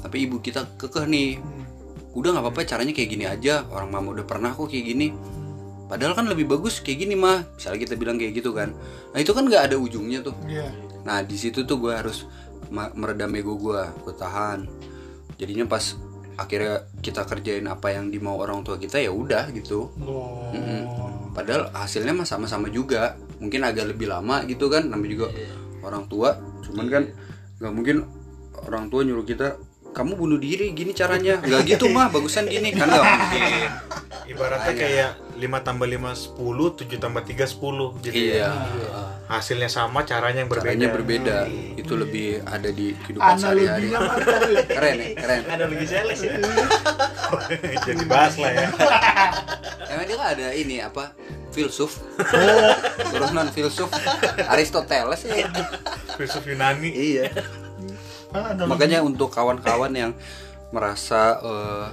Tapi 0.05 0.29
ibu 0.29 0.39
kita 0.45 0.77
kekeh 0.77 1.09
nih 1.09 1.54
udah 2.15 2.29
nggak 2.35 2.45
apa-apa 2.47 2.61
caranya 2.67 2.95
kayak 2.95 3.11
gini 3.11 3.25
aja 3.27 3.67
orang 3.71 3.91
mama 3.91 4.15
udah 4.15 4.27
pernah 4.27 4.55
kok 4.55 4.71
kayak 4.71 4.87
gini 4.87 5.11
padahal 5.91 6.17
kan 6.17 6.31
lebih 6.31 6.49
bagus 6.49 6.81
kayak 6.81 7.05
gini 7.05 7.15
mah 7.19 7.45
misalnya 7.59 7.79
kita 7.85 7.95
bilang 7.99 8.17
kayak 8.17 8.39
gitu 8.39 8.55
kan 8.55 8.73
nah 9.13 9.19
itu 9.19 9.35
kan 9.35 9.45
nggak 9.45 9.71
ada 9.71 9.77
ujungnya 9.77 10.23
tuh 10.23 10.35
Iya. 10.47 10.95
Nah 11.05 11.21
di 11.21 11.37
situ 11.37 11.69
tuh 11.69 11.77
gue 11.79 11.93
harus 11.93 12.25
meredam 12.73 13.31
ego 13.37 13.55
gue, 13.61 13.83
gue 14.03 14.15
tahan. 14.17 14.67
Jadinya 15.37 15.69
pas 15.69 15.95
akhirnya 16.35 16.89
kita 16.99 17.23
kerjain 17.29 17.63
apa 17.71 17.95
yang 17.95 18.11
dimau 18.11 18.41
orang 18.41 18.67
tua 18.67 18.81
kita 18.81 18.99
ya 18.99 19.13
udah 19.13 19.53
gitu. 19.53 19.93
Oh. 20.03 20.51
Mm-mm. 20.51 21.31
Padahal 21.37 21.71
hasilnya 21.77 22.17
mah 22.17 22.27
sama-sama 22.27 22.73
juga. 22.73 23.21
Mungkin 23.39 23.61
agak 23.63 23.95
lebih 23.95 24.09
lama 24.09 24.43
gitu 24.49 24.73
kan, 24.73 24.89
namanya 24.89 25.11
juga 25.13 25.29
orang 25.85 26.09
tua. 26.09 26.41
Cuman 26.65 26.87
kan 26.89 27.05
nggak 27.61 27.73
mungkin 27.77 27.97
orang 28.65 28.89
tua 28.89 29.05
nyuruh 29.05 29.27
kita 29.29 29.61
kamu 29.95 30.19
bunuh 30.19 30.39
diri 30.43 30.75
gini 30.75 30.91
caranya. 30.91 31.39
Nggak 31.39 31.63
gitu 31.71 31.87
mah 31.95 32.11
bagusan 32.11 32.51
gini. 32.51 32.75
Kan 32.75 32.91
nggak 32.91 33.05
mungkin 33.07 33.43
ibaratnya 34.25 34.75
kayak 34.75 35.11
5 35.35 35.67
tambah 35.67 35.87
5 35.87 36.39
10 36.39 36.87
7 36.87 37.03
tambah 37.03 37.23
3 37.27 37.45
10 37.45 38.05
gitu 38.07 38.15
iya. 38.15 38.55
ya. 38.55 39.03
hasilnya 39.29 39.69
sama 39.69 40.07
caranya 40.07 40.47
yang 40.47 40.51
berbeda. 40.51 40.71
Caranya 40.71 40.89
berbeda. 40.95 41.37
Itu 41.75 41.99
lebih 41.99 42.41
ada 42.47 42.71
di 42.71 42.95
kehidupan 42.95 43.37
sehari-hari. 43.37 43.89
keren 44.69 44.97
ya 45.01 45.09
keren. 45.19 45.43
Ada 45.51 45.65
lagi 45.69 45.87
sales 45.87 46.21
ya. 46.23 46.35
Jadi 47.87 48.05
bahas 48.07 48.35
lah 48.39 48.53
ya. 48.53 48.69
Emang 49.93 50.07
dia 50.07 50.17
kan 50.17 50.29
ada 50.39 50.47
ini 50.55 50.77
apa? 50.81 51.13
Filsuf. 51.55 52.03
Turunan 53.15 53.47
filsuf 53.55 53.91
Aristoteles 54.51 55.23
ya. 55.27 55.51
filsuf 56.19 56.43
Yunani. 56.47 56.91
Iya. 56.91 57.31
Ah, 58.35 58.51
Makanya 58.67 58.99
untuk 59.01 59.31
kawan-kawan 59.31 59.95
yang 59.95 60.13
merasa 60.75 61.39
eh, 61.39 61.87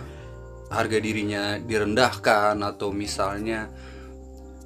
harga 0.74 0.98
dirinya 0.98 1.62
direndahkan 1.62 2.58
atau 2.58 2.90
misalnya 2.90 3.70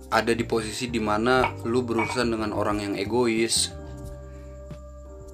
ada 0.07 0.31
di 0.31 0.47
posisi 0.47 0.87
di 0.87 1.01
mana 1.03 1.43
lu 1.67 1.83
berurusan 1.83 2.31
dengan 2.31 2.55
orang 2.55 2.79
yang 2.79 2.93
egois 2.95 3.73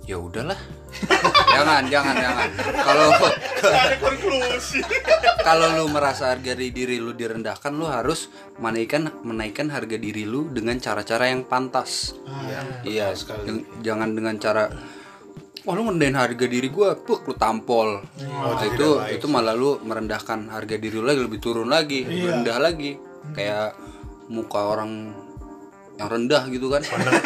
ya 0.01 0.17
udahlah. 0.17 0.57
Jangan 1.55 1.87
jangan 1.87 2.15
jangan. 2.17 2.49
Kalau 2.83 3.07
kalau 5.47 5.67
lu 5.77 5.85
merasa 5.87 6.33
harga 6.33 6.51
diri 6.51 6.99
lu 6.99 7.13
direndahkan 7.13 7.71
lu 7.71 7.87
harus 7.87 8.27
menaikkan 8.57 9.07
menaikkan 9.21 9.71
harga 9.71 9.95
diri 9.95 10.27
lu 10.27 10.49
dengan 10.49 10.75
cara-cara 10.77 11.31
yang 11.31 11.45
pantas. 11.45 12.17
Iya 12.83 13.13
jang- 13.15 13.67
jangan 13.79 14.09
dengan 14.11 14.35
cara 14.35 14.67
Wah 15.61 15.77
lu 15.77 15.85
ngerendahin 15.85 16.17
harga 16.17 16.45
diri 16.49 16.69
gua, 16.73 16.97
puk 16.97 17.29
lu 17.29 17.33
tampol. 17.37 18.01
Nah, 18.01 18.65
itu 18.65 18.97
itu 19.13 19.25
malah 19.29 19.53
lu 19.53 19.77
merendahkan 19.85 20.49
harga 20.49 20.75
diri 20.81 20.97
lu 20.97 21.05
lagi 21.05 21.21
lebih 21.21 21.37
turun 21.37 21.69
lagi, 21.69 22.01
lebih 22.01 22.33
rendah 22.33 22.57
lagi. 22.57 22.97
Kayak 23.37 23.77
muka 24.25 24.57
orang 24.57 25.13
yang 26.01 26.09
rendah 26.09 26.49
gitu 26.49 26.65
kan. 26.73 26.81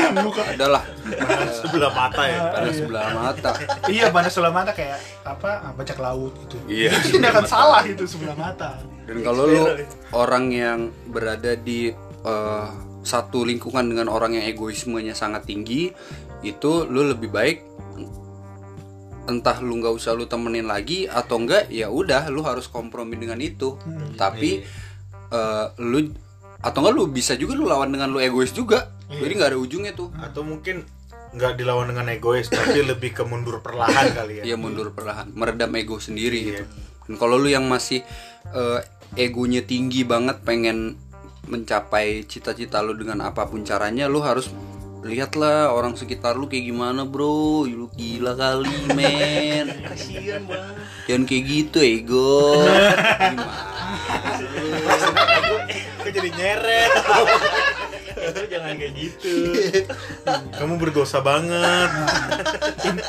Adalah 0.52 0.84
sebelah 1.64 1.92
mata 1.96 2.24
ya 2.28 2.40
pada 2.52 2.70
sebelah 2.76 3.06
mata. 3.16 3.52
Iya, 3.88 4.06
pada 4.12 4.28
sebelah 4.28 4.52
mata 4.52 4.72
kayak 4.76 5.00
apa? 5.24 5.50
ah, 5.64 5.72
Bajak 5.72 5.98
laut 6.04 6.36
gitu. 6.44 6.58
Iya. 6.68 6.92
Ini 7.16 7.28
akan 7.32 7.46
salah 7.48 7.88
itu 7.88 8.04
sebelah 8.04 8.36
mata. 8.36 8.84
Dan 9.08 9.24
kalau 9.24 9.48
lu 9.48 9.64
orang 10.12 10.52
yang 10.52 10.80
berada 11.08 11.56
di 11.56 11.94
eh, 12.26 12.68
satu 13.06 13.48
lingkungan 13.48 13.86
dengan 13.86 14.12
orang 14.12 14.36
yang 14.36 14.44
egoismenya 14.50 15.16
sangat 15.16 15.48
tinggi, 15.48 15.94
itu 16.44 16.72
lu 16.90 17.16
lebih 17.16 17.32
baik 17.32 17.75
entah 19.26 19.58
lu 19.60 19.78
nggak 19.78 19.92
usah 19.92 20.14
lu 20.14 20.26
temenin 20.26 20.66
lagi 20.66 21.06
atau 21.06 21.38
enggak 21.38 21.68
ya 21.68 21.90
udah 21.90 22.30
lu 22.30 22.42
harus 22.42 22.66
kompromi 22.66 23.16
dengan 23.16 23.38
itu. 23.38 23.76
Tapi 24.14 24.62
eh, 25.30 25.66
lu 25.80 26.10
atau 26.60 26.80
enggak 26.80 26.94
lu 26.94 27.04
bisa 27.08 27.34
juga 27.34 27.54
lu 27.54 27.66
lawan 27.66 27.90
dengan 27.90 28.10
lu 28.10 28.18
egois 28.18 28.52
juga. 28.52 28.90
Jadi 29.06 29.32
nggak 29.32 29.50
ada 29.52 29.60
ujungnya 29.60 29.94
tuh. 29.94 30.10
atau 30.18 30.42
mungkin 30.42 30.82
nggak 31.36 31.60
dilawan 31.60 31.86
dengan 31.86 32.08
egois 32.10 32.48
tapi 32.48 32.80
lebih 32.90 33.12
ke 33.12 33.22
mundur 33.22 33.60
perlahan 33.60 34.16
kali 34.16 34.40
ya 34.40 34.44
Iya 34.48 34.56
mundur 34.56 34.96
perlahan, 34.96 35.30
meredam 35.30 35.70
ego 35.76 36.00
sendiri 36.00 36.40
Iya. 36.40 36.50
gitu. 36.50 36.64
Dan 37.06 37.14
kalau 37.20 37.36
lu 37.38 37.46
yang 37.46 37.68
masih 37.68 38.02
eh, 38.50 38.80
egonya 39.14 39.62
tinggi 39.62 40.02
banget 40.02 40.42
pengen 40.42 40.96
mencapai 41.46 42.26
cita-cita 42.26 42.82
lu 42.82 42.98
dengan 42.98 43.22
apa 43.22 43.46
pun 43.46 43.62
caranya, 43.62 44.10
lu 44.10 44.18
harus 44.20 44.50
lihatlah 45.06 45.70
orang 45.70 45.93
sekitar 45.93 46.34
lu 46.34 46.49
kayak 46.49 46.66
gimana 46.66 47.06
bro, 47.06 47.62
lu 47.64 47.86
gila 47.93 48.34
kali 48.34 48.74
men. 48.97 49.70
kasihan 49.93 50.41
bang 50.49 50.74
Jangan 51.06 51.24
kayak 51.30 51.43
gitu 51.45 51.78
ego. 51.80 52.66
Gimana? 52.66 53.45
jadi 56.16 56.30
nyeret 56.32 56.91
itu 58.16 58.41
jangan 58.47 58.74
kayak 58.80 58.93
gitu 58.95 59.36
kamu 60.58 60.74
berdosa 60.80 61.20
banget 61.20 61.91
In- 62.88 63.06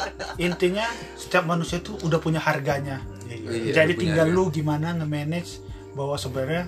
intinya 0.50 0.84
setiap 1.14 1.46
manusia 1.46 1.78
itu 1.78 1.94
udah 2.02 2.18
punya 2.18 2.42
harganya. 2.42 2.98
Iya, 3.30 3.72
Jadi 3.84 3.94
punya 3.94 4.02
tinggal 4.02 4.26
harga. 4.28 4.36
lu 4.36 4.44
gimana 4.50 4.88
nge-manage 4.98 5.62
bahwa 5.94 6.18
sebenarnya 6.18 6.66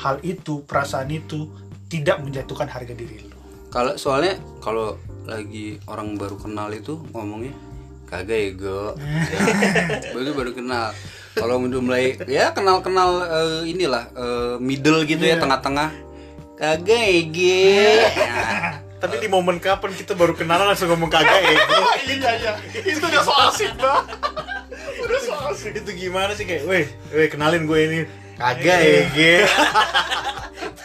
hal 0.00 0.16
itu, 0.24 0.64
perasaan 0.64 1.12
itu 1.12 1.52
tidak 1.92 2.24
menjatuhkan 2.24 2.66
harga 2.66 2.96
diri 2.96 3.20
lu 3.20 3.35
Kalau 3.76 3.92
soalnya 4.00 4.40
kalau 4.64 4.96
lagi 5.28 5.76
orang 5.84 6.16
baru 6.16 6.40
kenal 6.40 6.72
itu 6.72 6.96
ngomongnya 7.12 7.52
kagak 8.08 8.40
ya 8.40 8.50
go. 8.56 8.96
baru 10.16 10.32
baru 10.32 10.50
kenal. 10.56 10.96
Kalau 11.36 11.60
udah 11.60 11.80
mulai 11.84 12.16
ya 12.24 12.56
kenal-kenal 12.56 13.20
eh, 13.28 13.68
inilah 13.68 14.08
eh, 14.16 14.56
middle 14.64 15.04
gitu 15.04 15.20
ya 15.20 15.36
tengah-tengah. 15.36 15.92
Kagak 16.56 17.04
ya 17.36 18.08
Tapi 19.04 19.20
di 19.20 19.28
momen 19.28 19.60
kapan 19.60 19.92
kita 19.92 20.16
baru 20.16 20.32
kenalan 20.32 20.72
langsung 20.72 20.88
ngomong 20.88 21.12
kagak 21.12 21.36
ya? 21.44 21.52
iya 22.16 22.30
iya 22.40 22.52
itu 22.80 23.04
udah 23.04 23.22
so 23.28 23.32
asik 23.52 23.76
bang 23.76 24.04
udah 25.04 25.20
so 25.20 25.34
asik 25.52 25.84
itu 25.84 26.08
gimana 26.08 26.32
sih 26.32 26.48
kayak, 26.48 26.64
weh, 26.64 26.88
weh 27.12 27.28
kenalin 27.28 27.68
gue 27.68 27.76
ini 27.76 27.98
kagak 28.36 28.78
ya, 28.84 29.00
Ge. 29.12 29.34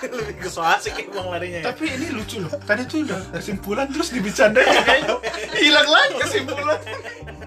Lebih 0.02 0.36
ke 0.42 0.50
so 0.50 0.66
asik 0.66 0.98
emang 0.98 1.30
larinya. 1.30 1.62
ya. 1.62 1.66
tapi 1.70 1.94
ini 1.94 2.10
lucu 2.10 2.42
loh 2.42 2.50
tadi 2.66 2.90
tuh 2.90 3.06
udah 3.06 3.22
kesimpulan 3.38 3.86
terus 3.86 4.10
dibicarain 4.10 5.06
hilang 5.62 5.86
lagi 5.86 6.16
kesimpulan 6.18 6.82